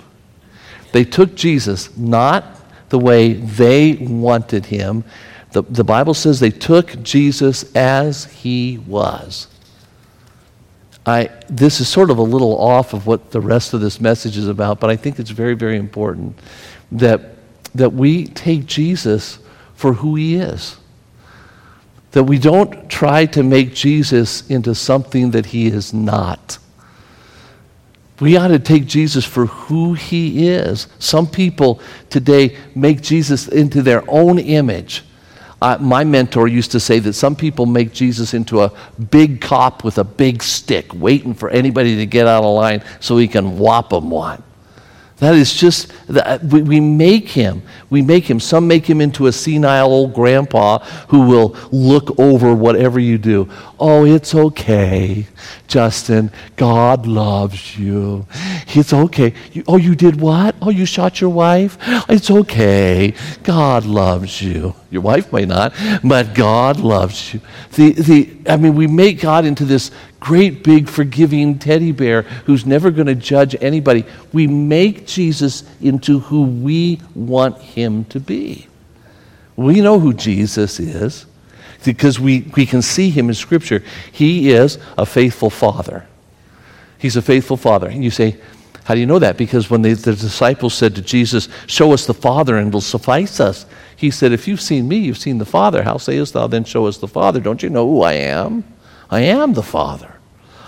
They 0.91 1.03
took 1.03 1.35
Jesus 1.35 1.95
not 1.95 2.45
the 2.89 2.97
way 2.97 3.33
they 3.33 3.93
wanted 3.93 4.65
him. 4.65 5.03
The, 5.51 5.61
the 5.61 5.83
Bible 5.83 6.15
says 6.15 6.39
they 6.39 6.49
took 6.49 7.03
Jesus 7.03 7.75
as 7.75 8.25
he 8.25 8.79
was. 8.87 9.47
I, 11.05 11.29
this 11.47 11.79
is 11.79 11.87
sort 11.87 12.09
of 12.09 12.17
a 12.17 12.23
little 12.23 12.57
off 12.59 12.93
of 12.93 13.05
what 13.05 13.31
the 13.31 13.39
rest 13.39 13.73
of 13.73 13.79
this 13.79 14.01
message 14.01 14.35
is 14.37 14.47
about, 14.47 14.79
but 14.79 14.89
I 14.89 14.95
think 14.95 15.19
it's 15.19 15.29
very, 15.29 15.53
very 15.53 15.77
important 15.77 16.37
that, 16.91 17.21
that 17.75 17.93
we 17.93 18.25
take 18.27 18.65
Jesus 18.65 19.39
for 19.75 19.93
who 19.93 20.15
he 20.15 20.35
is. 20.35 20.77
That 22.11 22.23
we 22.23 22.39
don't 22.39 22.89
try 22.89 23.25
to 23.27 23.43
make 23.43 23.73
Jesus 23.73 24.49
into 24.49 24.73
something 24.73 25.31
that 25.31 25.47
he 25.47 25.67
is 25.67 25.93
not. 25.93 26.57
We 28.19 28.35
ought 28.35 28.47
to 28.47 28.59
take 28.59 28.87
Jesus 28.87 29.25
for 29.25 29.45
who 29.45 29.93
he 29.93 30.47
is. 30.47 30.87
Some 30.97 31.27
people 31.27 31.79
today 32.09 32.57
make 32.73 33.01
Jesus 33.01 33.47
into 33.47 33.83
their 33.83 34.03
own 34.09 34.39
image. 34.39 35.03
Uh, 35.61 35.77
my 35.79 36.03
mentor 36.03 36.47
used 36.47 36.71
to 36.71 36.79
say 36.79 36.99
that 36.99 37.13
some 37.13 37.35
people 37.35 37.65
make 37.65 37.91
Jesus 37.91 38.33
into 38.33 38.61
a 38.61 38.71
big 39.11 39.41
cop 39.41 39.83
with 39.83 39.97
a 39.97 40.03
big 40.03 40.41
stick, 40.43 40.93
waiting 40.93 41.33
for 41.33 41.49
anybody 41.49 41.95
to 41.97 42.05
get 42.05 42.27
out 42.27 42.43
of 42.43 42.55
line 42.55 42.83
so 42.99 43.17
he 43.17 43.27
can 43.27 43.57
whop 43.57 43.89
them 43.89 44.09
one. 44.09 44.41
That 45.19 45.33
is 45.33 45.51
just, 45.51 45.91
that 46.07 46.43
uh, 46.43 46.47
we 46.47 46.79
make 46.79 47.29
him. 47.29 47.63
We 47.89 48.03
make 48.03 48.25
him. 48.29 48.39
Some 48.39 48.67
make 48.67 48.85
him 48.85 49.01
into 49.01 49.25
a 49.25 49.31
senile 49.31 49.91
old 49.91 50.13
grandpa 50.13 50.77
who 51.07 51.21
will 51.21 51.55
look 51.71 52.19
over 52.19 52.53
whatever 52.53 52.99
you 52.99 53.17
do. 53.17 53.49
Oh, 53.79 54.05
it's 54.05 54.35
okay, 54.35 55.25
Justin. 55.67 56.31
God 56.55 57.07
loves 57.07 57.79
you. 57.79 58.27
It's 58.67 58.93
okay. 58.93 59.33
Oh, 59.67 59.77
you 59.77 59.95
did 59.95 60.21
what? 60.21 60.55
Oh, 60.61 60.69
you 60.69 60.85
shot 60.85 61.19
your 61.19 61.31
wife? 61.31 61.77
It's 62.07 62.29
okay. 62.29 63.15
God 63.41 63.85
loves 63.85 64.39
you. 64.39 64.75
Your 64.91 65.01
wife 65.01 65.33
may 65.33 65.45
not, 65.45 65.73
but 66.03 66.35
God 66.35 66.79
loves 66.79 67.33
you. 67.33 67.41
The, 67.73 67.91
the, 67.93 68.37
I 68.47 68.57
mean, 68.57 68.75
we 68.75 68.85
make 68.85 69.19
God 69.19 69.45
into 69.45 69.65
this 69.65 69.89
great 70.27 70.61
big 70.61 70.89
forgiving 70.89 71.57
teddy 71.57 71.93
bear 71.93 72.23
who's 72.45 72.65
never 72.65 72.91
going 72.91 73.07
to 73.07 73.15
judge 73.15 73.55
anybody. 73.61 74.03
We 74.33 74.45
make 74.45 75.07
Jesus 75.07 75.63
into 75.79 76.19
who 76.19 76.43
we 76.43 76.99
want 77.15 77.61
him 77.61 78.03
to 78.05 78.19
be. 78.19 78.67
We 79.55 79.79
know 79.79 80.01
who 80.01 80.13
Jesus 80.13 80.81
is 80.81 81.25
because 81.85 82.19
we, 82.19 82.41
we 82.57 82.65
can 82.65 82.81
see 82.81 83.09
him 83.09 83.29
in 83.29 83.35
Scripture. 83.35 83.81
He 84.11 84.49
is 84.49 84.77
a 84.97 85.05
faithful 85.05 85.49
father. 85.49 86.05
He's 86.97 87.15
a 87.15 87.21
faithful 87.21 87.55
father. 87.55 87.87
And 87.87 88.03
you 88.03 88.11
say, 88.11 88.37
how 88.83 88.95
do 88.95 88.99
you 88.99 89.05
know 89.05 89.19
that? 89.19 89.37
Because 89.37 89.69
when 89.69 89.81
the, 89.81 89.93
the 89.93 90.13
disciples 90.13 90.73
said 90.73 90.93
to 90.95 91.01
Jesus, 91.01 91.47
Show 91.67 91.93
us 91.93 92.05
the 92.05 92.13
Father 92.13 92.57
and 92.57 92.69
it 92.69 92.73
will 92.73 92.79
suffice 92.79 93.41
us, 93.41 93.65
he 93.97 94.09
said, 94.11 94.31
If 94.31 94.47
you've 94.47 94.61
seen 94.61 94.87
me, 94.87 94.95
you've 94.95 95.17
seen 95.17 95.39
the 95.39 95.45
Father. 95.45 95.83
How 95.83 95.97
sayest 95.97 96.33
thou 96.33 96.47
then, 96.47 96.63
Show 96.63 96.85
us 96.85 96.97
the 96.97 97.07
Father? 97.07 97.41
Don't 97.41 97.61
you 97.61 97.69
know 97.69 97.85
who 97.85 98.01
I 98.01 98.13
am? 98.13 98.63
I 99.09 99.21
am 99.21 99.53
the 99.53 99.63
Father. 99.63 100.16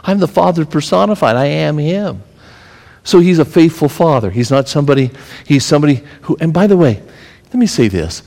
I'm 0.09 0.19
the 0.19 0.27
Father 0.27 0.65
personified. 0.65 1.35
I 1.35 1.45
am 1.45 1.77
Him. 1.77 2.23
So 3.03 3.19
He's 3.19 3.39
a 3.39 3.45
faithful 3.45 3.89
Father. 3.89 4.31
He's 4.31 4.49
not 4.49 4.67
somebody, 4.67 5.11
He's 5.45 5.63
somebody 5.63 6.03
who, 6.21 6.35
and 6.39 6.51
by 6.51 6.65
the 6.67 6.77
way, 6.77 7.01
let 7.45 7.55
me 7.55 7.67
say 7.67 7.87
this 7.87 8.23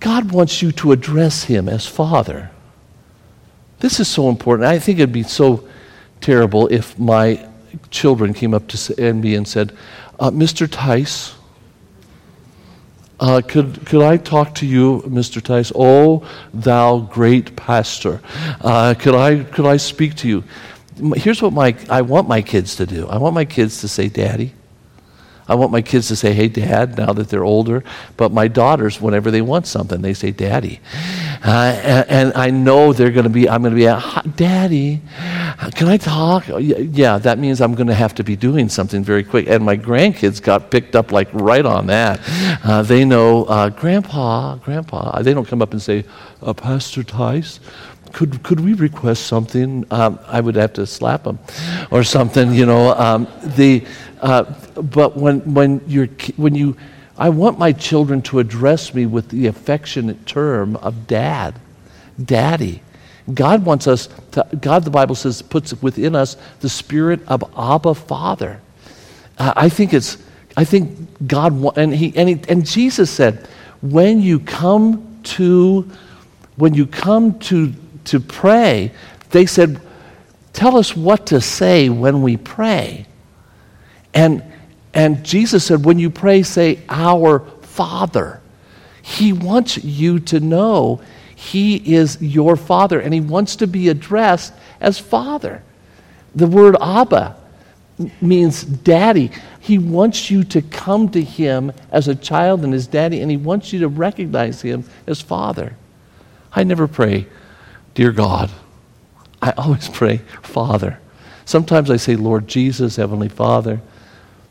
God 0.00 0.32
wants 0.32 0.60
you 0.60 0.72
to 0.72 0.92
address 0.92 1.44
Him 1.44 1.68
as 1.68 1.86
Father. 1.86 2.50
This 3.78 4.00
is 4.00 4.08
so 4.08 4.28
important. 4.28 4.66
I 4.66 4.78
think 4.78 4.98
it'd 4.98 5.12
be 5.12 5.22
so 5.22 5.68
terrible 6.20 6.66
if 6.68 6.98
my 6.98 7.46
children 7.90 8.34
came 8.34 8.54
up 8.54 8.66
to 8.68 9.12
me 9.12 9.34
and 9.34 9.46
said, 9.46 9.72
uh, 10.18 10.30
Mr. 10.30 10.66
Teis, 10.66 11.34
Uh, 13.20 13.40
could, 13.46 13.86
could 13.86 14.02
I 14.02 14.16
talk 14.16 14.54
to 14.56 14.66
you, 14.66 15.02
Mr. 15.06 15.40
Teis? 15.40 15.70
Oh, 15.74 16.26
thou 16.52 16.98
great 16.98 17.54
pastor. 17.54 18.20
Uh, 18.60 18.94
could, 18.98 19.14
I, 19.14 19.44
could 19.44 19.66
I 19.66 19.78
speak 19.78 20.16
to 20.16 20.28
you? 20.28 20.42
Here's 21.16 21.42
what 21.42 21.52
my, 21.52 21.76
I 21.90 22.02
want 22.02 22.28
my 22.28 22.40
kids 22.40 22.76
to 22.76 22.86
do 22.86 23.08
I 23.08 23.18
want 23.18 23.34
my 23.34 23.44
kids 23.44 23.80
to 23.80 23.88
say, 23.88 24.08
Daddy. 24.08 24.54
I 25.46 25.54
want 25.56 25.72
my 25.72 25.82
kids 25.82 26.08
to 26.08 26.16
say, 26.16 26.32
hey, 26.32 26.48
dad, 26.48 26.96
now 26.96 27.12
that 27.12 27.28
they're 27.28 27.44
older. 27.44 27.84
But 28.16 28.32
my 28.32 28.48
daughters, 28.48 29.00
whenever 29.00 29.30
they 29.30 29.42
want 29.42 29.66
something, 29.66 30.00
they 30.00 30.14
say, 30.14 30.30
daddy. 30.30 30.80
Uh, 31.44 31.78
and, 31.82 32.10
and, 32.10 32.32
I 32.34 32.48
know 32.50 32.94
they're 32.94 33.10
going 33.10 33.24
to 33.24 33.30
be, 33.30 33.46
I'm 33.46 33.60
going 33.60 33.74
to 33.74 33.76
be, 33.76 33.86
at, 33.86 34.36
daddy, 34.36 35.02
can 35.74 35.88
I 35.88 35.98
talk? 35.98 36.46
Yeah, 36.48 37.18
that 37.18 37.38
means 37.38 37.60
I'm 37.60 37.74
going 37.74 37.88
to 37.88 37.94
have 37.94 38.14
to 38.14 38.24
be 38.24 38.36
doing 38.36 38.70
something 38.70 39.04
very 39.04 39.22
quick. 39.22 39.46
And 39.46 39.62
my 39.62 39.76
grandkids 39.76 40.42
got 40.42 40.70
picked 40.70 40.96
up 40.96 41.12
like 41.12 41.28
right 41.34 41.66
on 41.66 41.88
that. 41.88 42.20
Uh, 42.64 42.80
they 42.80 43.04
know, 43.04 43.44
uh, 43.44 43.68
grandpa, 43.68 44.56
grandpa. 44.56 45.20
They 45.20 45.34
don't 45.34 45.46
come 45.46 45.60
up 45.60 45.72
and 45.72 45.82
say, 45.82 46.06
uh, 46.40 46.54
Pastor 46.54 47.02
Teis, 47.02 47.60
could, 48.14 48.42
could 48.42 48.60
we 48.60 48.72
request 48.72 49.26
something? 49.26 49.84
Um, 49.90 50.18
I 50.26 50.40
would 50.40 50.54
have 50.54 50.72
to 50.74 50.86
slap 50.86 51.24
them 51.24 51.38
or 51.90 52.04
something, 52.04 52.54
you 52.54 52.64
know. 52.64 52.94
Um, 52.94 53.26
the, 53.42 53.84
uh, 54.22 54.44
but 54.80 55.16
when, 55.16 55.40
when, 55.52 55.82
you're, 55.86 56.06
when 56.36 56.54
you, 56.54 56.76
I 57.18 57.28
want 57.28 57.58
my 57.58 57.72
children 57.72 58.22
to 58.22 58.38
address 58.38 58.94
me 58.94 59.04
with 59.04 59.28
the 59.28 59.48
affectionate 59.48 60.26
term 60.26 60.76
of 60.76 61.06
dad, 61.06 61.60
daddy. 62.24 62.82
God 63.32 63.64
wants 63.64 63.86
us 63.86 64.08
to, 64.32 64.46
God, 64.60 64.84
the 64.84 64.90
Bible 64.90 65.14
says, 65.14 65.42
puts 65.42 65.74
within 65.82 66.14
us 66.14 66.36
the 66.60 66.68
spirit 66.68 67.20
of 67.26 67.42
Abba 67.58 67.94
Father. 67.94 68.60
Uh, 69.38 69.52
I 69.56 69.68
think 69.68 69.92
it's, 69.92 70.18
I 70.56 70.64
think 70.64 71.26
God, 71.26 71.76
and, 71.76 71.92
he, 71.92 72.12
and, 72.16 72.28
he, 72.28 72.40
and 72.48 72.64
Jesus 72.64 73.10
said, 73.10 73.48
when 73.82 74.20
you 74.20 74.38
come 74.38 75.20
to, 75.24 75.90
when 76.56 76.74
you 76.74 76.86
come 76.86 77.38
to, 77.40 77.74
to 78.04 78.20
pray, 78.20 78.92
they 79.30 79.46
said, 79.46 79.80
tell 80.52 80.76
us 80.76 80.96
what 80.96 81.26
to 81.26 81.40
say 81.40 81.88
when 81.88 82.22
we 82.22 82.36
pray. 82.36 83.06
And, 84.12 84.42
and 84.92 85.24
Jesus 85.24 85.64
said, 85.64 85.84
when 85.84 85.98
you 85.98 86.10
pray, 86.10 86.42
say, 86.42 86.80
Our 86.88 87.40
Father. 87.62 88.40
He 89.02 89.32
wants 89.32 89.82
you 89.82 90.20
to 90.20 90.40
know 90.40 91.02
He 91.34 91.94
is 91.94 92.22
your 92.22 92.56
Father, 92.56 93.00
and 93.00 93.12
He 93.12 93.20
wants 93.20 93.56
to 93.56 93.66
be 93.66 93.88
addressed 93.88 94.54
as 94.80 94.98
Father. 94.98 95.62
The 96.34 96.46
word 96.46 96.76
Abba 96.80 97.36
means 98.20 98.62
daddy. 98.62 99.30
He 99.60 99.78
wants 99.78 100.30
you 100.30 100.44
to 100.44 100.62
come 100.62 101.08
to 101.10 101.22
Him 101.22 101.72
as 101.90 102.08
a 102.08 102.14
child 102.14 102.64
and 102.64 102.72
His 102.72 102.86
daddy, 102.86 103.20
and 103.20 103.30
He 103.30 103.36
wants 103.36 103.72
you 103.72 103.80
to 103.80 103.88
recognize 103.88 104.62
Him 104.62 104.84
as 105.06 105.20
Father. 105.20 105.76
I 106.52 106.64
never 106.64 106.86
pray, 106.86 107.26
Dear 107.94 108.12
God. 108.12 108.50
I 109.40 109.52
always 109.52 109.88
pray, 109.88 110.18
Father. 110.42 110.98
Sometimes 111.44 111.90
I 111.90 111.96
say, 111.96 112.16
Lord 112.16 112.48
Jesus, 112.48 112.96
Heavenly 112.96 113.28
Father. 113.28 113.80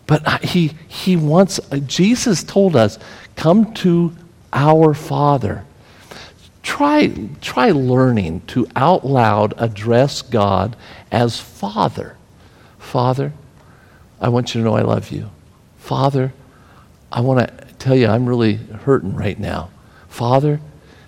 But 0.06 0.44
he, 0.44 0.74
he 0.88 1.16
wants, 1.16 1.60
uh, 1.72 1.78
Jesus 1.78 2.44
told 2.44 2.76
us, 2.76 3.00
come 3.36 3.74
to 3.76 4.16
our 4.52 4.94
Father. 4.94 5.66
Try, 6.62 7.12
try 7.42 7.72
learning 7.72 8.42
to 8.48 8.68
out 8.76 9.06
loud 9.06 9.54
address 9.58 10.22
God 10.22 10.76
as 11.12 11.40
Father. 11.40 12.16
Father, 12.78 13.34
I 14.22 14.30
want 14.30 14.54
you 14.54 14.62
to 14.62 14.66
know 14.66 14.76
I 14.76 14.82
love 14.82 15.10
you. 15.12 15.30
Father, 15.78 16.34
I 17.12 17.22
want 17.22 17.40
to 17.40 17.66
tell 17.76 17.96
you 17.96 18.08
I'm 18.08 18.28
really 18.28 18.56
hurting 18.56 19.16
right 19.16 19.40
now. 19.40 19.70
Father, 20.08 20.62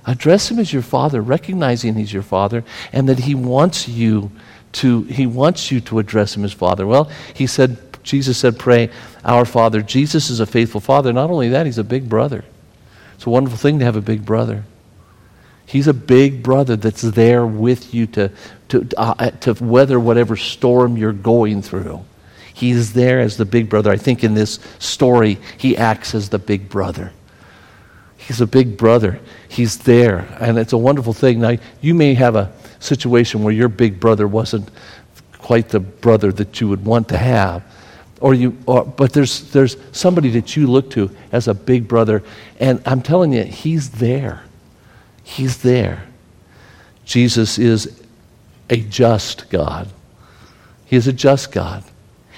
address 0.06 0.52
him 0.52 0.60
as 0.60 0.72
your 0.72 0.82
father, 0.82 1.22
recognizing 1.22 1.96
he's 1.96 2.14
your 2.14 2.24
father, 2.24 2.64
and 2.94 3.10
that 3.10 3.20
he 3.20 3.36
wants 3.36 3.88
you 3.88 4.32
to 4.74 5.04
he 5.04 5.26
wants 5.26 5.72
you 5.72 5.80
to 5.82 6.00
address 6.00 6.36
him 6.36 6.44
as 6.44 6.54
father. 6.54 6.86
Well, 6.86 7.10
he 7.34 7.48
said, 7.48 7.78
Jesus 8.04 8.38
said, 8.38 8.60
Pray, 8.60 8.90
Our 9.24 9.46
Father. 9.46 9.82
Jesus 9.82 10.30
is 10.30 10.40
a 10.40 10.46
faithful 10.46 10.80
Father. 10.80 11.12
Not 11.12 11.32
only 11.32 11.50
that, 11.50 11.66
He's 11.66 11.80
a 11.80 11.84
big 11.84 12.08
brother. 12.08 12.46
It's 13.16 13.26
a 13.26 13.30
wonderful 13.30 13.58
thing 13.58 13.80
to 13.80 13.86
have 13.86 13.96
a 13.96 14.02
big 14.02 14.26
brother. 14.26 14.64
He's 15.66 15.88
a 15.88 15.94
big 15.94 16.44
brother 16.44 16.76
that's 16.76 17.02
there 17.02 17.46
with 17.46 17.94
you 17.94 18.06
to, 18.08 18.32
to, 18.70 18.88
uh, 18.98 19.32
to 19.32 19.54
weather 19.54 20.00
whatever 20.00 20.36
storm 20.36 20.96
you're 20.96 21.12
going 21.12 21.64
through. 21.64 22.06
He's 22.54 22.94
there 22.94 23.20
as 23.20 23.38
the 23.38 23.46
big 23.46 23.68
brother. 23.68 23.92
I 23.92 23.98
think 23.98 24.24
in 24.24 24.36
this 24.36 24.60
story, 24.80 25.40
he 25.58 25.76
acts 25.76 26.14
as 26.14 26.30
the 26.30 26.40
big 26.40 26.70
brother. 26.70 27.12
He's 28.26 28.42
a 28.42 28.48
big 28.48 28.76
brother. 28.76 29.20
He's 29.48 29.78
there. 29.80 30.28
And 30.40 30.58
it's 30.58 30.74
a 30.74 30.78
wonderful 30.78 31.14
thing. 31.14 31.42
Now, 31.42 31.58
you 31.82 31.94
may 31.94 32.16
have 32.16 32.36
a 32.36 32.52
situation 32.80 33.44
where 33.44 33.54
your 33.54 33.70
big 33.70 34.00
brother 34.00 34.28
wasn't 34.28 34.70
quite 35.38 35.70
the 35.70 35.80
brother 35.80 36.32
that 36.32 36.60
you 36.60 36.68
would 36.68 36.84
want 36.84 37.10
to 37.10 37.18
have 37.18 37.64
or 38.20 38.34
you 38.34 38.58
or, 38.66 38.84
but 38.84 39.14
there's 39.14 39.52
there's 39.52 39.78
somebody 39.92 40.30
that 40.30 40.56
you 40.56 40.66
look 40.66 40.90
to 40.90 41.12
as 41.32 41.48
a 41.48 41.54
big 41.54 41.88
brother 41.88 42.24
and 42.60 42.82
i'm 42.86 43.02
telling 43.02 43.32
you 43.32 43.44
he's 43.44 43.92
there 43.92 44.44
he's 45.24 45.62
there 45.62 46.08
jesus 47.04 47.60
is 47.60 48.02
a 48.72 48.78
just 48.78 49.50
god 49.50 49.88
he 50.86 50.96
is 50.96 51.08
a 51.08 51.14
just 51.14 51.52
god 51.52 51.84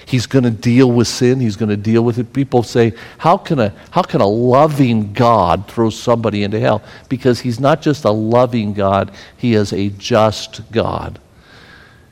he's 0.08 0.26
going 0.26 0.46
to 0.46 0.50
deal 0.50 0.90
with 0.90 1.08
sin. 1.08 1.42
He's 1.42 1.58
going 1.58 1.70
to 1.70 1.78
deal 1.78 2.02
with 2.02 2.18
it. 2.18 2.32
People 2.32 2.64
say 2.64 2.94
how 3.18 3.38
can 3.38 3.60
a 3.60 3.74
how 3.92 4.02
can 4.02 4.22
a 4.22 4.28
loving 4.28 5.14
god 5.14 5.70
throw 5.70 5.90
somebody 5.90 6.44
into 6.44 6.60
hell? 6.60 6.82
Because 7.10 7.42
he's 7.42 7.60
not 7.60 7.82
just 7.82 8.06
a 8.06 8.12
loving 8.12 8.74
god 8.74 9.12
he 9.36 9.54
is 9.54 9.74
a 9.74 9.90
just 9.90 10.72
god. 10.72 11.20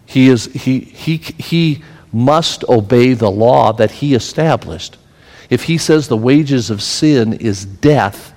He 0.05 0.27
is 0.27 0.45
he 0.45 0.81
he 0.81 1.17
he 1.17 1.83
must 2.11 2.63
obey 2.65 3.13
the 3.13 3.31
law 3.31 3.71
that 3.71 3.91
he 3.91 4.13
established. 4.13 4.97
If 5.49 5.63
he 5.63 5.77
says 5.77 6.07
the 6.07 6.17
wages 6.17 6.69
of 6.69 6.83
sin 6.83 7.33
is 7.33 7.65
death, 7.65 8.33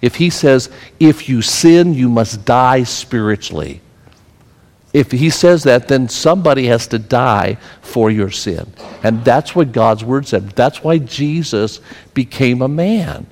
if 0.00 0.14
he 0.14 0.30
says 0.30 0.70
if 0.98 1.28
you 1.28 1.42
sin, 1.42 1.92
you 1.92 2.08
must 2.08 2.46
die 2.46 2.84
spiritually, 2.84 3.81
if 4.92 5.10
he 5.10 5.30
says 5.30 5.62
that, 5.64 5.88
then 5.88 6.08
somebody 6.08 6.66
has 6.66 6.86
to 6.88 6.98
die 6.98 7.56
for 7.80 8.10
your 8.10 8.30
sin. 8.30 8.72
And 9.02 9.24
that's 9.24 9.54
what 9.54 9.72
God's 9.72 10.04
word 10.04 10.26
said. 10.26 10.50
That's 10.50 10.84
why 10.84 10.98
Jesus 10.98 11.80
became 12.12 12.60
a 12.60 12.68
man. 12.68 13.26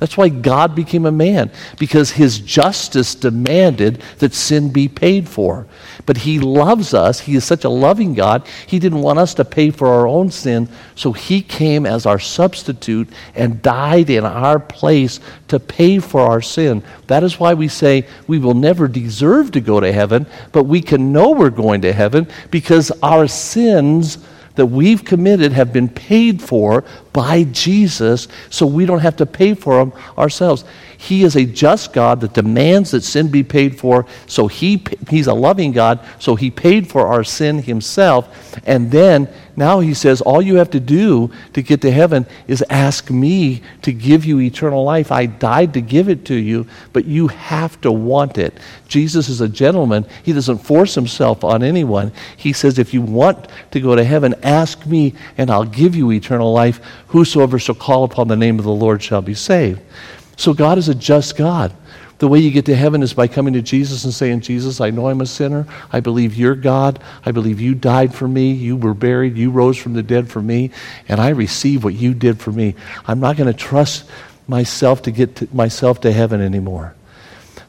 That's 0.00 0.16
why 0.16 0.30
God 0.30 0.74
became 0.74 1.04
a 1.04 1.12
man, 1.12 1.50
because 1.78 2.12
his 2.12 2.40
justice 2.40 3.14
demanded 3.14 4.02
that 4.18 4.32
sin 4.32 4.72
be 4.72 4.88
paid 4.88 5.28
for. 5.28 5.66
But 6.06 6.16
he 6.16 6.40
loves 6.40 6.94
us. 6.94 7.20
He 7.20 7.34
is 7.34 7.44
such 7.44 7.64
a 7.64 7.68
loving 7.68 8.14
God. 8.14 8.48
He 8.66 8.78
didn't 8.78 9.02
want 9.02 9.18
us 9.18 9.34
to 9.34 9.44
pay 9.44 9.70
for 9.70 9.88
our 9.88 10.06
own 10.06 10.30
sin, 10.30 10.70
so 10.94 11.12
he 11.12 11.42
came 11.42 11.84
as 11.84 12.06
our 12.06 12.18
substitute 12.18 13.10
and 13.34 13.60
died 13.60 14.08
in 14.08 14.24
our 14.24 14.58
place 14.58 15.20
to 15.48 15.60
pay 15.60 15.98
for 15.98 16.22
our 16.22 16.40
sin. 16.40 16.82
That 17.06 17.22
is 17.22 17.38
why 17.38 17.52
we 17.52 17.68
say 17.68 18.08
we 18.26 18.38
will 18.38 18.54
never 18.54 18.88
deserve 18.88 19.52
to 19.52 19.60
go 19.60 19.80
to 19.80 19.92
heaven, 19.92 20.26
but 20.50 20.64
we 20.64 20.80
can 20.80 21.12
know 21.12 21.32
we're 21.32 21.50
going 21.50 21.82
to 21.82 21.92
heaven 21.92 22.26
because 22.50 22.90
our 23.02 23.28
sins 23.28 24.16
that 24.56 24.66
we've 24.66 25.04
committed 25.04 25.52
have 25.52 25.72
been 25.72 25.88
paid 25.88 26.42
for 26.42 26.84
by 27.12 27.44
Jesus, 27.44 28.28
so 28.50 28.66
we 28.66 28.86
don't 28.86 29.00
have 29.00 29.16
to 29.16 29.26
pay 29.26 29.54
for 29.54 29.78
them 29.78 29.92
ourselves. 30.18 30.64
He 31.00 31.22
is 31.22 31.34
a 31.34 31.46
just 31.46 31.94
God 31.94 32.20
that 32.20 32.34
demands 32.34 32.90
that 32.90 33.02
sin 33.02 33.28
be 33.28 33.42
paid 33.42 33.78
for, 33.78 34.04
so 34.26 34.48
he, 34.48 34.84
He's 35.08 35.28
a 35.28 35.32
loving 35.32 35.72
God, 35.72 35.98
so 36.18 36.34
He 36.34 36.50
paid 36.50 36.90
for 36.90 37.06
our 37.06 37.24
sin 37.24 37.62
Himself. 37.62 38.54
And 38.66 38.90
then 38.90 39.26
now 39.56 39.80
He 39.80 39.94
says, 39.94 40.20
All 40.20 40.42
you 40.42 40.56
have 40.56 40.68
to 40.72 40.78
do 40.78 41.30
to 41.54 41.62
get 41.62 41.80
to 41.80 41.90
heaven 41.90 42.26
is 42.46 42.62
ask 42.68 43.10
me 43.10 43.62
to 43.80 43.94
give 43.94 44.26
you 44.26 44.40
eternal 44.40 44.84
life. 44.84 45.10
I 45.10 45.24
died 45.24 45.72
to 45.72 45.80
give 45.80 46.10
it 46.10 46.26
to 46.26 46.34
you, 46.34 46.66
but 46.92 47.06
you 47.06 47.28
have 47.28 47.80
to 47.80 47.90
want 47.90 48.36
it. 48.36 48.60
Jesus 48.86 49.30
is 49.30 49.40
a 49.40 49.48
gentleman. 49.48 50.04
He 50.22 50.34
doesn't 50.34 50.58
force 50.58 50.94
Himself 50.94 51.44
on 51.44 51.62
anyone. 51.62 52.12
He 52.36 52.52
says, 52.52 52.78
If 52.78 52.92
you 52.92 53.00
want 53.00 53.48
to 53.70 53.80
go 53.80 53.96
to 53.96 54.04
heaven, 54.04 54.34
ask 54.42 54.84
me, 54.84 55.14
and 55.38 55.50
I'll 55.50 55.64
give 55.64 55.96
you 55.96 56.12
eternal 56.12 56.52
life. 56.52 56.78
Whosoever 57.06 57.58
shall 57.58 57.74
call 57.74 58.04
upon 58.04 58.28
the 58.28 58.36
name 58.36 58.58
of 58.58 58.66
the 58.66 58.70
Lord 58.70 59.02
shall 59.02 59.22
be 59.22 59.32
saved. 59.34 59.80
So 60.40 60.54
God 60.54 60.78
is 60.78 60.88
a 60.88 60.94
just 60.94 61.36
God. 61.36 61.70
The 62.16 62.26
way 62.26 62.38
you 62.38 62.50
get 62.50 62.64
to 62.64 62.74
heaven 62.74 63.02
is 63.02 63.12
by 63.12 63.28
coming 63.28 63.52
to 63.52 63.60
Jesus 63.60 64.04
and 64.04 64.14
saying, 64.14 64.40
Jesus, 64.40 64.80
I 64.80 64.88
know 64.88 65.08
I'm 65.08 65.20
a 65.20 65.26
sinner. 65.26 65.66
I 65.92 66.00
believe 66.00 66.34
you're 66.34 66.54
God. 66.54 66.98
I 67.26 67.30
believe 67.30 67.60
you 67.60 67.74
died 67.74 68.14
for 68.14 68.26
me. 68.26 68.50
You 68.52 68.78
were 68.78 68.94
buried. 68.94 69.36
You 69.36 69.50
rose 69.50 69.76
from 69.76 69.92
the 69.92 70.02
dead 70.02 70.30
for 70.30 70.40
me. 70.40 70.70
And 71.08 71.20
I 71.20 71.28
receive 71.28 71.84
what 71.84 71.92
you 71.92 72.14
did 72.14 72.40
for 72.40 72.52
me. 72.52 72.74
I'm 73.06 73.20
not 73.20 73.36
going 73.36 73.52
to 73.52 73.58
trust 73.58 74.08
myself 74.48 75.02
to 75.02 75.10
get 75.10 75.36
to, 75.36 75.48
myself 75.52 76.00
to 76.00 76.10
heaven 76.10 76.40
anymore. 76.40 76.94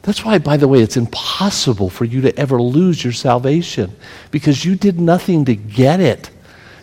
That's 0.00 0.24
why, 0.24 0.38
by 0.38 0.56
the 0.56 0.66
way, 0.66 0.80
it's 0.80 0.96
impossible 0.96 1.90
for 1.90 2.06
you 2.06 2.22
to 2.22 2.38
ever 2.38 2.60
lose 2.60 3.04
your 3.04 3.12
salvation 3.12 3.94
because 4.30 4.64
you 4.64 4.76
did 4.76 4.98
nothing 4.98 5.44
to 5.44 5.54
get 5.54 6.00
it. 6.00 6.30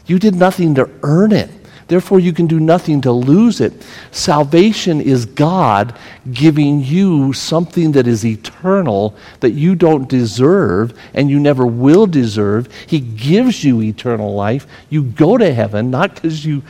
You 0.05 0.19
did 0.19 0.35
nothing 0.35 0.75
to 0.75 0.87
earn 1.01 1.31
it. 1.31 1.49
Therefore, 1.89 2.19
you 2.19 2.33
can 2.33 2.45
do 2.45 2.59
nothing 2.59 3.01
to 3.01 3.11
lose 3.11 3.59
it. 3.59 3.73
Salvation 4.11 5.01
is 5.01 5.25
God 5.25 5.97
giving 6.31 6.83
you 6.83 7.33
something 7.33 7.93
that 7.93 8.05
is 8.05 8.23
eternal 8.23 9.15
that 9.39 9.51
you 9.53 9.73
don't 9.73 10.07
deserve 10.07 10.97
and 11.15 11.31
you 11.31 11.39
never 11.39 11.65
will 11.65 12.05
deserve. 12.05 12.71
He 12.85 12.99
gives 12.99 13.63
you 13.63 13.81
eternal 13.81 14.35
life. 14.35 14.67
You 14.91 15.01
go 15.01 15.35
to 15.35 15.51
heaven 15.51 15.89
not 15.89 16.13
because 16.13 16.45
you 16.45 16.61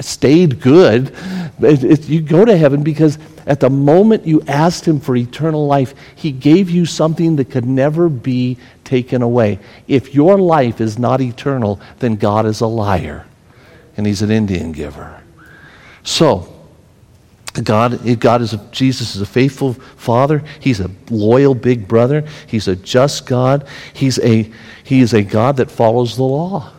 stayed 0.00 0.60
good. 0.60 1.14
It, 1.60 1.84
it, 1.84 2.08
you 2.08 2.20
go 2.20 2.44
to 2.44 2.56
heaven 2.56 2.82
because 2.82 3.16
at 3.46 3.60
the 3.60 3.70
moment 3.70 4.26
you 4.26 4.42
asked 4.48 4.88
Him 4.88 4.98
for 4.98 5.14
eternal 5.14 5.68
life, 5.68 5.94
He 6.16 6.32
gave 6.32 6.68
you 6.68 6.84
something 6.84 7.36
that 7.36 7.50
could 7.50 7.66
never 7.66 8.08
be 8.08 8.58
taken 8.82 9.22
away. 9.22 9.60
If 9.86 10.16
your 10.16 10.36
life 10.36 10.80
is 10.80 10.98
not 10.98 11.20
eternal, 11.20 11.80
then 12.00 12.16
God 12.16 12.44
is 12.44 12.60
a 12.60 12.66
liar 12.66 13.24
and 13.96 14.06
He's 14.06 14.22
an 14.22 14.30
Indian 14.30 14.72
giver. 14.72 15.22
So, 16.02 16.50
God, 17.62 18.20
God 18.20 18.42
is 18.42 18.52
a, 18.52 18.58
Jesus 18.72 19.14
is 19.14 19.22
a 19.22 19.26
faithful 19.26 19.74
father. 19.74 20.42
He's 20.60 20.80
a 20.80 20.90
loyal 21.08 21.54
big 21.54 21.86
brother. 21.86 22.26
He's 22.46 22.68
a 22.68 22.76
just 22.76 23.26
God. 23.26 23.66
He's 23.92 24.18
a, 24.18 24.50
he 24.82 25.00
is 25.00 25.14
a 25.14 25.22
God 25.22 25.58
that 25.58 25.70
follows 25.70 26.16
the 26.16 26.24
law. 26.24 26.72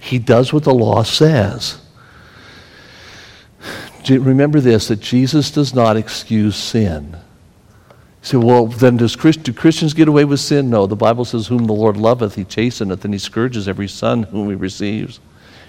He 0.00 0.18
does 0.18 0.52
what 0.52 0.64
the 0.64 0.74
law 0.74 1.02
says 1.02 1.80
remember 4.16 4.60
this 4.60 4.88
that 4.88 5.00
Jesus 5.00 5.50
does 5.50 5.74
not 5.74 5.96
excuse 5.96 6.56
sin. 6.56 7.16
You 7.90 7.96
say, 8.22 8.36
well, 8.38 8.66
then 8.66 8.96
does 8.96 9.16
Christ, 9.16 9.42
do 9.42 9.52
Christians 9.52 9.94
get 9.94 10.08
away 10.08 10.24
with 10.24 10.40
sin? 10.40 10.70
No. 10.70 10.86
The 10.86 10.96
Bible 10.96 11.24
says, 11.24 11.46
Whom 11.46 11.66
the 11.66 11.72
Lord 11.72 11.96
loveth, 11.96 12.34
he 12.34 12.44
chasteneth, 12.44 13.04
and 13.04 13.14
he 13.14 13.18
scourges 13.18 13.68
every 13.68 13.88
son 13.88 14.24
whom 14.24 14.48
he 14.48 14.54
receives. 14.54 15.20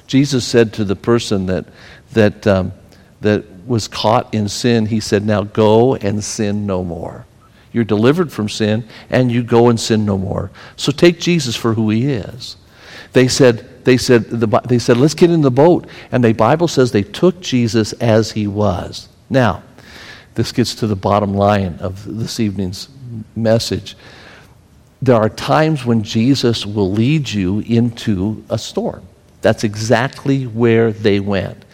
Jesus 0.09 0.43
said 0.43 0.73
to 0.73 0.83
the 0.83 0.95
person 0.95 1.45
that, 1.45 1.65
that, 2.13 2.47
um, 2.47 2.73
that 3.21 3.45
was 3.67 3.87
caught 3.87 4.33
in 4.33 4.49
sin, 4.49 4.87
He 4.87 4.99
said, 4.99 5.23
Now 5.23 5.43
go 5.43 5.93
and 5.95 6.23
sin 6.23 6.65
no 6.65 6.83
more. 6.83 7.27
You're 7.71 7.83
delivered 7.83 8.31
from 8.31 8.49
sin, 8.49 8.87
and 9.11 9.31
you 9.31 9.43
go 9.43 9.69
and 9.69 9.79
sin 9.79 10.05
no 10.05 10.17
more. 10.17 10.49
So 10.75 10.91
take 10.91 11.19
Jesus 11.19 11.55
for 11.55 11.75
who 11.75 11.91
he 11.91 12.11
is. 12.11 12.57
They 13.13 13.27
said, 13.27 13.85
they 13.85 13.97
said, 13.97 14.25
the, 14.25 14.47
they 14.65 14.79
said, 14.79 14.97
let's 14.97 15.13
get 15.13 15.29
in 15.29 15.41
the 15.41 15.51
boat. 15.51 15.87
And 16.11 16.23
the 16.23 16.33
Bible 16.33 16.67
says 16.67 16.91
they 16.91 17.03
took 17.03 17.39
Jesus 17.41 17.93
as 17.93 18.31
he 18.31 18.47
was. 18.47 19.09
Now, 19.29 19.61
this 20.33 20.51
gets 20.51 20.73
to 20.75 20.87
the 20.87 20.95
bottom 20.95 21.35
line 21.35 21.77
of 21.79 22.17
this 22.17 22.39
evening's 22.39 22.89
message. 23.35 23.95
There 25.03 25.15
are 25.15 25.29
times 25.29 25.85
when 25.85 26.01
Jesus 26.01 26.65
will 26.65 26.91
lead 26.91 27.29
you 27.29 27.59
into 27.59 28.43
a 28.49 28.57
storm. 28.57 29.07
That's 29.41 29.63
exactly 29.63 30.45
where 30.45 30.91
they 30.91 31.19
went. 31.19 31.65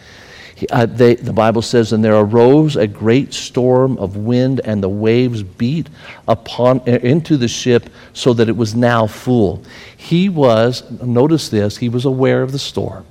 Uh, 0.70 0.86
they, 0.86 1.16
the 1.16 1.34
Bible 1.34 1.60
says, 1.60 1.92
and 1.92 2.02
there 2.02 2.16
arose 2.16 2.76
a 2.76 2.86
great 2.86 3.34
storm 3.34 3.98
of 3.98 4.16
wind, 4.16 4.62
and 4.64 4.82
the 4.82 4.88
waves 4.88 5.42
beat 5.42 5.88
upon 6.26 6.80
uh, 6.80 6.92
into 7.02 7.36
the 7.36 7.48
ship, 7.48 7.90
so 8.14 8.32
that 8.32 8.48
it 8.48 8.56
was 8.56 8.74
now 8.74 9.06
full. 9.06 9.62
He 9.96 10.30
was, 10.30 10.90
notice 11.02 11.50
this, 11.50 11.76
he 11.76 11.90
was 11.90 12.06
aware 12.06 12.40
of 12.42 12.52
the 12.52 12.58
storm. 12.58 13.04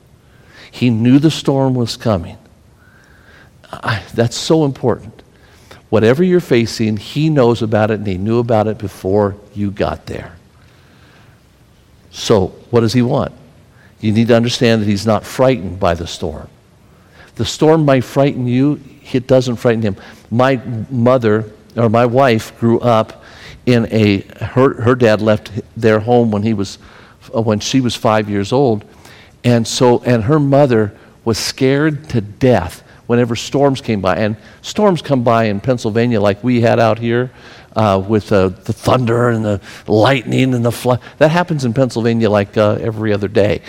He 0.72 0.90
knew 0.90 1.20
the 1.20 1.30
storm 1.30 1.76
was 1.76 1.98
coming. 1.98 2.38
I, 3.72 4.04
that's 4.14 4.36
so 4.36 4.66
important. 4.66 5.22
Whatever 5.90 6.24
you're 6.24 6.40
facing, 6.40 6.98
he 6.98 7.30
knows 7.30 7.62
about 7.62 7.92
it, 7.92 8.00
and 8.00 8.08
he 8.08 8.18
knew 8.18 8.40
about 8.40 8.68
it 8.68 8.80
before 8.80 9.36
you 9.54 9.70
got 9.70 10.08
there. 10.08 10.36
So, 12.10 12.48
what 12.72 12.80
does 12.80 12.94
he 12.94 13.04
want? 13.04 13.34
You 14.00 14.12
need 14.12 14.28
to 14.28 14.36
understand 14.36 14.82
that 14.82 14.88
he's 14.88 15.06
not 15.06 15.26
frightened 15.26 15.80
by 15.80 15.94
the 15.94 16.08
storm. 16.08 16.50
The 17.36 17.46
storm 17.46 17.86
might 17.86 18.04
frighten 18.04 18.48
you, 18.48 18.80
it 19.12 19.28
doesn't 19.28 19.58
frighten 19.58 19.82
him. 19.82 19.98
My 20.32 20.62
mother, 20.90 21.52
or 21.76 21.90
my 21.90 22.06
wife, 22.06 22.58
grew 22.60 22.80
up 22.80 23.24
in 23.66 23.88
a, 23.92 24.20
her, 24.44 24.82
her 24.82 24.96
dad 24.96 25.22
left 25.22 25.52
their 25.76 26.00
home 26.00 26.32
when, 26.32 26.44
he 26.44 26.54
was, 26.54 26.78
uh, 27.36 27.42
when 27.42 27.60
she 27.60 27.82
was 27.82 27.96
five 27.96 28.30
years 28.30 28.52
old. 28.52 28.86
And 29.44 29.68
so, 29.68 30.02
and 30.04 30.24
her 30.24 30.40
mother 30.40 30.96
was 31.24 31.38
scared 31.38 32.10
to 32.10 32.22
death 32.22 32.84
whenever 33.08 33.36
storms 33.36 33.82
came 33.82 34.02
by. 34.02 34.16
And 34.18 34.38
storms 34.62 35.02
come 35.02 35.24
by 35.24 35.46
in 35.46 35.60
Pennsylvania 35.60 36.22
like 36.22 36.44
we 36.44 36.62
had 36.62 36.80
out 36.80 37.00
here 37.00 37.32
uh, 37.76 38.04
with 38.08 38.32
uh, 38.32 38.50
the 38.50 38.74
thunder 38.74 39.30
and 39.30 39.44
the 39.44 39.62
lightning 39.88 40.54
and 40.54 40.66
the 40.66 40.72
flood. 40.72 41.02
That 41.18 41.30
happens 41.32 41.66
in 41.66 41.74
Pennsylvania 41.74 42.30
like 42.30 42.58
uh, 42.58 42.78
every 42.82 43.14
other 43.14 43.28
day. 43.28 43.62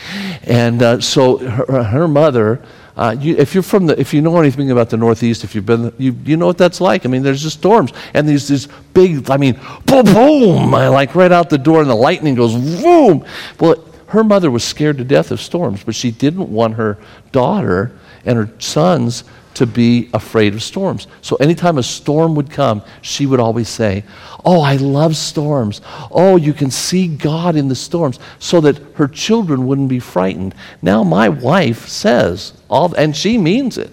And 0.43 0.83
uh, 0.83 1.01
so 1.01 1.39
her, 1.39 1.83
her 1.83 2.09
mother 2.09 2.63
uh, 2.97 3.15
you, 3.21 3.37
if 3.37 3.53
you're 3.53 3.63
from 3.63 3.87
the, 3.87 4.01
if 4.01 4.15
you 4.15 4.23
know 4.23 4.39
anything 4.39 4.71
about 4.71 4.89
the 4.89 4.97
Northeast, 4.97 5.45
if 5.45 5.55
you've 5.55 5.67
been, 5.67 5.93
you, 5.99 6.17
you 6.25 6.37
know 6.37 6.47
what 6.47 6.57
that's 6.57 6.81
like. 6.81 7.05
I 7.05 7.11
mean, 7.11 7.23
there's 7.23 7.43
just 7.43 7.59
storms 7.59 7.93
and 8.15 8.27
these 8.27 8.49
these 8.49 8.69
big, 8.95 9.29
I 9.31 9.37
mean, 9.37 9.61
boom, 9.85 10.05
boom, 10.07 10.71
like 10.71 11.15
right 11.15 11.31
out 11.31 11.51
the 11.51 11.59
door, 11.59 11.83
and 11.83 11.91
the 11.91 11.95
lightning 11.95 12.35
goes 12.35 12.55
boom. 12.83 13.25
Well, 13.61 13.85
her 14.09 14.25
mother 14.25 14.51
was 14.51 14.65
scared 14.65 14.97
to 14.99 15.05
death 15.05 15.31
of 15.31 15.41
storms, 15.41 15.85
but 15.85 15.95
she 15.95 16.11
didn't 16.11 16.51
want 16.51 16.75
her 16.75 16.97
daughter 17.33 17.93
and 18.25 18.39
her 18.39 18.51
sons 18.59 19.25
to 19.57 19.67
be 19.67 20.11
afraid 20.13 20.53
of 20.53 20.63
storms. 20.63 21.07
So 21.23 21.37
anytime 21.37 21.79
a 21.79 21.83
storm 21.83 22.35
would 22.35 22.51
come, 22.51 22.83
she 23.01 23.25
would 23.25 23.41
always 23.41 23.71
say, 23.71 24.05
Oh, 24.45 24.61
I 24.61 24.77
love 24.77 25.17
storms. 25.17 25.81
Oh, 26.11 26.37
you 26.37 26.53
can 26.53 26.71
see 26.71 27.09
God 27.09 27.57
in 27.57 27.69
the 27.69 27.75
storms, 27.75 28.19
so 28.39 28.61
that 28.61 28.79
her 28.95 29.09
children 29.09 29.67
wouldn't 29.67 29.89
be 29.89 29.99
frightened. 29.99 30.55
Now, 30.83 31.03
my 31.03 31.29
wife 31.29 31.89
says, 31.89 32.53
all, 32.69 32.95
and 32.95 33.17
she 33.17 33.39
means 33.39 33.79
it. 33.79 33.91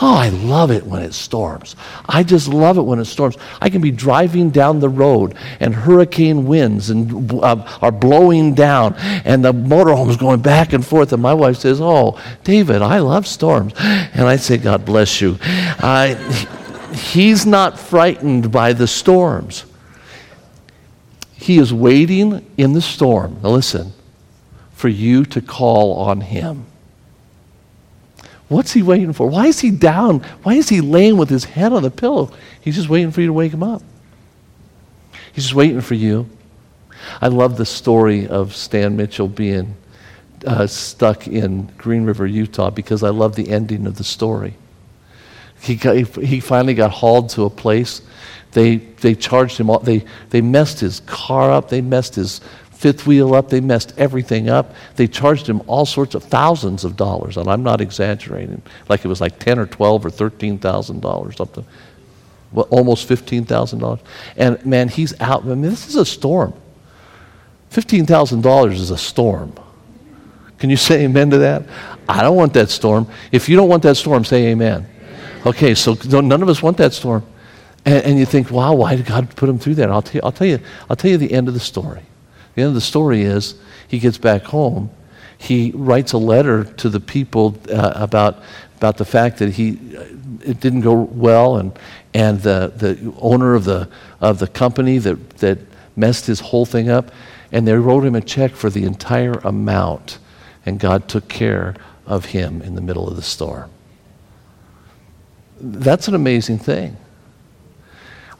Oh, 0.00 0.14
I 0.14 0.28
love 0.28 0.70
it 0.70 0.86
when 0.86 1.02
it 1.02 1.12
storms. 1.12 1.74
I 2.08 2.22
just 2.22 2.48
love 2.48 2.78
it 2.78 2.82
when 2.82 2.98
it 2.98 3.06
storms. 3.06 3.36
I 3.60 3.70
can 3.70 3.80
be 3.80 3.90
driving 3.90 4.50
down 4.50 4.78
the 4.78 4.88
road 4.88 5.34
and 5.58 5.74
hurricane 5.74 6.46
winds 6.46 6.90
and, 6.90 7.32
uh, 7.32 7.78
are 7.82 7.90
blowing 7.90 8.54
down 8.54 8.94
and 9.24 9.44
the 9.44 9.52
motorhome 9.52 10.08
is 10.10 10.16
going 10.16 10.40
back 10.40 10.72
and 10.72 10.86
forth. 10.86 11.12
And 11.12 11.22
my 11.22 11.34
wife 11.34 11.56
says, 11.56 11.80
Oh, 11.80 12.20
David, 12.44 12.82
I 12.82 12.98
love 12.98 13.26
storms. 13.26 13.72
And 13.78 14.28
I 14.28 14.36
say, 14.36 14.58
God 14.58 14.84
bless 14.84 15.20
you. 15.20 15.38
Uh, 15.42 16.14
he's 16.92 17.44
not 17.44 17.78
frightened 17.78 18.52
by 18.52 18.72
the 18.72 18.86
storms. 18.86 19.64
He 21.32 21.58
is 21.58 21.72
waiting 21.72 22.46
in 22.56 22.72
the 22.72 22.82
storm. 22.82 23.40
Now 23.42 23.50
listen, 23.50 23.92
for 24.72 24.88
you 24.88 25.24
to 25.26 25.40
call 25.40 25.94
on 25.94 26.20
him. 26.20 26.66
What's 28.48 28.72
he 28.72 28.82
waiting 28.82 29.12
for? 29.12 29.28
Why 29.28 29.46
is 29.46 29.60
he 29.60 29.70
down? 29.70 30.20
Why 30.42 30.54
is 30.54 30.68
he 30.68 30.80
laying 30.80 31.18
with 31.18 31.28
his 31.28 31.44
head 31.44 31.72
on 31.72 31.82
the 31.82 31.90
pillow? 31.90 32.32
He's 32.60 32.76
just 32.76 32.88
waiting 32.88 33.10
for 33.10 33.20
you 33.20 33.26
to 33.26 33.32
wake 33.32 33.52
him 33.52 33.62
up. 33.62 33.82
He's 35.32 35.44
just 35.44 35.54
waiting 35.54 35.80
for 35.82 35.94
you. 35.94 36.28
I 37.20 37.28
love 37.28 37.56
the 37.56 37.66
story 37.66 38.26
of 38.26 38.56
Stan 38.56 38.96
Mitchell 38.96 39.28
being 39.28 39.76
uh, 40.46 40.66
stuck 40.66 41.28
in 41.28 41.66
Green 41.76 42.04
River, 42.04 42.26
Utah, 42.26 42.70
because 42.70 43.02
I 43.02 43.10
love 43.10 43.36
the 43.36 43.50
ending 43.50 43.86
of 43.86 43.98
the 43.98 44.04
story. 44.04 44.54
He, 45.60 45.74
got, 45.74 45.96
he 45.96 46.40
finally 46.40 46.74
got 46.74 46.90
hauled 46.90 47.30
to 47.30 47.44
a 47.44 47.50
place. 47.50 48.02
They, 48.52 48.76
they 48.76 49.14
charged 49.14 49.58
him, 49.58 49.68
all, 49.68 49.80
they, 49.80 50.04
they 50.30 50.40
messed 50.40 50.80
his 50.80 51.00
car 51.00 51.50
up, 51.50 51.68
they 51.68 51.82
messed 51.82 52.14
his 52.14 52.40
fifth 52.78 53.08
wheel 53.08 53.34
up. 53.34 53.48
They 53.50 53.60
messed 53.60 53.92
everything 53.98 54.48
up. 54.48 54.72
They 54.94 55.08
charged 55.08 55.48
him 55.48 55.62
all 55.66 55.84
sorts 55.84 56.14
of 56.14 56.22
thousands 56.22 56.84
of 56.84 56.96
dollars, 56.96 57.36
and 57.36 57.48
I'm 57.48 57.64
not 57.64 57.80
exaggerating. 57.80 58.62
Like 58.88 59.04
it 59.04 59.08
was 59.08 59.20
like 59.20 59.40
ten 59.40 59.58
or 59.58 59.66
twelve 59.66 60.06
or 60.06 60.10
thirteen 60.10 60.58
thousand 60.58 61.00
dollars, 61.00 61.36
something. 61.36 61.66
Well, 62.52 62.68
almost 62.70 63.08
fifteen 63.08 63.44
thousand 63.44 63.80
dollars. 63.80 64.00
And 64.36 64.64
man, 64.64 64.88
he's 64.88 65.20
out. 65.20 65.42
I 65.42 65.48
mean, 65.48 65.62
this 65.62 65.88
is 65.88 65.96
a 65.96 66.06
storm. 66.06 66.54
Fifteen 67.68 68.06
thousand 68.06 68.42
dollars 68.42 68.80
is 68.80 68.90
a 68.90 68.98
storm. 68.98 69.52
Can 70.58 70.70
you 70.70 70.76
say 70.76 71.04
amen 71.04 71.30
to 71.30 71.38
that? 71.38 71.64
I 72.08 72.22
don't 72.22 72.36
want 72.36 72.54
that 72.54 72.70
storm. 72.70 73.08
If 73.32 73.48
you 73.48 73.56
don't 73.56 73.68
want 73.68 73.82
that 73.82 73.96
storm, 73.96 74.24
say 74.24 74.46
amen. 74.46 74.88
Okay, 75.44 75.74
so 75.74 75.94
none 76.20 76.42
of 76.42 76.48
us 76.48 76.62
want 76.62 76.76
that 76.78 76.92
storm. 76.92 77.24
And, 77.84 78.04
and 78.04 78.18
you 78.18 78.26
think, 78.26 78.50
wow, 78.50 78.74
why 78.74 78.96
did 78.96 79.06
God 79.06 79.34
put 79.36 79.48
him 79.48 79.58
through 79.58 79.76
that? 79.76 79.90
I'll 79.90 80.04
you, 80.12 80.20
I'll 80.22 80.32
tell 80.32 80.46
you, 80.46 80.58
I'll 80.88 80.96
tell 80.96 81.10
you 81.10 81.16
the 81.16 81.32
end 81.32 81.48
of 81.48 81.54
the 81.54 81.60
story. 81.60 82.02
The 82.58 82.64
end 82.64 82.70
of 82.70 82.74
the 82.74 82.80
story 82.80 83.22
is 83.22 83.54
he 83.86 84.00
gets 84.00 84.18
back 84.18 84.42
home. 84.42 84.90
He 85.38 85.70
writes 85.76 86.12
a 86.12 86.18
letter 86.18 86.64
to 86.64 86.88
the 86.88 86.98
people 86.98 87.56
uh, 87.70 87.92
about, 87.94 88.42
about 88.78 88.96
the 88.96 89.04
fact 89.04 89.38
that 89.38 89.50
he, 89.50 89.78
uh, 89.96 90.02
it 90.44 90.58
didn't 90.58 90.80
go 90.80 90.94
well, 90.94 91.58
and, 91.58 91.78
and 92.14 92.42
the, 92.42 92.72
the 92.74 93.14
owner 93.20 93.54
of 93.54 93.64
the, 93.64 93.88
of 94.20 94.40
the 94.40 94.48
company 94.48 94.98
that, 94.98 95.36
that 95.38 95.60
messed 95.94 96.26
his 96.26 96.40
whole 96.40 96.66
thing 96.66 96.90
up, 96.90 97.12
and 97.52 97.64
they 97.64 97.74
wrote 97.74 98.04
him 98.04 98.16
a 98.16 98.20
check 98.20 98.50
for 98.50 98.70
the 98.70 98.82
entire 98.82 99.34
amount, 99.44 100.18
and 100.66 100.80
God 100.80 101.08
took 101.08 101.28
care 101.28 101.76
of 102.06 102.24
him 102.24 102.60
in 102.62 102.74
the 102.74 102.80
middle 102.80 103.08
of 103.08 103.14
the 103.14 103.22
storm. 103.22 103.70
That's 105.60 106.08
an 106.08 106.16
amazing 106.16 106.58
thing. 106.58 106.96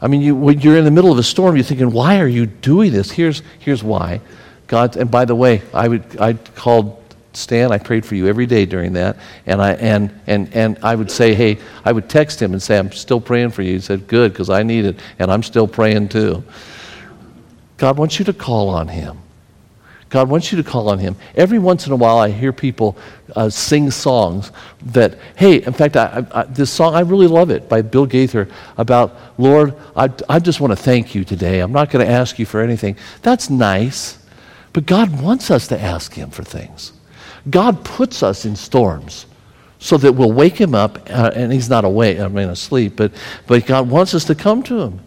I 0.01 0.07
mean, 0.07 0.21
you, 0.21 0.35
when 0.35 0.61
you're 0.61 0.77
in 0.77 0.85
the 0.85 0.91
middle 0.91 1.11
of 1.11 1.17
a 1.17 1.23
storm, 1.23 1.55
you're 1.55 1.63
thinking, 1.63 1.91
why 1.91 2.19
are 2.19 2.27
you 2.27 2.45
doing 2.45 2.91
this? 2.91 3.11
Here's, 3.11 3.41
here's 3.59 3.83
why. 3.83 4.21
God, 4.67 4.95
and 4.95 5.11
by 5.11 5.25
the 5.25 5.35
way, 5.35 5.61
I, 5.73 5.87
would, 5.87 6.19
I 6.19 6.33
called 6.33 6.99
Stan, 7.33 7.71
I 7.71 7.77
prayed 7.77 8.05
for 8.05 8.15
you 8.15 8.27
every 8.27 8.45
day 8.45 8.65
during 8.65 8.93
that. 8.93 9.17
And 9.45 9.61
I, 9.61 9.73
and, 9.73 10.11
and, 10.27 10.53
and 10.53 10.77
I 10.83 10.95
would 10.95 11.11
say, 11.11 11.33
hey, 11.33 11.59
I 11.85 11.91
would 11.91 12.09
text 12.09 12.41
him 12.41 12.53
and 12.53 12.61
say, 12.61 12.77
I'm 12.77 12.91
still 12.91 13.21
praying 13.21 13.51
for 13.51 13.61
you. 13.61 13.73
He 13.73 13.79
said, 13.79 14.07
good, 14.07 14.31
because 14.31 14.49
I 14.49 14.63
need 14.63 14.85
it. 14.85 14.99
And 15.19 15.31
I'm 15.31 15.43
still 15.43 15.67
praying 15.67 16.09
too. 16.09 16.43
God 17.77 17.97
wants 17.97 18.19
you 18.19 18.25
to 18.25 18.33
call 18.33 18.69
on 18.69 18.87
him. 18.87 19.17
God 20.09 20.27
wants 20.27 20.51
you 20.51 20.57
to 20.61 20.63
call 20.63 20.89
on 20.89 20.99
Him. 20.99 21.15
Every 21.35 21.59
once 21.59 21.85
in 21.85 21.93
a 21.93 21.95
while, 21.95 22.17
I 22.17 22.29
hear 22.29 22.51
people 22.51 22.97
uh, 23.35 23.49
sing 23.49 23.91
songs 23.91 24.51
that, 24.87 25.17
hey, 25.35 25.63
in 25.63 25.73
fact, 25.73 25.95
I, 25.95 26.25
I, 26.31 26.43
this 26.43 26.71
song, 26.71 26.95
I 26.95 27.01
really 27.01 27.27
love 27.27 27.51
it 27.51 27.69
by 27.69 27.81
Bill 27.81 28.05
Gaither 28.05 28.49
about, 28.77 29.15
Lord, 29.37 29.75
I, 29.95 30.09
I 30.27 30.39
just 30.39 30.59
want 30.59 30.71
to 30.71 30.75
thank 30.75 31.13
you 31.13 31.23
today. 31.23 31.59
I'm 31.59 31.71
not 31.71 31.91
going 31.91 32.05
to 32.05 32.11
ask 32.11 32.39
you 32.39 32.45
for 32.45 32.59
anything. 32.59 32.97
That's 33.21 33.49
nice, 33.49 34.17
but 34.73 34.85
God 34.85 35.21
wants 35.21 35.51
us 35.51 35.67
to 35.67 35.79
ask 35.79 36.13
Him 36.13 36.31
for 36.31 36.43
things. 36.43 36.91
God 37.49 37.85
puts 37.85 38.23
us 38.23 38.45
in 38.45 38.55
storms 38.55 39.25
so 39.79 39.95
that 39.97 40.13
we'll 40.13 40.31
wake 40.31 40.57
him 40.57 40.75
up, 40.75 41.09
uh, 41.09 41.31
and 41.33 41.53
he's 41.53 41.69
not 41.69 41.85
awake, 41.85 42.19
I 42.19 42.27
mean 42.27 42.49
asleep, 42.49 42.97
but, 42.97 43.13
but 43.47 43.65
God 43.65 43.89
wants 43.89 44.13
us 44.13 44.25
to 44.25 44.35
come 44.35 44.61
to 44.63 44.81
him. 44.81 44.99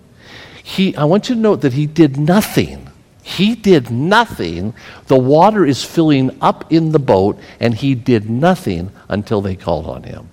He, 0.63 0.97
I 0.97 1.05
want 1.05 1.29
you 1.29 1.35
to 1.35 1.41
note 1.41 1.61
that 1.61 1.75
he 1.75 1.87
did 1.87 2.17
nothing. 2.19 2.82
He 3.23 3.55
did 3.55 3.91
nothing. 3.91 4.75
The 5.07 5.19
water 5.19 5.65
is 5.65 5.85
filling 5.85 6.37
up 6.41 6.73
in 6.73 6.93
the 6.93 6.99
boat, 6.99 7.39
and 7.61 7.73
he 7.73 7.95
did 7.95 8.29
nothing 8.29 8.91
until 9.09 9.41
they 9.41 9.55
called 9.55 9.87
on 9.87 10.03
him. 10.03 10.29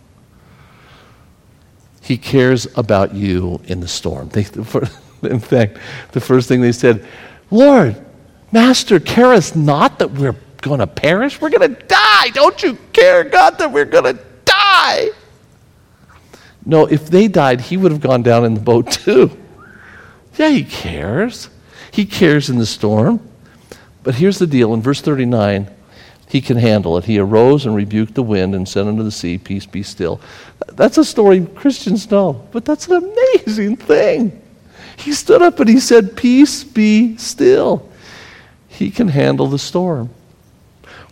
He 2.01 2.17
cares 2.17 2.67
about 2.75 3.13
you 3.13 3.61
in 3.65 3.79
the 3.79 3.87
storm. 3.87 4.29
They, 4.29 4.41
in 5.21 5.39
fact, 5.39 5.77
the 6.11 6.19
first 6.19 6.47
thing 6.47 6.61
they 6.61 6.71
said, 6.71 7.05
Lord, 7.51 8.03
Master, 8.51 8.99
care 8.99 9.33
us 9.33 9.55
not 9.55 9.99
that 9.99 10.11
we're 10.11 10.35
going 10.61 10.79
to 10.79 10.87
perish? 10.87 11.39
We're 11.39 11.51
going 11.51 11.75
to 11.75 11.81
die. 11.85 12.29
Don't 12.33 12.61
you 12.63 12.77
care, 12.93 13.23
God, 13.23 13.59
that 13.59 13.71
we're 13.71 13.85
going 13.85 14.15
to 14.15 14.23
die? 14.45 15.09
No, 16.65 16.85
if 16.87 17.09
they 17.09 17.27
died, 17.27 17.61
he 17.61 17.77
would 17.77 17.91
have 17.91 18.01
gone 18.01 18.23
down 18.23 18.45
in 18.45 18.55
the 18.55 18.59
boat 18.59 18.91
too. 18.91 19.37
Yeah, 20.37 20.49
he 20.49 20.63
cares. 20.63 21.49
He 21.91 22.05
cares 22.05 22.49
in 22.49 22.57
the 22.57 22.65
storm. 22.65 23.27
But 24.03 24.15
here's 24.15 24.39
the 24.39 24.47
deal 24.47 24.73
in 24.73 24.81
verse 24.81 25.01
39, 25.01 25.69
he 26.27 26.41
can 26.41 26.57
handle 26.57 26.97
it. 26.97 27.05
He 27.05 27.19
arose 27.19 27.65
and 27.65 27.75
rebuked 27.75 28.13
the 28.13 28.23
wind 28.23 28.55
and 28.55 28.67
said 28.67 28.87
unto 28.87 29.03
the 29.03 29.11
sea, 29.11 29.37
Peace 29.37 29.65
be 29.65 29.83
still. 29.83 30.21
That's 30.67 30.97
a 30.97 31.05
story 31.05 31.45
Christians 31.45 32.09
know, 32.09 32.47
but 32.51 32.65
that's 32.65 32.87
an 32.87 33.03
amazing 33.03 33.77
thing. 33.77 34.41
He 34.97 35.13
stood 35.13 35.41
up 35.41 35.59
and 35.59 35.69
he 35.69 35.79
said, 35.79 36.15
Peace 36.15 36.63
be 36.63 37.17
still. 37.17 37.89
He 38.67 38.91
can 38.91 39.07
handle 39.07 39.47
the 39.47 39.59
storm. 39.59 40.09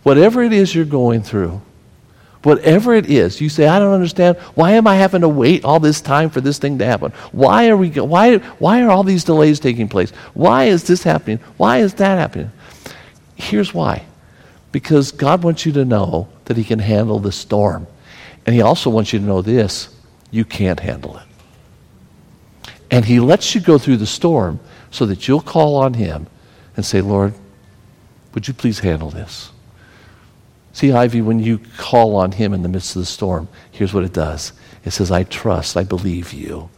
Whatever 0.02 0.42
it 0.42 0.52
is 0.52 0.74
you're 0.74 0.84
going 0.84 1.22
through, 1.22 1.60
whatever 2.42 2.94
it 2.94 3.06
is, 3.06 3.40
you 3.40 3.48
say, 3.48 3.66
I 3.66 3.78
don't 3.78 3.92
understand. 3.92 4.38
Why 4.54 4.72
am 4.72 4.86
I 4.86 4.96
having 4.96 5.22
to 5.22 5.28
wait 5.28 5.64
all 5.64 5.80
this 5.80 6.00
time 6.00 6.30
for 6.30 6.40
this 6.40 6.58
thing 6.58 6.78
to 6.78 6.84
happen? 6.84 7.12
Why 7.32 7.68
are, 7.68 7.76
we, 7.76 7.90
why, 7.90 8.38
why 8.58 8.82
are 8.82 8.90
all 8.90 9.02
these 9.02 9.24
delays 9.24 9.60
taking 9.60 9.88
place? 9.88 10.10
Why 10.34 10.64
is 10.64 10.84
this 10.84 11.02
happening? 11.02 11.38
Why 11.56 11.78
is 11.78 11.94
that 11.94 12.18
happening? 12.18 12.50
Here's 13.34 13.74
why. 13.74 14.04
Because 14.72 15.12
God 15.12 15.42
wants 15.42 15.66
you 15.66 15.72
to 15.72 15.84
know 15.84 16.28
that 16.44 16.56
He 16.56 16.64
can 16.64 16.78
handle 16.78 17.18
the 17.18 17.32
storm. 17.32 17.86
And 18.46 18.54
He 18.54 18.62
also 18.62 18.90
wants 18.90 19.12
you 19.12 19.18
to 19.18 19.24
know 19.24 19.42
this 19.42 19.94
you 20.30 20.44
can't 20.44 20.80
handle 20.80 21.16
it. 21.16 21.26
And 22.90 23.04
He 23.04 23.20
lets 23.20 23.54
you 23.54 23.60
go 23.60 23.78
through 23.78 23.96
the 23.96 24.06
storm 24.06 24.60
so 24.90 25.06
that 25.06 25.26
you'll 25.26 25.40
call 25.40 25.76
on 25.76 25.94
Him 25.94 26.26
and 26.76 26.84
say, 26.86 27.00
Lord, 27.00 27.34
would 28.34 28.46
you 28.46 28.54
please 28.54 28.78
handle 28.78 29.10
this? 29.10 29.50
See, 30.72 30.92
Ivy, 30.92 31.22
when 31.22 31.40
you 31.40 31.60
call 31.76 32.16
on 32.16 32.32
Him 32.32 32.54
in 32.54 32.62
the 32.62 32.68
midst 32.68 32.94
of 32.94 33.00
the 33.02 33.06
storm, 33.06 33.48
here's 33.70 33.94
what 33.94 34.04
it 34.04 34.12
does 34.12 34.52
it 34.84 34.92
says, 34.92 35.10
I 35.10 35.24
trust, 35.24 35.76
I 35.76 35.84
believe 35.84 36.32
you. 36.32 36.70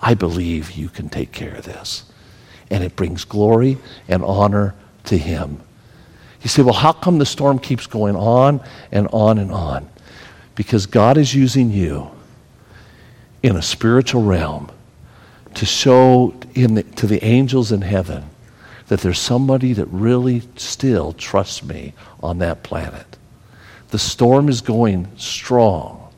I 0.00 0.14
believe 0.14 0.72
you 0.72 0.88
can 0.88 1.08
take 1.08 1.32
care 1.32 1.54
of 1.54 1.64
this. 1.64 2.04
And 2.70 2.84
it 2.84 2.94
brings 2.94 3.24
glory 3.24 3.78
and 4.06 4.22
honor 4.22 4.74
to 5.04 5.16
Him. 5.16 5.60
You 6.42 6.48
say, 6.48 6.62
well, 6.62 6.74
how 6.74 6.92
come 6.92 7.18
the 7.18 7.26
storm 7.26 7.58
keeps 7.58 7.86
going 7.86 8.16
on 8.16 8.60
and 8.92 9.08
on 9.12 9.38
and 9.38 9.50
on? 9.50 9.88
Because 10.54 10.84
God 10.84 11.16
is 11.16 11.34
using 11.34 11.70
you 11.70 12.10
in 13.42 13.56
a 13.56 13.62
spiritual 13.62 14.22
realm 14.22 14.70
to 15.54 15.64
show 15.64 16.34
the, 16.54 16.82
to 16.96 17.06
the 17.06 17.24
angels 17.24 17.72
in 17.72 17.80
heaven 17.80 18.24
that 18.88 19.00
there's 19.00 19.18
somebody 19.18 19.72
that 19.72 19.86
really 19.86 20.42
still 20.56 21.14
trusts 21.14 21.62
me 21.62 21.94
on 22.22 22.38
that 22.38 22.62
planet. 22.62 23.16
The 23.94 24.00
storm 24.00 24.48
is 24.48 24.60
going 24.60 25.06
strong, 25.16 26.12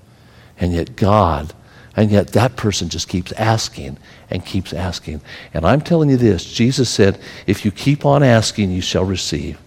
and 0.59 0.73
yet 0.73 0.97
God, 0.97 1.53
and 1.95 2.11
yet 2.11 2.29
that 2.29 2.57
person 2.57 2.89
just 2.89 3.07
keeps 3.07 3.33
asking 3.33 3.99
and 4.31 4.47
keeps 4.47 4.73
asking. 4.73 5.21
And 5.53 5.67
I'm 5.67 5.83
telling 5.83 6.09
you 6.09 6.17
this 6.17 6.51
Jesus 6.51 6.89
said, 6.89 7.21
if 7.47 7.67
you 7.67 7.71
keep 7.71 8.07
on 8.07 8.23
asking, 8.23 8.71
you 8.71 8.81
shall 8.81 9.05
receive. 9.05 9.59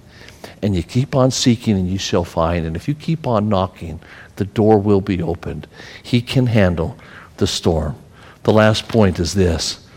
And 0.63 0.75
you 0.75 0.81
keep 0.81 1.15
on 1.15 1.29
seeking, 1.29 1.77
and 1.77 1.87
you 1.87 1.99
shall 1.99 2.23
find. 2.23 2.65
And 2.65 2.75
if 2.75 2.87
you 2.87 2.95
keep 2.95 3.27
on 3.27 3.47
knocking, 3.47 3.99
the 4.37 4.45
door 4.45 4.79
will 4.79 5.01
be 5.01 5.21
opened. 5.21 5.67
He 6.01 6.19
can 6.19 6.47
handle 6.47 6.97
the 7.37 7.45
storm. 7.45 7.95
The 8.41 8.53
last 8.53 8.87
point 8.87 9.19
is 9.19 9.35
this 9.35 9.87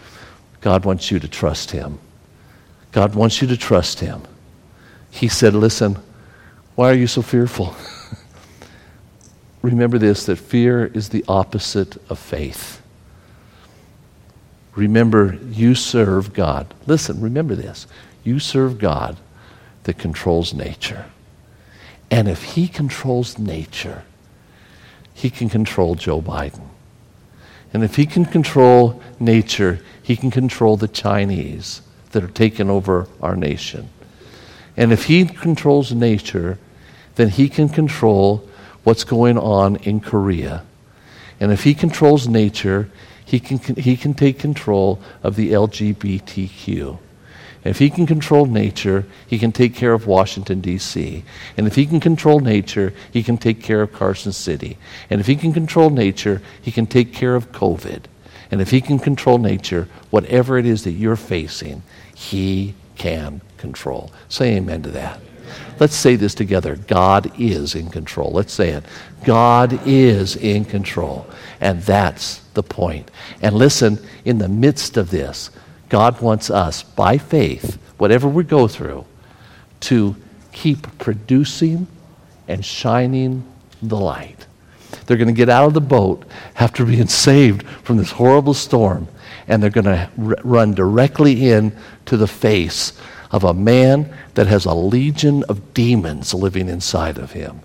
God 0.60 0.84
wants 0.84 1.10
you 1.10 1.18
to 1.18 1.28
trust 1.28 1.70
Him. 1.70 1.98
God 2.90 3.14
wants 3.14 3.40
you 3.40 3.48
to 3.48 3.56
trust 3.56 4.00
Him. 4.00 4.20
He 5.10 5.28
said, 5.28 5.54
Listen, 5.54 5.96
why 6.74 6.90
are 6.90 6.94
you 6.94 7.06
so 7.06 7.22
fearful? 7.22 7.74
remember 9.62 9.98
this 9.98 10.26
that 10.26 10.36
fear 10.36 10.86
is 10.86 11.08
the 11.08 11.24
opposite 11.28 11.96
of 12.10 12.18
faith. 12.18 12.82
Remember, 14.74 15.38
you 15.50 15.74
serve 15.74 16.32
God. 16.32 16.72
Listen, 16.86 17.20
remember 17.20 17.54
this. 17.54 17.86
You 18.24 18.38
serve 18.38 18.78
God 18.78 19.18
that 19.84 19.98
controls 19.98 20.54
nature. 20.54 21.06
And 22.10 22.28
if 22.28 22.42
He 22.42 22.68
controls 22.68 23.38
nature, 23.38 24.04
He 25.14 25.30
can 25.30 25.48
control 25.48 25.94
Joe 25.94 26.20
Biden. 26.20 26.68
And 27.72 27.82
if 27.82 27.96
He 27.96 28.06
can 28.06 28.24
control 28.24 29.02
nature, 29.18 29.80
He 30.02 30.16
can 30.16 30.30
control 30.30 30.76
the 30.76 30.88
Chinese 30.88 31.82
that 32.12 32.24
are 32.24 32.28
taking 32.28 32.70
over 32.70 33.08
our 33.20 33.36
nation. 33.36 33.88
And 34.76 34.92
if 34.92 35.04
He 35.04 35.24
controls 35.24 35.92
nature, 35.92 36.58
then 37.16 37.28
He 37.28 37.48
can 37.48 37.68
control 37.68 38.48
what's 38.85 39.05
going 39.05 39.39
on 39.39 39.76
in 39.76 40.01
Korea. 40.01 40.64
And 41.41 41.53
if 41.53 41.64
he 41.64 41.74
controls 41.74 42.28
nature, 42.28 42.91
he 43.24 43.41
can, 43.41 43.59
he 43.76 43.97
can 43.97 44.14
take 44.14 44.39
control 44.39 45.01
of 45.22 45.37
the 45.37 45.53
LGBTQ. 45.53 46.99
If 47.64 47.78
he 47.78 47.91
can 47.91 48.07
control 48.07 48.47
nature, 48.47 49.07
he 49.26 49.39
can 49.39 49.53
take 49.53 49.74
care 49.74 49.93
of 49.93 50.07
Washington, 50.07 50.61
D.C. 50.61 51.24
And 51.57 51.66
if 51.66 51.76
he 51.76 51.87
can 51.87 52.01
control 52.01 52.41
nature, 52.41 52.93
he 53.12 53.22
can 53.22 53.39
take 53.39 53.62
care 53.62 53.83
of 53.83 53.93
Carson 53.93 54.33
City. 54.33 54.78
And 55.09 55.20
if 55.20 55.28
he 55.28 55.37
can 55.37 55.53
control 55.53 55.91
nature, 55.91 56.43
he 56.61 56.72
can 56.72 56.87
take 56.87 57.12
care 57.12 57.37
of 57.37 57.53
COVID. 57.53 58.03
And 58.51 58.61
if 58.61 58.70
he 58.70 58.80
can 58.80 58.99
control 58.99 59.39
nature, 59.39 59.89
whatever 60.11 60.59
it 60.59 60.66
is 60.66 60.85
that 60.85 60.93
you're 60.93 61.16
facing, 61.16 61.83
he 62.14 62.74
can 62.97 63.41
control. 63.59 64.12
Say 64.28 64.57
amen 64.57 64.83
to 64.83 64.91
that. 64.91 65.20
Let's 65.78 65.94
say 65.94 66.16
this 66.16 66.34
together 66.34 66.76
God 66.76 67.32
is 67.40 67.74
in 67.74 67.90
control. 67.90 68.30
Let's 68.30 68.53
say 68.53 68.70
it. 68.70 68.84
God 69.24 69.80
is 69.86 70.36
in 70.36 70.64
control. 70.64 71.26
And 71.61 71.80
that's 71.82 72.38
the 72.55 72.62
point. 72.62 73.11
And 73.40 73.55
listen, 73.55 73.98
in 74.24 74.38
the 74.38 74.48
midst 74.48 74.96
of 74.96 75.11
this, 75.11 75.50
God 75.88 76.20
wants 76.20 76.50
us, 76.50 76.82
by 76.82 77.18
faith, 77.18 77.78
whatever 77.98 78.28
we 78.28 78.44
go 78.44 78.66
through, 78.66 79.05
to 79.80 80.16
keep 80.53 80.98
producing 80.98 81.86
and 82.48 82.64
shining 82.64 83.44
the 83.82 83.98
light. 83.98 84.46
They're 85.07 85.16
going 85.16 85.28
to 85.28 85.34
get 85.34 85.48
out 85.48 85.66
of 85.66 85.74
the 85.74 85.80
boat 85.80 86.24
after 86.57 86.84
being 86.84 87.07
saved 87.09 87.66
from 87.66 87.96
this 87.96 88.12
horrible 88.12 88.55
storm, 88.55 89.09
and 89.48 89.62
they're 89.62 89.70
going 89.70 89.84
to 89.84 90.11
r- 90.18 90.36
run 90.44 90.74
directly 90.74 91.50
in 91.50 91.76
to 92.07 92.16
the 92.16 92.28
face 92.28 92.98
of 93.33 93.43
a 93.43 93.55
man 93.55 94.14
that 94.35 94.47
has 94.47 94.64
a 94.66 94.74
legion 94.74 95.43
of 95.45 95.74
demons 95.74 96.33
living 96.33 96.68
inside 96.68 97.18
of 97.18 97.33
him. 97.33 97.61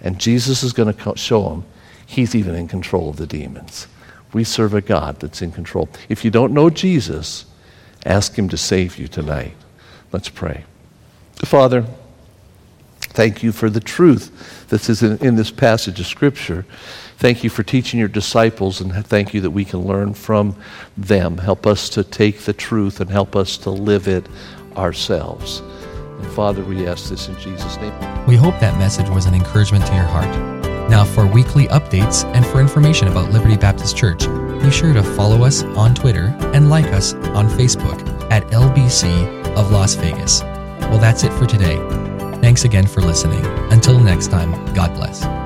And 0.00 0.18
Jesus 0.18 0.62
is 0.62 0.72
going 0.72 0.92
to 0.92 1.16
show 1.16 1.48
him 1.50 1.64
he's 2.06 2.34
even 2.34 2.54
in 2.54 2.68
control 2.68 3.08
of 3.08 3.16
the 3.16 3.26
demons. 3.26 3.86
We 4.32 4.44
serve 4.44 4.74
a 4.74 4.80
God 4.80 5.20
that's 5.20 5.40
in 5.40 5.52
control. 5.52 5.88
If 6.08 6.24
you 6.24 6.30
don't 6.30 6.52
know 6.52 6.68
Jesus, 6.68 7.46
ask 8.04 8.36
him 8.36 8.48
to 8.48 8.56
save 8.56 8.98
you 8.98 9.08
tonight. 9.08 9.54
Let's 10.12 10.28
pray. 10.28 10.64
Father, 11.36 11.86
thank 13.00 13.42
you 13.42 13.52
for 13.52 13.70
the 13.70 13.80
truth 13.80 14.66
that 14.68 14.88
is 14.88 15.02
in, 15.02 15.18
in 15.18 15.36
this 15.36 15.50
passage 15.50 16.00
of 16.00 16.06
Scripture. 16.06 16.66
Thank 17.16 17.44
you 17.44 17.50
for 17.50 17.62
teaching 17.62 18.00
your 18.00 18.08
disciples, 18.08 18.80
and 18.80 19.06
thank 19.06 19.34
you 19.34 19.40
that 19.42 19.50
we 19.50 19.64
can 19.64 19.80
learn 19.80 20.14
from 20.14 20.56
them. 20.96 21.38
Help 21.38 21.66
us 21.66 21.88
to 21.90 22.02
take 22.02 22.40
the 22.40 22.52
truth 22.52 23.00
and 23.00 23.08
help 23.08 23.36
us 23.36 23.56
to 23.58 23.70
live 23.70 24.08
it 24.08 24.26
ourselves. 24.76 25.60
And 25.60 26.26
Father, 26.28 26.64
we 26.64 26.86
ask 26.86 27.08
this 27.08 27.28
in 27.28 27.38
Jesus' 27.38 27.76
name. 27.76 27.92
We 28.26 28.36
hope 28.36 28.58
that 28.60 28.78
message 28.78 29.08
was 29.08 29.26
an 29.26 29.34
encouragement 29.34 29.86
to 29.86 29.94
your 29.94 30.04
heart. 30.04 30.54
Now, 30.90 31.04
for 31.04 31.26
weekly 31.26 31.66
updates 31.68 32.24
and 32.34 32.44
for 32.46 32.60
information 32.60 33.08
about 33.08 33.30
Liberty 33.30 33.56
Baptist 33.56 33.96
Church, 33.96 34.26
be 34.62 34.70
sure 34.70 34.92
to 34.92 35.02
follow 35.02 35.44
us 35.44 35.62
on 35.62 35.94
Twitter 35.94 36.34
and 36.52 36.70
like 36.70 36.86
us 36.86 37.14
on 37.14 37.48
Facebook 37.48 38.00
at 38.30 38.46
LBC 38.48 39.56
of 39.56 39.70
Las 39.70 39.94
Vegas. 39.94 40.42
Well, 40.42 40.98
that's 40.98 41.24
it 41.24 41.32
for 41.32 41.46
today. 41.46 41.76
Thanks 42.40 42.64
again 42.64 42.86
for 42.86 43.00
listening. 43.00 43.44
Until 43.72 43.98
next 43.98 44.28
time, 44.28 44.52
God 44.74 44.94
bless. 44.94 45.43